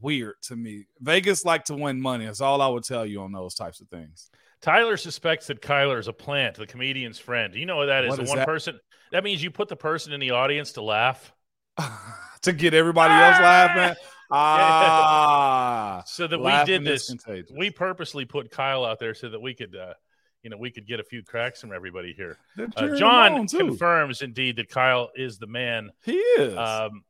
weird 0.00 0.34
to 0.42 0.56
me. 0.56 0.86
Vegas 1.00 1.44
like 1.44 1.64
to 1.64 1.74
win 1.74 2.00
money. 2.00 2.26
That's 2.26 2.40
all 2.40 2.60
I 2.60 2.68
would 2.68 2.84
tell 2.84 3.06
you 3.06 3.22
on 3.22 3.32
those 3.32 3.54
types 3.54 3.80
of 3.80 3.88
things. 3.88 4.30
Tyler 4.60 4.96
suspects 4.96 5.46
that 5.46 5.62
Kyler 5.62 5.98
is 5.98 6.08
a 6.08 6.12
plant, 6.12 6.56
the 6.56 6.66
comedian's 6.66 7.18
friend. 7.18 7.52
Do 7.52 7.60
you 7.60 7.66
know 7.66 7.76
what 7.76 7.86
that 7.86 8.04
is? 8.04 8.10
What 8.10 8.16
the 8.16 8.22
is 8.24 8.28
one 8.28 8.38
that? 8.38 8.46
person. 8.46 8.78
That 9.12 9.24
means 9.24 9.42
you 9.42 9.50
put 9.50 9.68
the 9.68 9.76
person 9.76 10.12
in 10.12 10.20
the 10.20 10.32
audience 10.32 10.72
to 10.72 10.82
laugh, 10.82 11.32
to 12.42 12.52
get 12.52 12.74
everybody 12.74 13.14
else 13.14 13.40
laughing. 13.40 13.96
Ah, 14.30 16.02
so 16.04 16.26
that 16.26 16.38
we 16.38 16.52
did 16.66 16.84
this. 16.84 17.10
We 17.50 17.70
purposely 17.70 18.26
put 18.26 18.50
Kyle 18.50 18.84
out 18.84 18.98
there 18.98 19.14
so 19.14 19.30
that 19.30 19.40
we 19.40 19.54
could, 19.54 19.74
uh, 19.74 19.94
you 20.42 20.50
know, 20.50 20.58
we 20.58 20.70
could 20.70 20.86
get 20.86 21.00
a 21.00 21.02
few 21.02 21.22
cracks 21.22 21.62
from 21.62 21.72
everybody 21.72 22.12
here. 22.12 22.36
Uh, 22.76 22.94
John 22.96 23.46
confirms 23.48 24.20
indeed 24.20 24.56
that 24.56 24.68
Kyle 24.68 25.08
is 25.14 25.38
the 25.38 25.46
man. 25.46 25.90
he 26.04 26.12
is. 26.12 26.54
Um, 26.56 27.04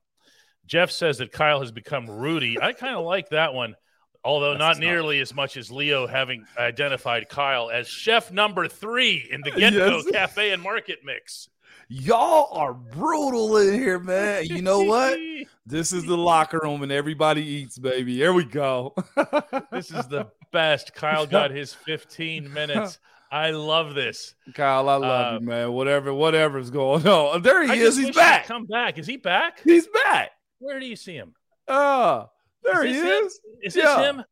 Jeff 0.69 0.91
says 0.91 1.19
that 1.19 1.33
Kyle 1.33 1.61
has 1.61 1.73
become 1.73 2.09
Rudy. 2.09 2.61
I 2.61 2.73
kind 2.73 2.95
of 2.95 3.05
like 3.05 3.31
that 3.31 3.55
one, 3.55 3.75
although 4.23 4.51
That's 4.57 4.61
not 4.61 4.79
nearly 4.79 5.19
as 5.21 5.35
much 5.35 5.57
as 5.57 5.71
Leo 5.71 6.07
having 6.07 6.45
identified 6.59 7.29
Kyle 7.29 7.71
as 7.71 7.89
chef 7.89 8.31
number 8.31 8.69
three 8.69 9.27
in 9.31 9.41
the 9.41 9.51
Get 9.51 9.73
Go 9.73 9.97
Yes. 10.05 10.11
Cafe 10.13 10.53
and 10.53 10.63
Market 10.63 10.99
Mix. 11.05 11.49
Y'all 11.91 12.49
are 12.53 12.75
brutal 12.75 13.57
in 13.57 13.73
here, 13.75 13.99
man. 13.99 14.45
You 14.45 14.63
know 14.63 14.83
what? 14.83 15.19
This 15.67 15.93
is 15.93 16.05
the 16.07 16.17
locker 16.17 16.61
room 16.63 16.83
and 16.83 16.91
everybody 16.91 17.43
eats, 17.45 17.79
baby. 17.79 18.15
Here 18.17 18.33
we 18.33 18.45
go. 18.45 18.95
this 19.71 19.91
is 19.91 20.07
the 20.09 20.29
best. 20.51 20.95
Kyle 20.95 21.27
got 21.27 21.51
his 21.51 21.75
15 21.75 22.51
minutes. 22.51 22.99
I 23.31 23.51
love 23.51 23.95
this. 23.95 24.35
Kyle, 24.55 24.89
I 24.89 24.97
love 24.97 25.35
Uh, 25.35 25.39
you, 25.39 25.47
man. 25.47 25.73
Whatever, 25.73 26.15
whatever's 26.15 26.71
going 26.71 27.07
on. 27.07 27.43
There 27.43 27.63
he 27.65 27.71
I 27.71 27.75
is. 27.75 27.99
He's 27.99 28.17
back. 28.17 28.47
Come 28.47 28.65
back. 28.65 28.97
Is 28.99 29.07
he 29.07 29.19
back? 29.19 29.61
He's 29.63 29.87
back. 30.05 30.31
Where 30.59 30.81
do 30.81 30.87
you 30.87 30.97
see 30.97 31.15
him? 31.15 31.35
Uh, 31.67 32.27
There 32.63 32.85
Is 32.85 32.97
he 32.97 33.01
this 33.03 33.19
him? 33.21 33.27
is. 33.27 33.41
Is 33.63 33.77
Yeah. 33.77 33.97
this 33.97 34.07
him? 34.07 34.25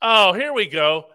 Oh, 0.00 0.32
here 0.32 0.52
we 0.52 0.66
go. 0.66 1.06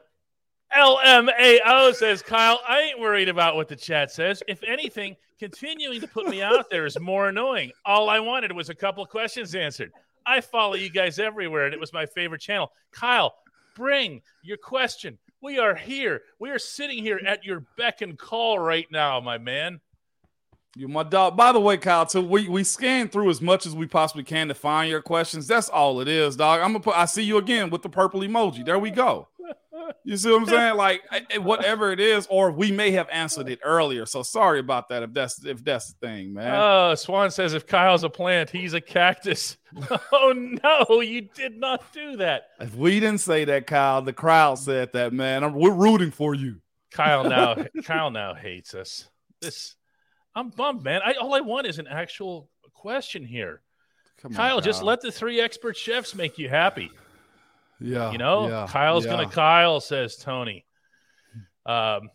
LMAO 0.76 1.94
says, 1.94 2.22
Kyle, 2.22 2.60
I 2.68 2.82
ain't 2.82 3.00
worried 3.00 3.30
about 3.30 3.56
what 3.56 3.68
the 3.68 3.76
chat 3.76 4.12
says. 4.12 4.42
If 4.48 4.64
anything, 4.64 5.16
continuing 5.40 6.02
to 6.02 6.08
put 6.08 6.28
me 6.28 6.42
out 6.42 6.70
there 6.70 6.86
is 6.86 7.00
more 7.00 7.30
annoying. 7.30 7.72
All 7.86 8.10
I 8.10 8.20
wanted 8.20 8.52
was 8.52 8.70
a 8.70 8.76
couple 8.76 9.04
of 9.04 9.10
questions 9.10 9.54
answered. 9.56 9.92
I 10.26 10.42
follow 10.42 10.76
you 10.76 10.90
guys 10.90 11.20
everywhere, 11.20 11.66
and 11.66 11.74
it 11.74 11.80
was 11.80 11.94
my 11.94 12.06
favorite 12.06 12.42
channel. 12.42 12.72
Kyle, 12.92 13.36
bring 13.76 14.22
your 14.42 14.58
question. 14.58 15.18
We 15.42 15.60
are 15.60 15.76
here. 15.76 16.22
We 16.40 16.50
are 16.50 16.60
sitting 16.60 17.04
here 17.04 17.20
at 17.26 17.44
your 17.44 17.66
beck 17.78 18.02
and 18.02 18.18
call 18.18 18.58
right 18.58 18.88
now, 18.92 19.20
my 19.20 19.38
man. 19.38 19.82
You 20.76 20.88
my 20.88 21.04
dog. 21.04 21.38
By 21.38 21.52
the 21.52 21.60
way, 21.60 21.78
Kyle, 21.78 22.06
too, 22.06 22.22
we 22.22 22.50
we 22.50 22.64
scan 22.64 23.08
through 23.08 23.30
as 23.30 23.42
much 23.42 23.68
as 23.68 23.76
we 23.76 23.86
possibly 23.86 24.24
can 24.24 24.48
to 24.48 24.56
find 24.56 24.90
your 24.90 25.02
questions. 25.02 25.48
That's 25.48 25.70
all 25.70 26.02
it 26.02 26.08
is, 26.08 26.36
dog. 26.36 26.62
I'm 26.62 26.70
gonna 26.70 26.80
put. 26.80 26.96
I 26.98 27.06
see 27.06 27.24
you 27.24 27.38
again 27.38 27.70
with 27.70 27.84
the 27.84 27.90
purple 27.90 28.22
emoji. 28.22 28.66
There 28.66 28.80
we 28.80 28.90
go. 28.90 29.28
You 30.04 30.18
see 30.18 30.32
what 30.32 30.42
I'm 30.42 30.48
saying? 30.48 30.76
Like 30.78 31.02
whatever 31.38 31.92
it 31.92 32.00
is, 32.00 32.26
or 32.30 32.52
we 32.52 32.72
may 32.72 32.92
have 32.92 33.08
answered 33.12 33.50
it 33.50 33.60
earlier. 33.64 34.06
So 34.06 34.24
sorry 34.24 34.60
about 34.60 34.90
that. 34.90 35.04
If 35.04 35.14
that's 35.14 35.46
if 35.46 35.64
that's 35.64 35.94
the 35.94 36.08
thing, 36.08 36.34
man. 36.34 36.56
Oh, 36.56 36.96
Swan 36.96 37.30
says 37.32 37.54
if 37.54 37.68
Kyle's 37.68 38.04
a 38.04 38.10
plant, 38.10 38.50
he's 38.50 38.74
a 38.74 38.82
cactus. 38.82 39.58
Oh 40.12 40.34
no, 40.36 41.02
you 41.02 41.22
did 41.22 41.60
not 41.60 41.92
do 41.94 42.18
that. 42.18 42.44
if 42.60 42.76
we 42.76 43.00
didn't 43.00 43.22
say 43.22 43.44
that, 43.46 43.66
Kyle, 43.66 44.04
the 44.04 44.14
crowd 44.14 44.60
said 44.60 44.94
that, 44.94 45.14
man. 45.14 45.44
I'm, 45.44 45.54
we're 45.54 45.72
rooting 45.72 46.12
for 46.12 46.36
you. 46.36 46.62
Kyle 46.92 47.24
now 47.28 47.56
Kyle 47.84 48.12
now 48.12 48.36
hates 48.36 48.74
us. 48.76 49.10
This 49.42 49.76
I'm 50.36 50.50
bummed, 50.50 50.84
man. 50.84 51.02
I 51.06 51.14
all 51.14 51.34
I 51.34 51.42
want 51.42 51.68
is 51.68 51.80
an 51.80 51.88
actual 51.88 52.50
question 52.74 53.24
here. 53.24 53.62
Come 54.22 54.32
on, 54.32 54.36
Kyle, 54.36 54.62
just 54.62 54.84
let 54.84 55.02
the 55.02 55.12
three 55.12 55.42
expert 55.42 55.76
chefs 55.78 56.16
make 56.16 56.38
you 56.38 56.50
happy. 56.50 56.92
Yeah, 57.80 58.12
You 58.12 58.18
know, 58.18 58.48
yeah, 58.48 58.68
Kyle's 58.70 59.06
yeah. 59.06 59.12
gonna 59.12 59.30
Kyle, 59.30 59.80
says 59.82 60.16
Tony. 60.16 60.66
Um, 61.66 62.10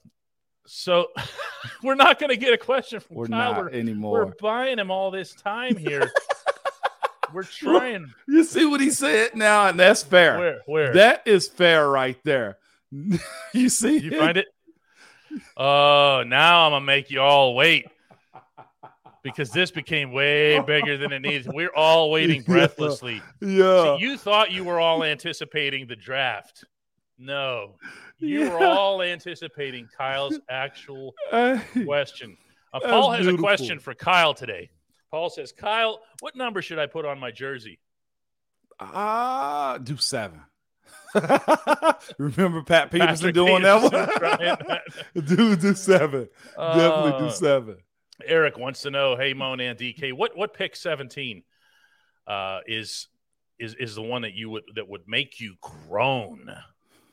so 0.66 1.08
we're 1.82 1.94
not 1.94 2.18
gonna 2.18 2.36
get 2.36 2.54
a 2.54 2.58
question 2.58 3.00
from 3.00 3.16
We're 3.16 3.26
Kyle. 3.26 3.52
not 3.52 3.62
we're, 3.64 3.70
anymore. 3.70 4.26
we're 4.26 4.32
buying 4.40 4.78
him 4.78 4.90
all 4.90 5.10
this 5.10 5.34
time 5.34 5.76
here. 5.76 6.10
we're 7.32 7.42
trying. 7.42 8.12
You 8.26 8.44
see 8.44 8.64
what 8.64 8.80
he 8.80 8.90
said 8.90 9.34
now, 9.34 9.66
and 9.68 9.78
that's 9.78 10.02
fair. 10.02 10.38
Where? 10.38 10.60
Where? 10.66 10.94
That 10.94 11.26
is 11.26 11.48
fair 11.48 11.88
right 11.88 12.18
there. 12.24 12.58
you 13.52 13.68
see? 13.68 13.98
you 13.98 14.18
find 14.18 14.38
it? 14.38 14.46
Oh, 15.56 16.24
now 16.26 16.66
I'm 16.66 16.72
gonna 16.72 16.84
make 16.84 17.10
you 17.10 17.20
all 17.20 17.54
wait 17.54 17.86
because 19.30 19.50
this 19.50 19.70
became 19.70 20.12
way 20.12 20.60
bigger 20.60 20.96
than 20.96 21.12
it 21.12 21.20
needed. 21.20 21.48
We're 21.52 21.74
all 21.74 22.10
waiting 22.16 22.42
breathlessly. 22.42 23.22
Yeah. 23.40 23.96
See, 23.96 24.04
you 24.04 24.16
thought 24.16 24.50
you 24.52 24.64
were 24.64 24.80
all 24.80 25.04
anticipating 25.04 25.86
the 25.86 25.96
draft. 25.96 26.64
No, 27.18 27.74
you 28.18 28.48
were 28.50 28.64
all 28.64 29.02
anticipating 29.02 29.88
Kyle's 29.96 30.38
actual 30.48 31.14
Hey, 31.30 31.60
question. 31.84 32.36
Uh, 32.72 32.78
Paul 32.80 33.10
has 33.10 33.22
beautiful. 33.22 33.44
a 33.44 33.48
question 33.48 33.78
for 33.80 33.92
Kyle 33.94 34.34
today. 34.34 34.70
Paul 35.10 35.28
says, 35.30 35.50
Kyle, 35.52 36.00
what 36.20 36.36
number 36.36 36.62
should 36.62 36.78
I 36.78 36.86
put 36.86 37.04
on 37.04 37.18
my 37.18 37.30
jersey? 37.32 37.80
Ah, 38.78 39.78
do 39.82 39.96
seven. 39.96 40.42
Remember 42.18 42.62
Pat 42.62 42.90
Peterson 42.90 43.16
Patrick 43.16 43.34
doing 43.34 43.62
Peterson 43.62 43.90
that 43.90 44.60
one? 44.60 44.60
that. 44.66 44.82
do 45.26 45.56
do 45.56 45.74
seven. 45.74 46.28
Definitely 46.56 47.12
Uh, 47.12 47.18
do 47.18 47.30
seven. 47.30 47.76
Eric 48.26 48.58
wants 48.58 48.82
to 48.82 48.90
know, 48.90 49.16
hey 49.16 49.34
Moan 49.34 49.60
and 49.60 49.78
DK, 49.78 50.12
what 50.12 50.36
what 50.36 50.54
pick 50.54 50.76
17 50.76 51.42
uh, 52.26 52.60
is 52.66 53.08
is 53.58 53.74
is 53.74 53.94
the 53.94 54.02
one 54.02 54.22
that 54.22 54.34
you 54.34 54.50
would 54.50 54.64
that 54.74 54.88
would 54.88 55.06
make 55.06 55.40
you 55.40 55.56
groan? 55.60 56.50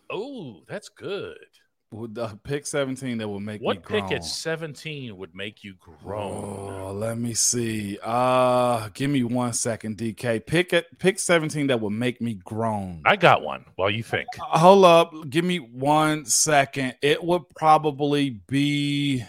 Oh, 0.09 0.61
that's 0.67 0.89
good. 0.89 1.37
With 1.91 2.15
the 2.15 2.27
pick 2.43 2.65
17 2.65 3.19
that 3.19 3.27
would 3.27 3.41
make 3.41 3.61
me 3.61 3.67
What 3.67 3.85
pick 3.85 4.11
at 4.11 4.25
17 4.25 5.15
would 5.15 5.33
make 5.33 5.63
you 5.63 5.75
groan? 5.79 6.73
Oh, 6.73 6.91
let 6.91 7.17
me 7.17 7.33
see. 7.33 7.97
Uh 8.03 8.89
give 8.93 9.09
me 9.09 9.23
one 9.23 9.53
second, 9.53 9.97
DK. 9.97 10.45
Pick 10.45 10.73
it 10.73 10.87
pick 10.99 11.19
17 11.19 11.67
that 11.67 11.79
would 11.79 11.91
make 11.91 12.21
me 12.21 12.39
groan. 12.43 13.01
I 13.05 13.15
got 13.15 13.43
one 13.43 13.65
while 13.75 13.89
you 13.89 14.03
think. 14.03 14.27
Hold 14.39 14.83
up, 14.83 15.13
give 15.29 15.45
me 15.45 15.57
one 15.57 16.25
second. 16.25 16.95
It 17.01 17.23
would 17.23 17.43
probably 17.55 18.41
be 18.47 19.23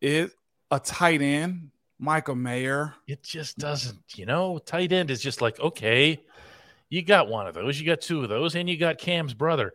it 0.00 0.32
a 0.70 0.78
tight 0.80 1.22
end, 1.22 1.70
Michael 1.98 2.34
Mayer. 2.34 2.94
It 3.06 3.22
just 3.22 3.58
doesn't, 3.58 3.98
you 4.14 4.26
know, 4.26 4.58
tight 4.58 4.92
end 4.92 5.10
is 5.10 5.20
just 5.20 5.40
like, 5.40 5.58
okay, 5.60 6.20
you 6.90 7.02
got 7.02 7.28
one 7.28 7.46
of 7.46 7.54
those, 7.54 7.78
you 7.80 7.86
got 7.86 8.00
two 8.00 8.22
of 8.22 8.28
those, 8.28 8.54
and 8.54 8.68
you 8.68 8.76
got 8.76 8.98
Cam's 8.98 9.34
brother. 9.34 9.72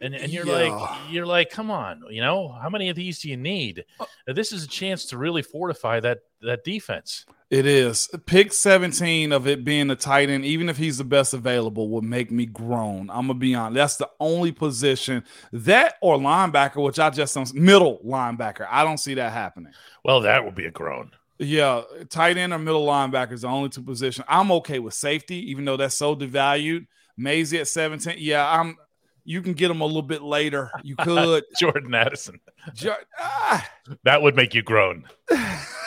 And, 0.00 0.14
and 0.14 0.30
you're 0.32 0.46
Yeah. 0.46 0.74
like, 0.76 0.90
you're 1.10 1.26
like, 1.26 1.50
come 1.50 1.70
on, 1.70 2.02
you 2.10 2.20
know, 2.20 2.48
how 2.48 2.68
many 2.68 2.88
of 2.88 2.96
these 2.96 3.20
do 3.20 3.30
you 3.30 3.36
need? 3.36 3.84
Uh, 4.00 4.32
this 4.32 4.52
is 4.52 4.64
a 4.64 4.68
chance 4.68 5.06
to 5.06 5.18
really 5.18 5.42
fortify 5.42 6.00
that 6.00 6.20
that 6.42 6.64
defense. 6.64 7.24
It 7.48 7.64
is. 7.64 8.08
Pick 8.26 8.52
17 8.52 9.30
of 9.30 9.46
it 9.46 9.64
being 9.64 9.88
a 9.90 9.96
tight 9.96 10.28
end, 10.30 10.44
even 10.44 10.68
if 10.68 10.76
he's 10.76 10.98
the 10.98 11.04
best 11.04 11.32
available, 11.32 11.88
would 11.90 12.02
make 12.02 12.32
me 12.32 12.44
groan. 12.44 13.08
I'm 13.08 13.28
gonna 13.28 13.34
be 13.34 13.54
honest. 13.54 13.74
That's 13.76 13.96
the 13.96 14.10
only 14.18 14.50
position 14.50 15.22
that 15.52 15.94
or 16.02 16.18
linebacker, 16.18 16.82
which 16.82 16.98
I 16.98 17.10
just 17.10 17.34
don't 17.34 17.54
middle 17.54 18.00
linebacker. 18.04 18.66
I 18.68 18.82
don't 18.82 18.98
see 18.98 19.14
that 19.14 19.32
happening. 19.32 19.72
Well, 20.04 20.22
that 20.22 20.44
would 20.44 20.56
be 20.56 20.66
a 20.66 20.72
groan. 20.72 21.12
Yeah, 21.38 21.82
tight 22.08 22.36
end 22.36 22.52
or 22.52 22.58
middle 22.58 22.84
linebacker 22.84 23.32
is 23.32 23.42
the 23.42 23.48
only 23.48 23.68
two 23.68 23.82
positions. 23.82 24.26
I'm 24.28 24.50
okay 24.52 24.80
with 24.80 24.94
safety, 24.94 25.50
even 25.50 25.64
though 25.64 25.76
that's 25.76 25.96
so 25.96 26.16
devalued. 26.16 26.86
Maisie 27.16 27.60
at 27.60 27.68
17. 27.68 28.16
Yeah, 28.18 28.48
I'm 28.48 28.76
you 29.24 29.42
can 29.42 29.52
get 29.52 29.70
him 29.70 29.80
a 29.82 29.86
little 29.86 30.02
bit 30.02 30.22
later. 30.22 30.70
You 30.82 30.96
could. 31.00 31.44
Jordan 31.60 31.94
Addison. 31.94 32.40
Ju- 32.74 32.92
ah. 33.20 33.70
That 34.02 34.22
would 34.22 34.34
make 34.34 34.52
you 34.52 34.62
groan. 34.62 35.04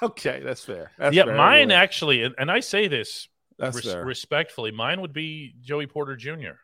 okay, 0.02 0.40
that's 0.44 0.64
fair. 0.64 0.90
That's 0.98 1.14
yeah, 1.14 1.24
fair. 1.24 1.36
mine 1.36 1.70
actually, 1.70 2.22
and- 2.22 2.50
I 2.50 2.60
say 2.60 2.88
this 2.88 3.28
res- 3.58 3.94
respectfully, 3.94 4.70
mine 4.70 5.00
would 5.00 5.12
be 5.12 5.54
Joey 5.60 5.86
Porter 5.86 6.16
Jr. 6.16 6.58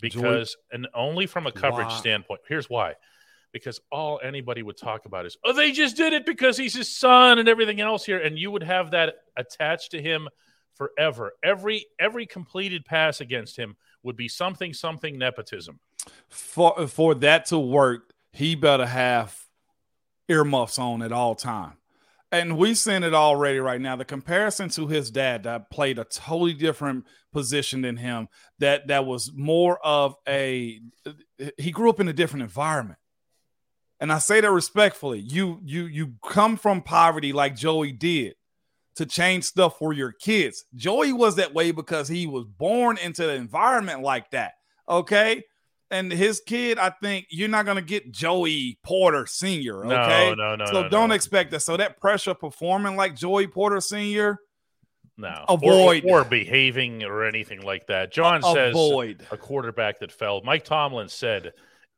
Because, 0.00 0.56
and 0.72 0.88
only 0.94 1.26
from 1.26 1.46
a 1.46 1.52
coverage 1.52 1.92
standpoint. 1.92 2.40
Here's 2.48 2.70
why. 2.70 2.94
Because 3.52 3.80
all 3.90 4.20
anybody 4.22 4.62
would 4.62 4.76
talk 4.76 5.04
about 5.06 5.26
is, 5.26 5.36
oh, 5.44 5.52
they 5.52 5.72
just 5.72 5.96
did 5.96 6.12
it 6.12 6.24
because 6.24 6.56
he's 6.56 6.74
his 6.74 6.88
son 6.88 7.38
and 7.38 7.48
everything 7.48 7.80
else 7.80 8.04
here, 8.04 8.18
and 8.18 8.38
you 8.38 8.50
would 8.50 8.62
have 8.62 8.92
that 8.92 9.16
attached 9.36 9.90
to 9.90 10.00
him 10.00 10.28
forever. 10.74 11.32
Every 11.42 11.86
every 11.98 12.26
completed 12.26 12.84
pass 12.84 13.20
against 13.20 13.56
him 13.56 13.76
would 14.02 14.16
be 14.16 14.28
something 14.28 14.72
something 14.72 15.18
nepotism. 15.18 15.80
for 16.28 16.86
for 16.86 17.14
that 17.16 17.46
to 17.46 17.58
work, 17.58 18.14
he 18.32 18.54
better 18.54 18.86
have 18.86 19.36
earmuffs 20.28 20.78
on 20.78 21.02
at 21.02 21.12
all 21.12 21.34
time. 21.34 21.72
And 22.32 22.56
we've 22.56 22.78
seen 22.78 23.02
it 23.02 23.12
already 23.12 23.58
right 23.58 23.80
now. 23.80 23.96
The 23.96 24.04
comparison 24.04 24.68
to 24.70 24.86
his 24.86 25.10
dad 25.10 25.42
that 25.42 25.70
played 25.70 25.98
a 25.98 26.04
totally 26.04 26.54
different 26.54 27.06
position 27.32 27.82
than 27.82 27.96
him, 27.96 28.28
that 28.60 28.86
that 28.86 29.04
was 29.04 29.32
more 29.34 29.84
of 29.84 30.14
a 30.28 30.80
he 31.58 31.72
grew 31.72 31.90
up 31.90 31.98
in 31.98 32.08
a 32.08 32.12
different 32.12 32.44
environment. 32.44 32.98
And 33.98 34.12
I 34.12 34.18
say 34.18 34.40
that 34.40 34.50
respectfully. 34.50 35.18
You 35.18 35.60
you 35.64 35.86
you 35.86 36.14
come 36.24 36.56
from 36.56 36.82
poverty 36.82 37.32
like 37.32 37.56
Joey 37.56 37.92
did 37.92 38.34
to 38.94 39.06
change 39.06 39.44
stuff 39.44 39.78
for 39.78 39.92
your 39.92 40.12
kids. 40.12 40.64
Joey 40.76 41.12
was 41.12 41.36
that 41.36 41.52
way 41.52 41.72
because 41.72 42.06
he 42.06 42.26
was 42.26 42.44
born 42.44 42.96
into 42.98 43.24
the 43.24 43.34
environment 43.34 44.02
like 44.02 44.30
that. 44.30 44.52
Okay 44.88 45.42
and 45.90 46.12
his 46.12 46.40
kid, 46.40 46.78
I 46.78 46.90
think 46.90 47.26
you're 47.30 47.48
not 47.48 47.66
gonna 47.66 47.82
get 47.82 48.12
Joey 48.12 48.78
Porter 48.82 49.26
Senior. 49.26 49.84
Okay, 49.84 50.34
No, 50.36 50.54
no, 50.54 50.56
no. 50.56 50.66
so 50.66 50.82
no, 50.82 50.88
don't 50.88 51.08
no. 51.10 51.14
expect 51.14 51.50
that. 51.52 51.60
So 51.60 51.76
that 51.76 51.98
pressure 52.00 52.34
performing 52.34 52.96
like 52.96 53.16
Joey 53.16 53.46
Porter 53.46 53.80
Senior, 53.80 54.38
no. 55.16 55.44
avoid. 55.48 56.04
or, 56.04 56.20
or 56.20 56.24
behaving 56.24 57.04
or 57.04 57.24
anything 57.24 57.62
like 57.62 57.86
that. 57.88 58.12
John 58.12 58.42
says 58.42 58.70
avoid. 58.70 59.26
a 59.30 59.36
quarterback 59.36 59.98
that 60.00 60.12
fell. 60.12 60.40
Mike 60.42 60.64
Tomlin 60.64 61.08
said 61.08 61.52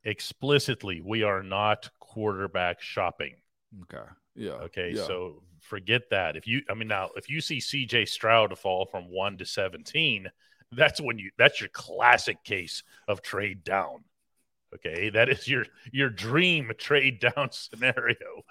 explicitly, 0.05 1.01
"We 1.05 1.23
are 1.23 1.43
not 1.43 1.89
quarterback 2.01 2.81
shopping." 2.81 3.37
Okay, 3.83 4.05
yeah. 4.35 4.51
Okay, 4.53 4.93
yeah. 4.95 5.07
so 5.07 5.43
forget 5.61 6.03
that. 6.11 6.37
If 6.37 6.47
you, 6.47 6.63
I 6.69 6.75
mean, 6.75 6.89
now 6.89 7.11
if 7.17 7.31
you 7.31 7.41
see 7.41 7.61
C.J. 7.61 8.07
Stroud 8.07 8.57
fall 8.59 8.87
from 8.87 9.05
one 9.05 9.39
to 9.39 9.45
seventeen, 9.47 10.29
that's 10.73 11.01
when 11.01 11.19
you 11.19 11.31
that's 11.39 11.61
your 11.61 11.71
classic 11.71 12.43
case 12.45 12.83
of 13.09 13.23
trade 13.23 13.65
down. 13.65 14.05
Okay, 14.75 15.11
that 15.11 15.29
is 15.29 15.47
your 15.47 15.67
your 15.93 16.09
dream 16.09 16.73
trade 16.79 17.21
down 17.21 17.49
scenario. 17.53 18.45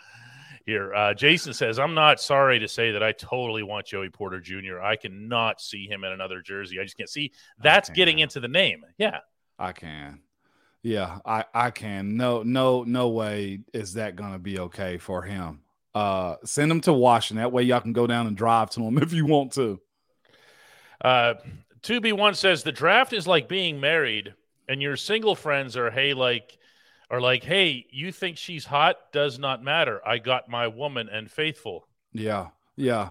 Here, 0.65 0.93
uh, 0.93 1.13
Jason 1.15 1.53
says, 1.53 1.79
"I'm 1.79 1.95
not 1.95 2.21
sorry 2.21 2.59
to 2.59 2.67
say 2.67 2.91
that 2.91 3.01
I 3.01 3.13
totally 3.13 3.63
want 3.63 3.87
Joey 3.87 4.09
Porter 4.09 4.39
Jr. 4.39 4.79
I 4.79 4.95
cannot 4.95 5.59
see 5.59 5.87
him 5.87 6.03
in 6.03 6.11
another 6.11 6.41
jersey. 6.41 6.79
I 6.79 6.83
just 6.83 6.97
can't 6.97 7.09
see. 7.09 7.31
That's 7.61 7.89
getting 7.89 8.19
into 8.19 8.39
the 8.39 8.47
name. 8.47 8.85
Yeah, 8.97 9.19
I 9.57 9.71
can. 9.71 10.21
Yeah, 10.83 11.19
I 11.25 11.45
I 11.53 11.71
can. 11.71 12.15
No, 12.15 12.43
no, 12.43 12.83
no 12.83 13.09
way 13.09 13.61
is 13.73 13.93
that 13.93 14.15
gonna 14.15 14.39
be 14.39 14.59
okay 14.59 14.97
for 14.97 15.23
him. 15.23 15.61
Uh, 15.95 16.35
send 16.45 16.71
him 16.71 16.81
to 16.81 16.93
Washington. 16.93 17.41
That 17.41 17.51
way, 17.51 17.63
y'all 17.63 17.81
can 17.81 17.93
go 17.93 18.05
down 18.05 18.27
and 18.27 18.37
drive 18.37 18.69
to 18.71 18.83
him 18.83 18.97
if 19.01 19.13
you 19.13 19.25
want 19.25 19.53
to. 19.53 19.79
Uh, 21.03 21.35
2B1 21.83 22.35
says 22.35 22.63
the 22.63 22.71
draft 22.71 23.13
is 23.13 23.27
like 23.27 23.47
being 23.47 23.79
married, 23.79 24.33
and 24.67 24.81
your 24.81 24.95
single 24.95 25.35
friends 25.35 25.75
are, 25.75 25.91
hey, 25.91 26.13
like, 26.13 26.57
are 27.09 27.21
like, 27.21 27.43
hey, 27.43 27.85
you 27.91 28.11
think 28.11 28.37
she's 28.37 28.65
hot? 28.65 28.97
Does 29.11 29.37
not 29.37 29.63
matter. 29.63 29.99
I 30.05 30.17
got 30.17 30.49
my 30.49 30.67
woman 30.67 31.09
and 31.09 31.29
faithful. 31.29 31.87
Yeah, 32.13 32.47
yeah. 32.75 33.09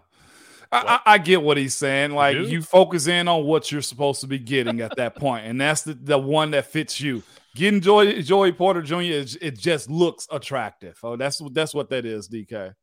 I, 0.72 1.00
I, 1.04 1.14
I 1.14 1.18
get 1.18 1.42
what 1.42 1.56
he's 1.56 1.74
saying. 1.74 2.12
Like 2.12 2.36
you 2.36 2.62
focus 2.62 3.06
in 3.08 3.28
on 3.28 3.44
what 3.44 3.72
you're 3.72 3.82
supposed 3.82 4.20
to 4.20 4.26
be 4.26 4.38
getting 4.38 4.80
at 4.80 4.96
that 4.96 5.16
point, 5.16 5.46
and 5.46 5.60
that's 5.60 5.82
the, 5.82 5.94
the 5.94 6.18
one 6.18 6.52
that 6.52 6.66
fits 6.66 7.00
you. 7.00 7.22
Getting 7.56 7.80
Joy 7.80 8.22
Joey 8.22 8.52
Porter 8.52 8.80
Jr. 8.82 9.00
It, 9.00 9.36
it 9.42 9.58
just 9.58 9.90
looks 9.90 10.28
attractive. 10.30 10.96
Oh, 11.02 11.16
that's 11.16 11.42
that's 11.52 11.74
what 11.74 11.90
that 11.90 12.06
is, 12.06 12.28
DK. 12.28 12.74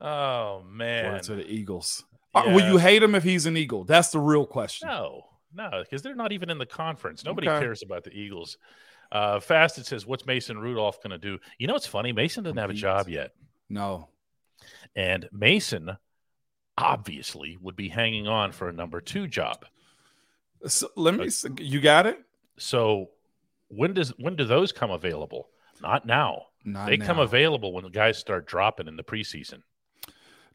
Oh 0.00 0.62
man, 0.66 1.20
to 1.24 1.34
the 1.34 1.46
Eagles. 1.46 2.04
Uh, 2.34 2.44
Will 2.46 2.64
you 2.66 2.78
hate 2.78 3.02
him 3.02 3.14
if 3.14 3.22
he's 3.24 3.46
an 3.46 3.56
Eagle? 3.56 3.84
That's 3.84 4.10
the 4.10 4.20
real 4.20 4.46
question. 4.46 4.88
No, 4.88 5.24
no, 5.52 5.82
because 5.82 6.02
they're 6.02 6.14
not 6.14 6.32
even 6.32 6.48
in 6.50 6.58
the 6.58 6.66
conference. 6.66 7.24
Nobody 7.24 7.48
Okay. 7.48 7.58
cares 7.60 7.82
about 7.82 8.04
the 8.04 8.12
Eagles. 8.12 8.56
Uh, 9.10 9.40
Fasted 9.40 9.84
says, 9.86 10.06
"What's 10.06 10.24
Mason 10.26 10.56
Rudolph 10.58 11.02
going 11.02 11.10
to 11.10 11.18
do?" 11.18 11.38
You 11.58 11.66
know, 11.66 11.74
it's 11.74 11.86
funny. 11.88 12.12
Mason 12.12 12.44
doesn't 12.44 12.56
have 12.58 12.70
a 12.70 12.74
job 12.74 13.08
yet, 13.08 13.32
No. 13.68 14.08
and 14.94 15.28
Mason 15.32 15.96
obviously 16.78 17.56
would 17.60 17.76
be 17.76 17.88
hanging 17.88 18.28
on 18.28 18.52
for 18.52 18.68
a 18.68 18.72
number 18.72 19.00
two 19.00 19.26
job. 19.26 19.66
So, 20.66 20.88
let 20.96 21.14
me. 21.14 21.26
s- 21.26 21.46
You 21.58 21.80
got 21.80 22.06
it. 22.06 22.18
So 22.58 23.10
when 23.68 23.94
does 23.94 24.10
when 24.18 24.36
do 24.36 24.44
those 24.44 24.70
come 24.72 24.90
available? 24.90 25.48
Not 25.82 26.06
now. 26.06 26.46
Not 26.64 26.86
they 26.86 26.98
come 26.98 27.18
available 27.18 27.72
when 27.72 27.84
the 27.84 27.90
guys 27.90 28.18
start 28.18 28.46
dropping 28.46 28.86
in 28.86 28.96
the 28.96 29.02
preseason. 29.02 29.62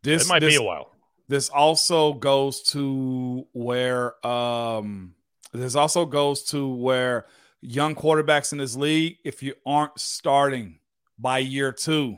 This 0.04 0.26
it 0.26 0.30
might 0.30 0.40
this, 0.40 0.54
be 0.54 0.58
a 0.58 0.62
while. 0.66 0.95
This 1.28 1.50
also 1.50 2.14
goes 2.14 2.62
to 2.62 3.48
where 3.54 4.26
um 4.26 5.14
this 5.54 5.76
also 5.76 6.06
goes 6.06 6.44
to 6.44 6.68
where 6.68 7.26
young 7.62 7.96
quarterbacks 7.96 8.52
in 8.52 8.60
this 8.60 8.76
league 8.76 9.18
if 9.24 9.42
you 9.42 9.54
aren't 9.66 9.98
starting 10.00 10.80
by 11.18 11.40
year 11.40 11.72
2 11.72 12.18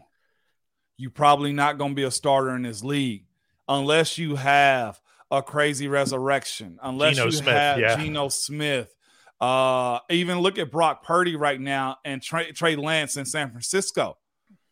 you're 0.98 1.12
probably 1.12 1.54
not 1.54 1.78
going 1.78 1.92
to 1.92 1.96
be 1.96 2.04
a 2.04 2.12
starter 2.12 2.56
in 2.56 2.64
this 2.64 2.84
league 2.84 3.26
unless 3.68 4.18
you 4.18 4.36
have 4.36 5.00
a 5.32 5.42
crazy 5.42 5.88
resurrection 5.88 6.80
unless 6.82 7.16
Geno 7.16 7.26
you 7.26 7.32
Smith, 7.32 7.54
have 7.54 7.80
yeah. 7.80 7.98
Geno 7.98 8.30
Smith. 8.30 8.94
Uh 9.40 10.00
even 10.10 10.40
look 10.40 10.58
at 10.58 10.72
Brock 10.72 11.04
Purdy 11.04 11.36
right 11.36 11.62
now 11.62 11.98
and 12.04 12.22
Trey, 12.22 12.52
Trey 12.52 12.76
Lance 12.76 13.18
in 13.18 13.26
San 13.26 13.52
Francisco. 13.52 14.18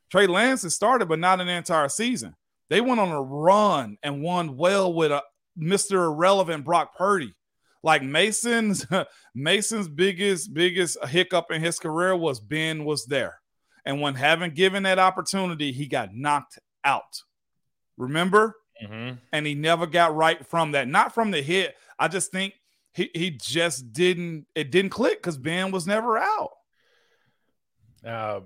Trey 0.09 0.27
Lance 0.27 0.63
has 0.63 0.73
started 0.73 1.07
but 1.07 1.19
not 1.19 1.39
an 1.39 1.47
entire 1.47 1.89
season 1.89 2.35
they 2.69 2.81
went 2.81 2.99
on 2.99 3.09
a 3.09 3.21
run 3.21 3.97
and 4.03 4.21
won 4.21 4.57
well 4.57 4.93
with 4.93 5.11
a 5.11 5.21
Mr. 5.57 6.05
Irrelevant 6.05 6.65
Brock 6.65 6.95
Purdy. 6.95 7.33
Like 7.83 8.01
Mason's 8.01 8.85
Mason's 9.35 9.87
biggest 9.87 10.53
biggest 10.53 10.97
hiccup 11.05 11.51
in 11.51 11.61
his 11.61 11.79
career 11.79 12.15
was 12.15 12.39
Ben 12.39 12.83
was 12.83 13.05
there. 13.05 13.39
And 13.85 14.01
when 14.01 14.15
having 14.15 14.51
given 14.51 14.83
that 14.83 14.97
opportunity, 14.97 15.71
he 15.71 15.85
got 15.85 16.15
knocked 16.15 16.57
out. 16.83 17.21
Remember? 17.97 18.55
Mhm. 18.83 19.19
And 19.31 19.45
he 19.45 19.53
never 19.53 19.85
got 19.85 20.15
right 20.15 20.45
from 20.47 20.71
that. 20.71 20.87
Not 20.87 21.13
from 21.13 21.31
the 21.31 21.41
hit. 21.41 21.75
I 21.99 22.07
just 22.07 22.31
think 22.31 22.55
he, 22.93 23.09
he 23.13 23.31
just 23.31 23.93
didn't 23.93 24.47
it 24.55 24.71
didn't 24.71 24.89
click 24.91 25.21
because 25.21 25.37
Ben 25.37 25.71
was 25.71 25.85
never 25.85 26.17
out. 26.17 26.51
Uh, 28.05 28.39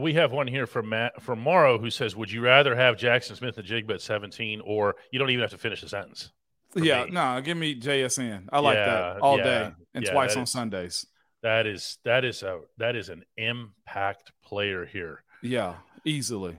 we 0.00 0.14
have 0.14 0.32
one 0.32 0.46
here 0.46 0.66
from 0.66 0.88
Matt 0.88 1.22
from 1.22 1.38
Morrow 1.40 1.78
who 1.78 1.90
says, 1.90 2.16
"Would 2.16 2.30
you 2.30 2.40
rather 2.40 2.74
have 2.74 2.96
Jaxon 2.96 3.36
Smith-Njigba 3.36 3.94
at 3.94 4.00
17, 4.00 4.60
or 4.64 4.96
you 5.10 5.18
don't 5.18 5.30
even 5.30 5.42
have 5.42 5.50
to 5.50 5.58
finish 5.58 5.80
the 5.80 5.88
sentence?" 5.88 6.30
yeah, 6.76 7.04
no, 7.08 7.40
give 7.40 7.56
me 7.56 7.74
JSN. 7.78 8.48
I 8.52 8.58
like 8.58 8.74
Yeah, 8.76 8.84
that 9.14 9.20
all 9.20 9.38
yeah, 9.38 9.44
day 9.44 9.70
and 9.94 10.04
yeah, 10.04 10.10
twice 10.12 10.36
on 10.36 10.42
is- 10.44 10.50
Sundays. 10.50 11.06
That 11.42 11.66
is 11.66 11.98
that 12.04 12.24
is 12.24 12.42
a 12.42 12.60
that 12.78 12.96
is 12.96 13.10
an 13.10 13.22
impact 13.36 14.32
player 14.42 14.86
here. 14.86 15.22
Yeah, 15.42 15.74
easily. 16.04 16.58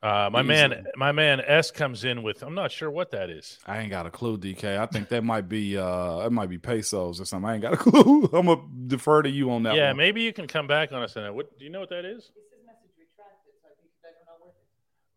Uh, 0.00 0.28
my 0.32 0.42
man, 0.42 0.86
my 0.96 1.10
man 1.10 1.40
S 1.44 1.70
comes 1.72 2.04
in 2.04 2.22
with 2.22 2.42
I'm 2.42 2.54
not 2.54 2.70
sure 2.70 2.88
what 2.90 3.10
that 3.12 3.30
is. 3.30 3.58
I 3.66 3.78
ain't 3.78 3.90
got 3.90 4.06
a 4.06 4.10
clue, 4.10 4.36
DK. 4.38 4.78
I 4.78 4.86
think 4.86 5.08
that 5.08 5.24
might 5.24 5.48
be 5.48 5.76
uh 5.78 6.26
it 6.26 6.30
might 6.32 6.48
be 6.48 6.58
pesos 6.58 7.20
or 7.20 7.24
something. 7.24 7.48
I 7.48 7.54
ain't 7.54 7.62
got 7.62 7.74
a 7.74 7.76
clue. 7.90 8.24
I'm 8.32 8.46
gonna 8.46 8.60
defer 8.86 9.22
to 9.22 9.30
you 9.30 9.50
on 9.50 9.62
that 9.64 9.74
yeah, 9.76 9.88
one. 9.88 9.96
maybe 9.96 10.22
you 10.22 10.32
can 10.32 10.46
come 10.46 10.66
back 10.66 10.92
on 10.92 11.02
us 11.02 11.14
that. 11.14 11.34
What 11.34 11.56
do 11.58 11.64
you 11.64 11.70
know 11.70 11.80
what 11.80 11.90
that 11.90 12.04
is? 12.04 12.30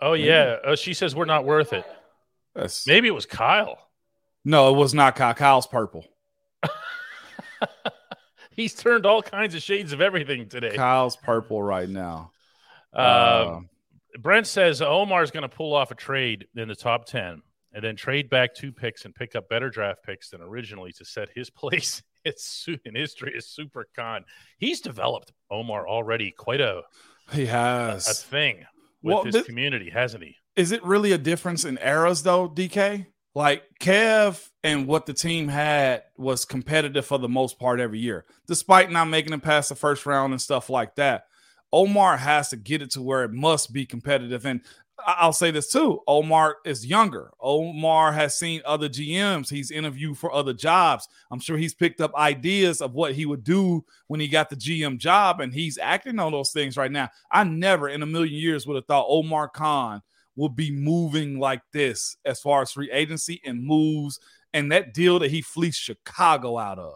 Oh 0.02 0.14
yeah, 0.14 0.58
uh, 0.66 0.76
she 0.76 0.94
says 0.94 1.16
we're 1.16 1.26
not 1.26 1.46
worth 1.46 1.74
it. 1.74 1.86
That's, 2.56 2.88
Maybe 2.88 3.08
it 3.08 3.12
was 3.12 3.26
Kyle. 3.26 3.78
no, 4.44 4.74
it 4.74 4.78
was 4.78 4.94
not 4.94 5.16
Kyle. 5.16 5.34
Kyle's 5.34 5.68
purple. 5.68 6.06
He's 8.52 8.74
turned 8.74 9.06
all 9.06 9.22
kinds 9.22 9.56
of 9.56 9.62
shades 9.62 9.94
of 9.94 10.02
everything 10.02 10.50
today. 10.50 10.76
Kyle's 10.76 11.16
purple 11.16 11.62
right 11.64 11.88
now. 11.88 12.32
Um, 12.94 13.70
Brent 14.20 14.48
says 14.48 14.82
Omar's 14.82 15.32
going 15.32 15.44
to 15.44 15.56
pull 15.56 15.74
off 15.74 15.92
a 15.92 15.96
trade 15.96 16.48
in 16.56 16.68
the 16.68 16.76
top 16.76 17.06
10 17.06 17.42
and 17.74 17.84
then 17.84 17.96
trade 17.96 18.30
back 18.30 18.54
two 18.54 18.72
picks 18.72 19.06
and 19.06 19.16
pick 19.16 19.36
up 19.36 19.48
better 19.48 19.70
draft 19.70 20.04
picks 20.04 20.30
than 20.30 20.42
originally 20.42 20.92
to 20.94 21.06
set 21.06 21.30
his 21.34 21.50
place 21.50 22.04
it's 22.24 22.68
in 22.86 22.96
history 22.96 23.34
as 23.36 23.48
super 23.48 23.88
con. 23.96 24.26
He's 24.58 24.82
developed 24.82 25.32
Omar 25.50 25.88
already 25.88 26.32
quite 26.32 26.62
a, 26.62 26.84
he 27.32 27.46
has 27.46 28.06
a 28.06 28.10
has. 28.10 28.24
thing 28.24 28.66
with 29.04 29.14
Well, 29.16 29.24
his 29.24 29.34
this- 29.34 29.46
community, 29.46 29.90
hasn't 29.90 30.24
he? 30.24 30.36
Is 30.56 30.72
it 30.72 30.84
really 30.84 31.12
a 31.14 31.18
difference 31.18 31.64
in 31.66 31.78
eras 31.82 32.24
though, 32.24 32.48
DK? 32.50 33.08
Like 33.34 33.64
Kev 33.80 34.50
and 34.64 34.86
what 34.88 35.06
the 35.06 35.14
team 35.14 35.48
had 35.48 36.04
was 36.18 36.44
competitive 36.44 37.06
for 37.06 37.18
the 37.18 37.30
most 37.30 37.58
part 37.58 37.80
every 37.80 38.00
year, 38.00 38.26
despite 38.48 38.92
not 38.92 39.06
making 39.06 39.32
it 39.32 39.42
past 39.42 39.70
the 39.70 39.76
first 39.76 40.06
round 40.06 40.34
and 40.34 40.42
stuff 40.42 40.70
like 40.70 40.96
that. 40.96 41.24
Omar 41.72 42.18
has 42.18 42.50
to 42.50 42.58
get 42.58 42.82
it 42.82 42.92
to 42.92 43.02
where 43.02 43.24
it 43.24 43.32
must 43.32 43.72
be 43.72 43.86
competitive. 43.86 44.46
And 44.46 44.60
I'll 45.06 45.34
say 45.34 45.52
this 45.52 45.72
too 45.72 46.02
Omar 46.08 46.58
is 46.66 46.86
younger. 46.86 47.32
Omar 47.40 48.12
has 48.12 48.38
seen 48.38 48.62
other 48.66 48.90
GMs, 48.90 49.50
he's 49.50 49.72
interviewed 49.72 50.18
for 50.18 50.34
other 50.34 50.54
jobs. 50.54 51.08
I'm 51.32 51.40
sure 51.40 51.58
he's 51.58 51.74
picked 51.74 52.02
up 52.02 52.16
ideas 52.16 52.82
of 52.82 52.94
what 52.94 53.14
he 53.14 53.26
would 53.26 53.44
do 53.44 53.84
when 54.08 54.20
he 54.20 54.28
got 54.28 54.50
the 54.50 54.56
GM 54.56 54.98
job, 54.98 55.42
and 55.42 55.54
he's 55.54 55.78
acting 55.78 56.20
on 56.20 56.32
those 56.32 56.52
things 56.52 56.78
right 56.78 56.92
now. 56.92 57.10
I 57.32 57.44
never 57.44 57.90
in 57.90 58.04
a 58.04 58.08
million 58.08 58.36
years 58.36 58.66
would 58.68 58.76
have 58.76 58.86
thought 58.86 59.08
Omar 59.08 59.50
Khan 59.50 60.02
would 60.36 60.56
be 60.56 60.72
moving 60.72 61.40
like 61.40 61.62
this 61.74 62.18
as 62.26 62.40
far 62.40 62.62
as 62.62 62.72
free 62.72 62.92
agency 62.92 63.42
and 63.46 63.64
moves 63.64 64.20
and 64.54 64.72
that 64.72 64.94
deal 64.94 65.20
that 65.20 65.32
he 65.32 65.42
fleeced 65.42 65.82
Chicago 65.82 66.58
out 66.58 66.80
of. 66.80 66.94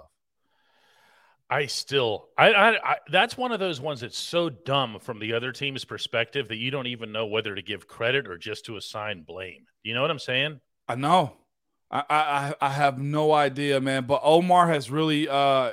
I 1.49 1.67
still, 1.67 2.29
I, 2.37 2.53
I, 2.53 2.91
I, 2.91 2.95
that's 3.11 3.37
one 3.37 3.51
of 3.51 3.59
those 3.59 3.79
ones 3.79 4.01
that's 4.01 4.17
so 4.17 4.49
dumb 4.49 4.97
from 4.99 5.19
the 5.19 5.33
other 5.33 5.51
team's 5.51 5.85
perspective 5.85 6.47
that 6.47 6.57
you 6.57 6.71
don't 6.71 6.87
even 6.87 7.11
know 7.11 7.27
whether 7.27 7.53
to 7.53 7.61
give 7.61 7.87
credit 7.87 8.27
or 8.27 8.37
just 8.37 8.65
to 8.65 8.77
assign 8.77 9.23
blame. 9.23 9.65
You 9.83 9.93
know 9.93 10.01
what 10.01 10.09
I'm 10.09 10.19
saying? 10.19 10.59
I 10.87 10.95
know. 10.95 11.37
I, 11.91 12.03
I 12.09 12.55
I 12.61 12.69
have 12.69 12.97
no 12.97 13.31
idea, 13.31 13.79
man. 13.79 14.05
But 14.05 14.21
Omar 14.23 14.69
has 14.69 14.89
really 14.89 15.29
uh 15.29 15.71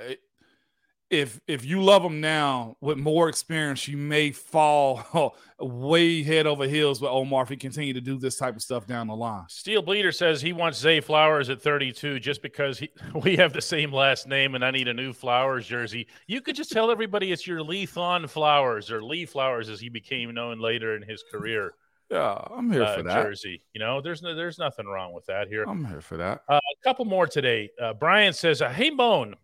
if 1.13 1.39
if 1.47 1.63
you 1.65 1.83
love 1.83 2.03
him 2.03 2.23
now 2.23 2.75
with 2.81 2.97
more 2.97 3.29
experience, 3.29 3.87
you 3.87 3.99
may 3.99 4.31
fall 4.31 5.37
way 5.61 6.23
head 6.23 6.47
over 6.47 6.67
heels 6.67 7.03
with 7.03 7.11
Omar 7.11 7.43
if 7.43 7.51
he 7.51 7.57
continue 7.57 7.93
to 7.93 8.01
do 8.01 8.17
this 8.17 8.37
type 8.37 8.57
of 8.57 8.63
stuff 8.63 8.87
down 8.87 9.09
the 9.09 9.15
line. 9.15 9.45
Steel 9.49 9.83
Bleeder 9.83 10.11
says 10.11 10.41
he 10.41 10.55
wants 10.55 10.79
Zay 10.79 11.01
Flowers 11.01 11.51
at 11.51 11.61
32 11.61 12.19
just 12.19 12.41
because 12.41 12.79
he, 12.79 12.91
we 13.23 13.37
have 13.37 13.53
the 13.53 13.61
same 13.61 13.93
last 13.93 14.27
name 14.27 14.55
and 14.55 14.65
I 14.65 14.71
need 14.71 14.89
a 14.89 14.95
new 14.95 15.13
Flowers 15.13 15.67
jersey. 15.67 16.09
You 16.27 16.41
could 16.41 16.57
just 16.57 16.73
tell 16.73 16.91
everybody 16.91 17.31
it's 17.31 17.47
your 17.47 17.61
Lethon 17.61 18.29
Flowers 18.29 18.91
or 18.91 19.05
Lee 19.05 19.27
Flowers 19.27 19.69
as 19.69 19.81
he 19.81 19.91
became 19.91 20.33
known 20.33 20.61
later 20.61 20.97
in 20.97 21.03
his 21.03 21.23
career. 21.31 21.75
Yeah, 22.11 22.39
I'm 22.51 22.73
here 22.73 22.85
uh, 22.85 22.97
for 22.97 23.03
that. 23.03 23.23
jersey. 23.23 23.63
You 23.75 23.81
know, 23.81 24.01
there's 24.01 24.23
no, 24.23 24.35
there's 24.35 24.59
nothing 24.59 24.87
wrong 24.87 25.13
with 25.13 25.27
that 25.27 25.49
here. 25.49 25.65
I'm 25.67 25.85
here 25.85 26.01
for 26.01 26.17
that. 26.17 26.41
Uh, 26.49 26.57
a 26.57 26.85
couple 26.85 27.05
more 27.05 27.27
today. 27.27 27.71
Uh, 27.81 27.95
Brian 27.95 28.35
says, 28.35 28.61
uh, 28.61 28.69
"Hey 28.69 28.91
Bone, 28.91 29.35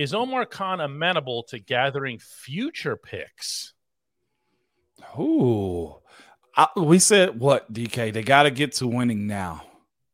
is 0.00 0.14
Omar 0.14 0.46
Khan 0.46 0.80
amenable 0.80 1.44
to 1.44 1.58
gathering 1.58 2.18
future 2.18 2.96
picks?" 2.96 3.74
Ooh. 5.18 5.96
I, 6.56 6.66
we 6.76 6.98
said 6.98 7.38
what, 7.38 7.72
DK? 7.72 8.12
They 8.12 8.22
got 8.22 8.42
to 8.44 8.50
get 8.50 8.72
to 8.74 8.86
winning 8.86 9.26
now. 9.26 9.64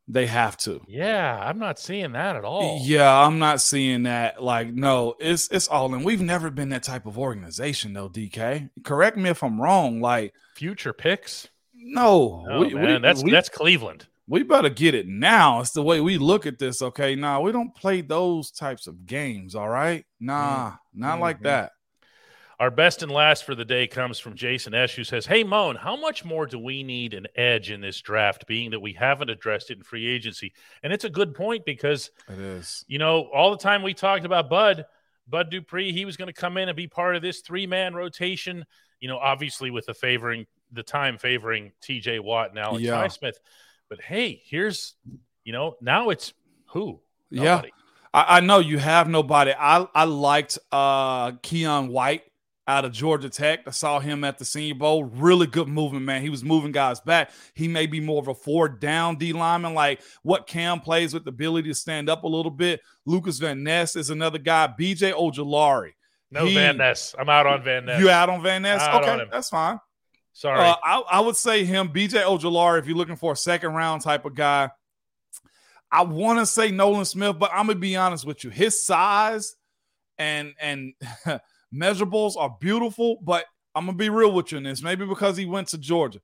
They 0.09 0.27
have 0.27 0.57
to. 0.59 0.83
Yeah, 0.87 1.37
I'm 1.37 1.59
not 1.59 1.81
seeing 1.81 2.13
that 2.13 2.37
at 2.37 2.45
all. 2.45 2.81
Yeah, 2.85 3.13
I'm 3.13 3.41
not 3.41 3.61
seeing 3.61 4.05
that. 4.05 4.41
Like, 4.41 4.73
no, 4.73 5.17
it's 5.19 5.49
it's 5.49 5.67
all 5.67 5.93
in. 5.95 6.05
We've 6.05 6.21
never 6.21 6.51
been 6.51 6.69
that 6.69 6.85
type 6.85 7.07
of 7.07 7.19
organization, 7.19 7.93
though. 7.93 8.09
DK, 8.09 8.71
correct 8.85 9.17
me 9.17 9.31
if 9.31 9.43
I'm 9.43 9.61
wrong. 9.61 10.01
Like, 10.01 10.33
Future 10.55 10.93
picks? 10.93 11.49
no, 11.75 12.45
oh, 12.49 12.53
No, 12.53 12.61
we, 12.61 12.75
man, 12.75 12.95
we, 12.95 12.99
that's 13.01 13.23
we, 13.25 13.31
that's 13.33 13.49
Cleveland. 13.49 14.07
We 14.29 14.43
better 14.43 14.69
get 14.69 14.95
it 14.95 15.07
now. 15.07 15.61
It's 15.61 15.71
the 15.73 15.83
way 15.83 16.01
we 16.01 16.19
look 16.19 16.47
at 16.47 16.59
this. 16.59 16.83
Okay, 16.83 17.15
nah, 17.15 17.41
we 17.41 17.53
don't 17.53 17.75
play 17.75 18.01
those 18.01 18.51
types 18.51 18.87
of 18.87 19.07
games. 19.07 19.55
All 19.55 19.69
right, 19.69 20.05
nah, 20.21 20.75
not 20.95 21.21
like 21.21 21.39
Mhm. 21.41 21.45
that. 21.45 21.73
Our 22.59 22.71
best 22.71 23.03
and 23.03 23.13
last 23.13 23.45
for 23.45 23.55
the 23.55 23.67
day 23.67 23.87
comes 23.87 24.19
from 24.19 24.35
Jason 24.35 24.73
Esch, 24.73 24.95
who 24.97 25.05
says, 25.05 25.27
Hey, 25.27 25.45
Moan, 25.45 25.77
how 25.77 25.95
much 25.95 26.25
more 26.25 26.47
do 26.47 26.59
we 26.59 26.83
need 26.83 27.13
an 27.13 27.27
edge 27.37 27.71
in 27.71 27.83
this 27.83 28.01
draft, 28.01 28.47
being 28.47 28.71
that 28.71 28.81
we 28.81 28.95
haven't 28.95 29.29
addressed 29.29 29.71
it 29.71 29.77
in 29.77 29.83
free 29.85 30.07
agency? 30.07 30.55
And 30.83 30.91
it's 30.91 31.05
a 31.05 31.11
good 31.11 31.35
point 31.35 31.67
because, 31.67 32.11
It 32.31 32.39
is. 32.39 32.83
you 32.89 32.99
know, 32.99 33.29
all 33.33 33.51
the 33.51 33.59
time 33.59 33.83
we 33.83 33.93
talked 33.93 34.25
about 34.25 34.49
Bud, 34.49 34.87
Bud 35.29 35.51
Dupree, 35.51 35.93
he 35.93 36.07
was 36.07 36.17
going 36.17 36.29
to 36.29 36.41
come 36.41 36.57
in 36.57 36.71
and 36.71 36.77
be 36.77 36.87
part 36.89 37.15
of 37.15 37.21
this 37.21 37.43
three 37.43 37.67
man 37.67 37.95
rotation, 37.95 38.65
you 39.01 39.09
know, 39.09 39.19
obviously 39.19 39.71
with 39.71 39.85
the 39.85 39.93
favoring, 39.95 40.47
the 40.73 40.83
time 40.83 41.19
favoring 41.19 41.73
TJ 41.83 42.21
Watt 42.21 42.51
and 42.51 42.59
Alex 42.59 42.83
Yeah. 42.83 43.07
Highsmith. 43.07 43.35
But 43.89 44.01
hey, 44.01 44.43
here's, 44.45 44.95
you 45.45 45.53
know, 45.53 45.77
now 45.81 46.11
it's 46.11 46.33
who? 46.67 47.01
Yeah. 47.31 47.63
I, 48.13 48.39
I 48.39 48.41
know 48.41 48.59
you 48.59 48.79
have 48.79 49.09
nobody. 49.09 49.53
I 49.53 49.87
I 49.95 50.05
liked 50.05 50.59
uh 50.73 51.33
Keion 51.33 51.89
White 51.91 52.23
out 52.69 52.85
of 52.85 52.93
Georgia 52.93 53.29
Tech. 53.29 53.61
I 53.67 53.71
saw 53.71 54.01
him 54.01 54.25
at 54.25 54.39
the 54.39 54.45
Senior 54.45 54.75
Bowl. 54.75 55.05
Really 55.05 55.47
good 55.47 55.69
movement, 55.69 56.05
man. 56.05 56.23
He 56.23 56.31
was 56.31 56.43
moving 56.43 56.73
guys 56.73 57.01
back. 57.01 57.31
He 57.55 57.69
may 57.69 57.87
be 57.87 58.01
more 58.01 58.21
of 58.21 58.29
a 58.29 58.35
four 58.35 58.69
down 58.69 59.17
D 59.17 59.33
lineman, 59.33 59.75
like 59.75 60.01
what 60.23 60.47
Cam 60.47 60.81
plays 60.81 61.15
with 61.15 61.25
the 61.25 61.31
ability 61.31 61.69
to 61.69 61.75
stand 61.75 62.09
up 62.09 62.25
a 62.25 62.29
little 62.29 62.51
bit. 62.51 62.81
Lucas 63.05 63.39
Van 63.39 63.63
Ness 63.63 63.97
is 63.97 64.11
another 64.11 64.39
guy. 64.39 64.73
BJ 64.79 65.13
Ojulari. 65.13 65.93
No 66.31 66.45
He- 66.45 66.55
Van 66.55 66.77
Ness. 66.79 67.15
I'm 67.19 67.29
out 67.29 67.47
on 67.47 67.63
Van 67.63 67.85
Ness. 67.85 68.01
You 68.01 68.11
out 68.11 68.29
on 68.29 68.43
Van 68.43 68.63
Ness? 68.63 68.83
On 68.83 69.03
okay, 69.03 69.25
that's 69.31 69.49
fine. 69.49 69.79
Sorry. 70.37 70.61
Uh, 70.61 70.75
I, 70.85 71.03
I 71.13 71.21
would 71.21 71.35
say 71.35 71.65
him, 71.65 71.89
BJ 71.89 72.23
Ojulari, 72.23 72.79
if 72.79 72.87
you're 72.87 72.95
looking 72.97 73.17
for 73.17 73.33
a 73.33 73.37
second 73.37 73.73
round 73.73 74.03
type 74.03 74.27
of 74.27 74.35
guy. 74.35 74.71
I 75.91 76.03
want 76.03 76.41
to 76.41 76.45
say 76.47 76.71
Nolan 76.71 77.07
Smith, 77.07 77.39
but 77.39 77.51
I'm 77.55 77.69
gonna 77.69 77.79
be 77.79 77.97
honest 77.97 78.27
with 78.27 78.45
you. 78.45 78.51
His 78.51 78.83
size 78.83 79.57
and 80.19 80.53
and 80.61 80.93
measurables 81.75 82.37
are 82.37 82.55
beautiful, 82.61 83.17
but 83.23 83.47
I'm 83.75 83.87
gonna 83.87 83.97
be 83.97 84.11
real 84.11 84.33
with 84.33 84.53
you 84.53 84.59
in 84.59 84.65
this. 84.65 84.83
Maybe 84.83 85.07
because 85.07 85.39
he 85.39 85.47
went 85.47 85.69
to 85.69 85.79
Georgia. 85.79 86.21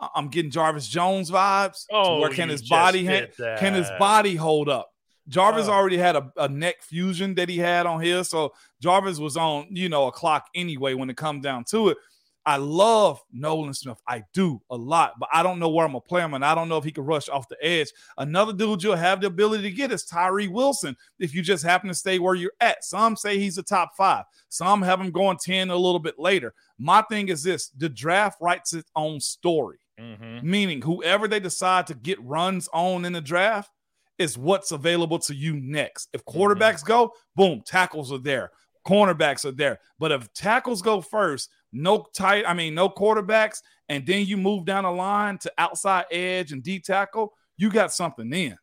I- 0.00 0.08
I'm 0.16 0.28
getting 0.30 0.50
Jarvis 0.50 0.88
Jones 0.88 1.30
vibes. 1.30 1.84
oh, 1.92 2.18
where 2.20 2.30
can 2.30 2.48
his 2.48 2.68
body 2.68 3.06
ha- 3.06 3.56
can 3.58 3.74
his 3.74 3.88
body 4.00 4.34
hold 4.34 4.68
up? 4.68 4.90
Jarvis 5.28 5.68
Oh. 5.68 5.72
already 5.72 5.96
had 5.96 6.16
a, 6.16 6.32
a 6.36 6.48
neck 6.48 6.82
fusion 6.82 7.34
that 7.36 7.48
he 7.48 7.58
had 7.58 7.86
on 7.86 8.00
here, 8.02 8.24
so 8.24 8.52
Jarvis 8.82 9.18
was 9.18 9.36
on, 9.36 9.68
you 9.70 9.88
know, 9.88 10.06
a 10.08 10.12
clock 10.12 10.46
anyway 10.56 10.94
when 10.94 11.08
it 11.08 11.16
comes 11.16 11.42
down 11.44 11.64
to 11.70 11.90
it. 11.90 11.98
I 12.46 12.56
love 12.58 13.20
Nolan 13.32 13.72
Smith. 13.74 13.98
I 14.06 14.22
do 14.34 14.60
a 14.70 14.76
lot, 14.76 15.14
but 15.18 15.28
I 15.32 15.42
don't 15.42 15.58
know 15.58 15.70
where 15.70 15.86
I'm 15.86 15.92
gonna 15.92 16.02
play 16.02 16.20
him, 16.20 16.34
and 16.34 16.44
I 16.44 16.54
don't 16.54 16.68
know 16.68 16.76
if 16.76 16.84
he 16.84 16.92
can 16.92 17.04
rush 17.04 17.28
off 17.28 17.48
the 17.48 17.56
edge. 17.64 17.88
Another 18.18 18.52
dude 18.52 18.82
you'll 18.82 18.96
have 18.96 19.20
the 19.20 19.28
ability 19.28 19.62
to 19.62 19.70
get 19.70 19.92
is 19.92 20.04
Tyree 20.04 20.48
Wilson 20.48 20.94
if 21.18 21.34
you 21.34 21.42
just 21.42 21.64
happen 21.64 21.88
to 21.88 21.94
stay 21.94 22.18
where 22.18 22.34
you're 22.34 22.52
at. 22.60 22.84
Some 22.84 23.16
say 23.16 23.38
he's 23.38 23.56
a 23.58 23.62
top 23.62 23.92
five. 23.96 24.24
Some 24.50 24.82
have 24.82 25.00
him 25.00 25.10
going 25.10 25.38
10 25.38 25.70
a 25.70 25.76
little 25.76 25.98
bit 25.98 26.18
later. 26.18 26.54
My 26.78 27.02
thing 27.02 27.28
is 27.28 27.42
this 27.42 27.68
the 27.70 27.88
draft 27.88 28.38
writes 28.40 28.72
its 28.74 28.90
own 28.94 29.20
story 29.20 29.78
Mhm. 29.98 30.42
meaning 30.42 30.82
whoever 30.82 31.28
they 31.28 31.38
decide 31.40 31.86
to 31.86 31.94
get 31.94 32.20
runs 32.20 32.68
on 32.72 33.04
in 33.04 33.12
the 33.12 33.20
draft 33.20 33.70
is 34.18 34.36
what's 34.36 34.70
available 34.72 35.18
to 35.20 35.34
you 35.34 35.54
next. 35.54 36.08
If 36.12 36.24
quarterbacks 36.24 36.84
go, 36.84 37.12
boom, 37.36 37.62
tackles 37.64 38.12
are 38.12 38.18
there, 38.18 38.50
cornerbacks 38.86 39.44
are 39.44 39.52
there. 39.52 39.78
But 39.98 40.12
if 40.12 40.32
tackles 40.34 40.82
go 40.82 41.00
first, 41.00 41.48
no 41.74 42.06
tight, 42.14 42.44
I 42.46 42.54
mean, 42.54 42.74
no 42.74 42.88
quarterbacks, 42.88 43.60
and 43.88 44.06
then 44.06 44.26
you 44.26 44.36
move 44.36 44.64
down 44.64 44.84
the 44.84 44.90
line 44.90 45.38
to 45.38 45.52
outside 45.58 46.06
edge 46.10 46.52
and 46.52 46.62
D 46.62 46.78
tackle, 46.80 47.32
you 47.56 47.70
got 47.70 47.92
something 47.92 48.32
in. 48.32 48.56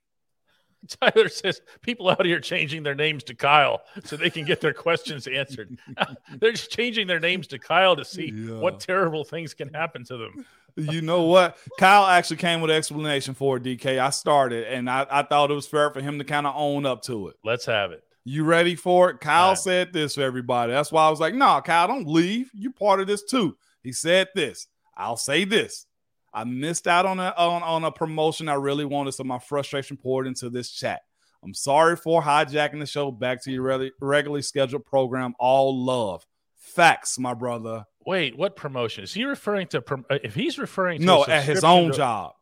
Tyler 1.00 1.30
says 1.30 1.62
people 1.82 2.10
out 2.10 2.26
here 2.26 2.40
changing 2.40 2.82
their 2.82 2.96
names 2.96 3.24
to 3.26 3.36
Kyle 3.36 3.82
so 4.04 4.18
they 4.18 4.32
can 4.32 4.46
get 4.46 4.62
their 4.62 4.74
questions 4.74 5.28
answered. 5.28 5.78
They're 6.40 6.52
just 6.54 6.72
changing 6.72 7.06
their 7.06 7.20
names 7.20 7.48
to 7.48 7.60
Kyle 7.60 7.96
to 7.96 8.04
see 8.04 8.32
Yeah. 8.34 8.56
what 8.56 8.80
terrible 8.80 9.24
things 9.24 9.54
can 9.54 9.72
happen 9.74 10.04
to 10.06 10.18
them. 10.18 10.46
You 10.78 11.02
know 11.02 11.24
what? 11.24 11.58
Kyle 11.78 12.06
actually 12.06 12.38
came 12.38 12.62
with 12.62 12.72
an 12.72 12.78
explanation 12.78 13.34
for 13.34 13.58
it, 13.58 13.64
DK. 13.64 14.00
I 14.00 14.10
started, 14.10 14.66
and 14.68 14.90
I, 14.90 15.06
I 15.12 15.22
thought 15.24 15.52
it 15.52 15.54
was 15.54 15.68
fair 15.68 15.92
for 15.92 16.02
him 16.02 16.18
to 16.18 16.24
kind 16.24 16.48
of 16.48 16.54
own 16.56 16.86
up 16.86 17.02
to 17.04 17.28
it. 17.28 17.36
Let's 17.44 17.66
have 17.66 17.92
it. 17.92 18.02
You 18.24 18.44
ready 18.44 18.76
for 18.76 19.10
it? 19.10 19.20
Kyle 19.20 19.50
Right. 19.50 19.58
said 19.58 19.94
this 19.94 20.16
for 20.16 20.22
everybody. 20.22 20.72
That's 20.74 20.92
why 20.92 21.08
I 21.08 21.10
was 21.10 21.20
like, 21.20 21.34
no, 21.34 21.60
Kyle, 21.66 21.88
don't 21.88 22.08
leave. 22.08 22.52
You 22.54 22.72
part 22.72 23.00
of 23.00 23.08
this 23.08 23.24
too. 23.24 23.58
He 23.84 23.92
said 23.94 24.28
this. 24.36 24.68
I'll 24.96 25.18
say 25.18 25.44
this. 25.44 25.88
I 26.34 26.44
missed 26.44 26.88
out 26.88 27.06
on 27.06 27.20
a 27.20 27.34
on, 27.38 27.64
on 27.64 27.84
a 27.84 27.92
promotion 27.92 28.48
I 28.48 28.54
really 28.54 28.86
wanted, 28.86 29.14
so 29.14 29.24
my 29.24 29.40
frustration 29.40 29.98
poured 29.98 30.28
into 30.28 30.50
this 30.50 30.70
chat. 30.72 31.02
I'm 31.44 31.54
sorry 31.56 31.96
for 31.96 32.22
hijacking 32.22 32.80
the 32.80 32.86
show 32.86 33.10
back 33.12 33.44
to 33.44 33.52
your 33.52 33.64
regu- 33.66 33.90
regularly 34.00 34.44
scheduled 34.44 34.86
program. 34.86 35.34
All 35.40 35.84
love. 35.84 36.24
Facts, 36.58 37.18
my 37.18 37.34
brother. 37.34 37.86
Wait, 38.06 38.38
what 38.38 38.56
promotion 38.56 39.04
is 39.04 39.14
he 39.14 39.26
referring 39.26 39.66
to? 39.70 39.82
Prom- 39.82 40.06
uh, 40.10 40.20
if 40.24 40.36
he's 40.36 40.60
referring 40.60 41.00
to 41.00 41.06
No, 41.06 41.26
at 41.26 41.44
his 41.44 41.64
own 41.64 41.92
to- 41.92 41.98
job. 41.98 42.34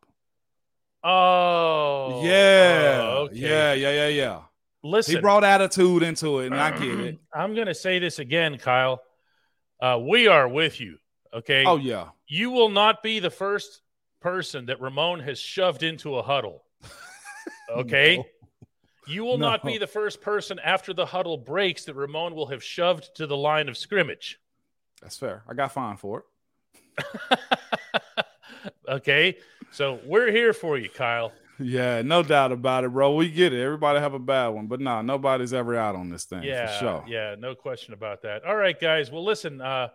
Oh, 1.02 2.20
yeah. 2.24 3.00
oh, 3.02 3.18
okay. 3.24 3.36
Yeah, 3.36 3.72
yeah, 3.72 3.90
yeah, 3.90 4.08
yeah. 4.08 4.40
Listen, 4.82 5.16
He 5.16 5.20
brought 5.20 5.44
attitude 5.44 6.02
into 6.02 6.40
it, 6.40 6.46
and 6.46 6.54
I 6.54 6.70
get 6.70 7.00
it. 7.00 7.18
I'm 7.34 7.54
going 7.54 7.66
to 7.66 7.74
say 7.74 7.98
this 7.98 8.18
again, 8.18 8.56
Kyle. 8.58 9.02
Uh, 9.80 9.98
we 10.00 10.26
are 10.26 10.48
with 10.48 10.80
you. 10.80 10.98
Okay. 11.32 11.64
Oh, 11.66 11.76
yeah. 11.76 12.08
You 12.26 12.50
will 12.50 12.70
not 12.70 13.02
be 13.02 13.18
the 13.20 13.30
first 13.30 13.82
person 14.20 14.66
that 14.66 14.80
Ramon 14.80 15.20
has 15.20 15.38
shoved 15.38 15.82
into 15.82 16.16
a 16.16 16.22
huddle. 16.22 16.64
Okay. 17.72 18.16
No. 18.16 18.24
You 19.06 19.24
will 19.24 19.38
not 19.38 19.64
be 19.64 19.78
the 19.78 19.86
first 19.86 20.20
person 20.20 20.58
after 20.58 20.92
the 20.92 21.06
huddle 21.06 21.36
breaks 21.36 21.84
that 21.84 21.94
Ramon 21.94 22.34
will 22.34 22.46
have 22.46 22.62
shoved 22.62 23.14
to 23.16 23.26
the 23.26 23.36
line 23.36 23.68
of 23.68 23.76
scrimmage. 23.76 24.40
That's 25.00 25.16
fair. 25.16 25.42
I 25.48 25.54
got 25.54 25.72
fined 25.72 26.00
for 26.00 26.24
it. 26.98 27.38
okay. 28.88 29.38
So 29.70 30.00
we're 30.04 30.30
here 30.32 30.52
for 30.52 30.78
you, 30.78 30.88
Kyle. 30.88 31.32
Yeah, 31.60 32.02
no 32.02 32.22
doubt 32.22 32.52
about 32.52 32.84
it, 32.84 32.92
bro. 32.92 33.14
We 33.14 33.30
get 33.30 33.52
it. 33.52 33.62
Everybody 33.62 34.00
have 34.00 34.14
a 34.14 34.18
bad 34.18 34.48
one, 34.48 34.66
but 34.66 34.80
nah, 34.80 35.02
nobody's 35.02 35.52
ever 35.52 35.76
out 35.76 35.94
on 35.94 36.08
this 36.08 36.24
thing 36.24 36.42
Yeah. 36.42 36.66
for 36.66 36.72
sure. 36.78 37.04
Yeah. 37.06 37.34
No 37.38 37.54
question 37.54 37.92
about 37.94 38.22
that. 38.22 38.44
All 38.44 38.56
right, 38.56 38.78
guys. 38.78 39.10
Well, 39.10 39.24
listen, 39.24 39.60
uh, 39.60 39.88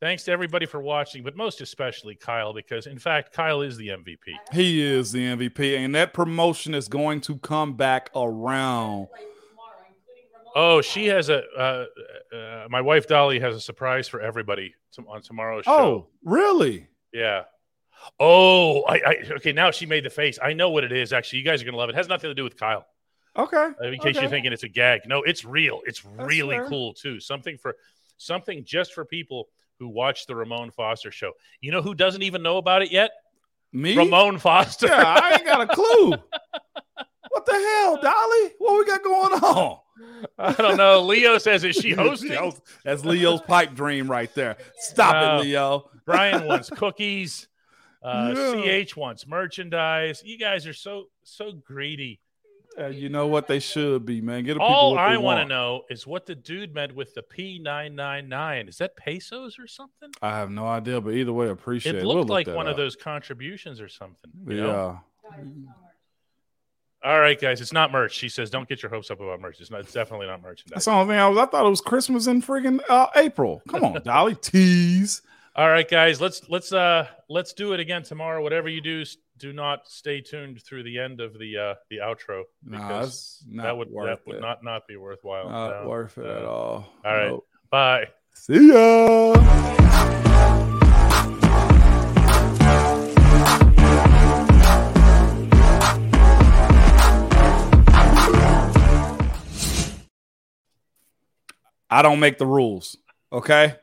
thanks 0.00 0.24
to 0.24 0.32
everybody 0.32 0.66
for 0.66 0.80
watching, 0.80 1.22
but 1.22 1.34
most 1.36 1.60
especially 1.62 2.14
Kyle, 2.16 2.52
because 2.52 2.86
in 2.86 2.98
fact, 2.98 3.32
Kyle 3.32 3.62
is 3.62 3.76
the 3.78 3.88
MVP. 3.88 4.34
He 4.52 4.82
is 4.82 5.10
the 5.10 5.24
MVP, 5.24 5.78
and 5.78 5.94
that 5.94 6.12
promotion 6.12 6.74
is 6.74 6.86
going 6.86 7.22
to 7.22 7.38
come 7.38 7.74
back 7.74 8.10
around. 8.14 9.08
Oh, 10.54 10.80
she 10.80 11.06
has 11.08 11.28
a. 11.28 11.42
Uh, 11.56 11.84
uh, 12.34 12.66
my 12.70 12.80
wife 12.80 13.06
Dolly 13.06 13.40
has 13.40 13.54
a 13.54 13.60
surprise 13.60 14.08
for 14.08 14.20
everybody 14.20 14.74
on 15.06 15.20
tomorrow's 15.22 15.64
show. 15.64 15.72
Oh, 15.72 16.06
really? 16.24 16.88
Yeah. 17.12 17.42
Oh, 18.18 18.82
I, 18.82 18.94
I. 18.94 19.14
Okay, 19.36 19.52
now 19.52 19.70
she 19.70 19.86
made 19.86 20.04
the 20.04 20.10
face. 20.10 20.38
I 20.42 20.52
know 20.52 20.70
what 20.70 20.84
it 20.84 20.92
is. 20.92 21.12
Actually, 21.12 21.40
you 21.40 21.44
guys 21.44 21.62
are 21.62 21.64
gonna 21.64 21.76
love 21.76 21.88
it. 21.88 21.94
it 21.94 21.96
has 21.96 22.08
nothing 22.08 22.30
to 22.30 22.34
do 22.34 22.44
with 22.44 22.56
Kyle. 22.56 22.86
Okay. 23.36 23.56
Uh, 23.80 23.88
in 23.88 23.98
case 23.98 24.16
okay. 24.16 24.22
you're 24.22 24.30
thinking 24.30 24.52
it's 24.52 24.62
a 24.62 24.68
gag. 24.68 25.02
No, 25.06 25.22
it's 25.22 25.44
real. 25.44 25.80
It's 25.84 26.04
really 26.04 26.56
fair. 26.56 26.68
cool 26.68 26.94
too. 26.94 27.20
Something 27.20 27.58
for 27.58 27.76
something 28.16 28.64
just 28.64 28.94
for 28.94 29.04
people 29.04 29.48
who 29.78 29.88
watch 29.88 30.26
the 30.26 30.34
Ramon 30.34 30.70
Foster 30.70 31.10
show. 31.10 31.32
You 31.60 31.70
know 31.70 31.82
who 31.82 31.94
doesn't 31.94 32.22
even 32.22 32.42
know 32.42 32.56
about 32.56 32.82
it 32.82 32.90
yet? 32.90 33.10
Me? 33.72 33.96
Ramon 33.96 34.38
Foster. 34.38 34.86
Yeah, 34.86 35.20
I 35.20 35.34
ain't 35.34 35.44
got 35.44 35.60
a 35.60 35.66
clue. 35.66 36.10
what 37.30 37.44
the 37.44 37.52
hell, 37.52 38.00
Dolly? 38.00 38.54
What 38.58 38.78
we 38.78 38.84
got 38.86 39.02
going 39.02 39.32
on? 39.32 39.78
I 40.38 40.52
don't 40.52 40.76
know. 40.76 41.02
Leo 41.02 41.36
says, 41.38 41.64
"Is 41.64 41.76
she 41.76 41.90
hosting?" 41.92 42.52
That's 42.84 43.04
Leo's 43.04 43.42
pipe 43.42 43.74
dream 43.74 44.10
right 44.10 44.32
there. 44.34 44.56
Stop 44.78 45.14
No. 45.14 45.38
it, 45.38 45.44
Leo. 45.44 45.90
Brian 46.06 46.46
wants 46.46 46.70
cookies. 46.70 47.48
Uh, 48.06 48.34
Yeah. 48.36 48.84
CH 48.84 48.96
wants 48.96 49.26
merchandise. 49.26 50.22
You 50.24 50.38
guys 50.38 50.66
are 50.66 50.72
so 50.72 51.06
so 51.24 51.52
greedy. 51.52 52.20
Uh, 52.78 52.88
you 52.88 53.08
know 53.08 53.26
what 53.26 53.48
they 53.48 53.58
should 53.58 54.04
be, 54.04 54.20
man. 54.20 54.44
Get 54.44 54.54
the 54.54 54.60
people 54.60 54.66
All 54.74 54.90
what 54.92 55.00
I 55.00 55.16
want 55.16 55.40
to 55.40 55.46
know 55.46 55.84
is 55.88 56.06
what 56.06 56.26
the 56.26 56.34
dude 56.34 56.74
meant 56.74 56.94
with 56.94 57.14
the 57.14 57.22
P999. 57.22 58.68
Is 58.68 58.76
that 58.78 58.96
pesos 58.96 59.58
or 59.58 59.66
something? 59.66 60.10
I 60.20 60.36
have 60.36 60.50
no 60.50 60.66
idea, 60.66 61.00
but 61.00 61.14
either 61.14 61.32
way, 61.32 61.48
appreciate 61.48 61.94
It 61.94 62.02
it. 62.02 62.04
looked 62.04 62.16
We'll 62.16 62.24
look 62.24 62.28
like 62.28 62.46
that 62.46 62.54
one 62.54 62.68
of 62.68 62.76
those 62.76 62.94
contributions 62.94 63.80
or 63.80 63.88
something. 63.88 64.30
you 64.46 64.56
Yeah. 64.58 64.62
know? 64.64 65.00
All 67.04 67.20
right, 67.20 67.40
guys. 67.40 67.60
It's 67.60 67.72
not 67.72 67.92
merch. 67.92 68.12
She 68.14 68.28
says, 68.28 68.50
"Don't 68.50 68.68
get 68.68 68.82
your 68.82 68.90
hopes 68.90 69.10
up 69.10 69.20
about 69.20 69.40
merch. 69.40 69.60
It's 69.60 69.70
not. 69.70 69.80
It's 69.80 69.92
definitely 69.92 70.26
not 70.26 70.42
merchandise." 70.42 70.74
That's 70.74 70.84
the 70.86 70.90
only 70.92 71.12
thing 71.12 71.20
I 71.20 71.28
was. 71.28 71.38
I 71.38 71.46
thought 71.46 71.64
it 71.64 71.70
was 71.70 71.80
Christmas 71.80 72.26
in 72.26 72.42
friggin' 72.42 72.80
uh, 72.88 73.06
April. 73.14 73.62
Come 73.68 73.84
on, 73.84 74.02
Dolly, 74.04 74.34
tease. 74.34 75.22
All 75.56 75.70
right, 75.70 75.88
guys. 75.88 76.20
Let's 76.20 76.46
let's 76.50 76.70
uh 76.72 77.06
let's 77.30 77.54
do 77.54 77.72
it 77.72 77.80
again 77.80 78.02
tomorrow. 78.02 78.42
Whatever 78.42 78.68
you 78.68 78.82
do, 78.82 79.04
do 79.38 79.54
not 79.54 79.88
stay 79.88 80.20
tuned 80.20 80.62
through 80.62 80.82
the 80.82 80.98
end 80.98 81.20
of 81.22 81.38
the 81.38 81.56
uh 81.56 81.74
the 81.88 81.98
outro 81.98 82.42
Nah, 82.62 82.76
because 82.88 83.42
not 83.48 83.62
that 83.62 83.76
would 83.78 83.88
that 83.88 84.18
would 84.26 84.36
it. 84.36 84.40
not 84.42 84.62
not 84.62 84.86
be 84.86 84.96
worthwhile. 84.96 85.48
Not 85.48 85.84
No. 85.84 85.88
worth 85.88 86.18
it 86.18 86.26
at 86.26 86.44
all. 86.44 86.92
All 87.04 87.16
right. 87.16 87.28
Nope. 87.28 87.46
Bye. 87.70 88.08
See 88.34 88.68
ya. 88.68 89.32
I 101.88 102.02
don't 102.02 102.20
make 102.20 102.38
the 102.38 102.46
rules. 102.46 102.96
Okay. 103.32 103.74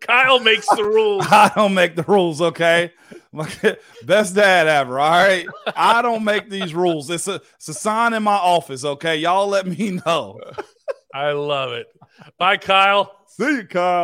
Kyle 0.00 0.40
makes 0.40 0.68
the 0.68 0.84
rules. 0.84 1.26
I 1.30 1.50
don't 1.54 1.74
make 1.74 1.96
the 1.96 2.04
rules, 2.04 2.40
okay? 2.40 2.92
Best 4.04 4.34
dad 4.34 4.68
ever. 4.68 4.98
All 4.98 5.10
right. 5.10 5.46
I 5.74 6.02
don't 6.02 6.24
make 6.24 6.50
these 6.50 6.74
rules. 6.74 7.10
It's 7.10 7.28
a 7.28 7.40
it's 7.56 7.68
a 7.68 7.74
sign 7.74 8.12
in 8.12 8.22
my 8.22 8.36
office, 8.36 8.84
okay? 8.84 9.16
Y'all 9.16 9.48
let 9.48 9.66
me 9.66 10.00
know. 10.06 10.38
I 11.14 11.32
love 11.32 11.72
it. 11.72 11.86
Bye, 12.38 12.58
Kyle. 12.58 13.16
See 13.26 13.56
you, 13.56 13.66
Kyle. 13.66 14.00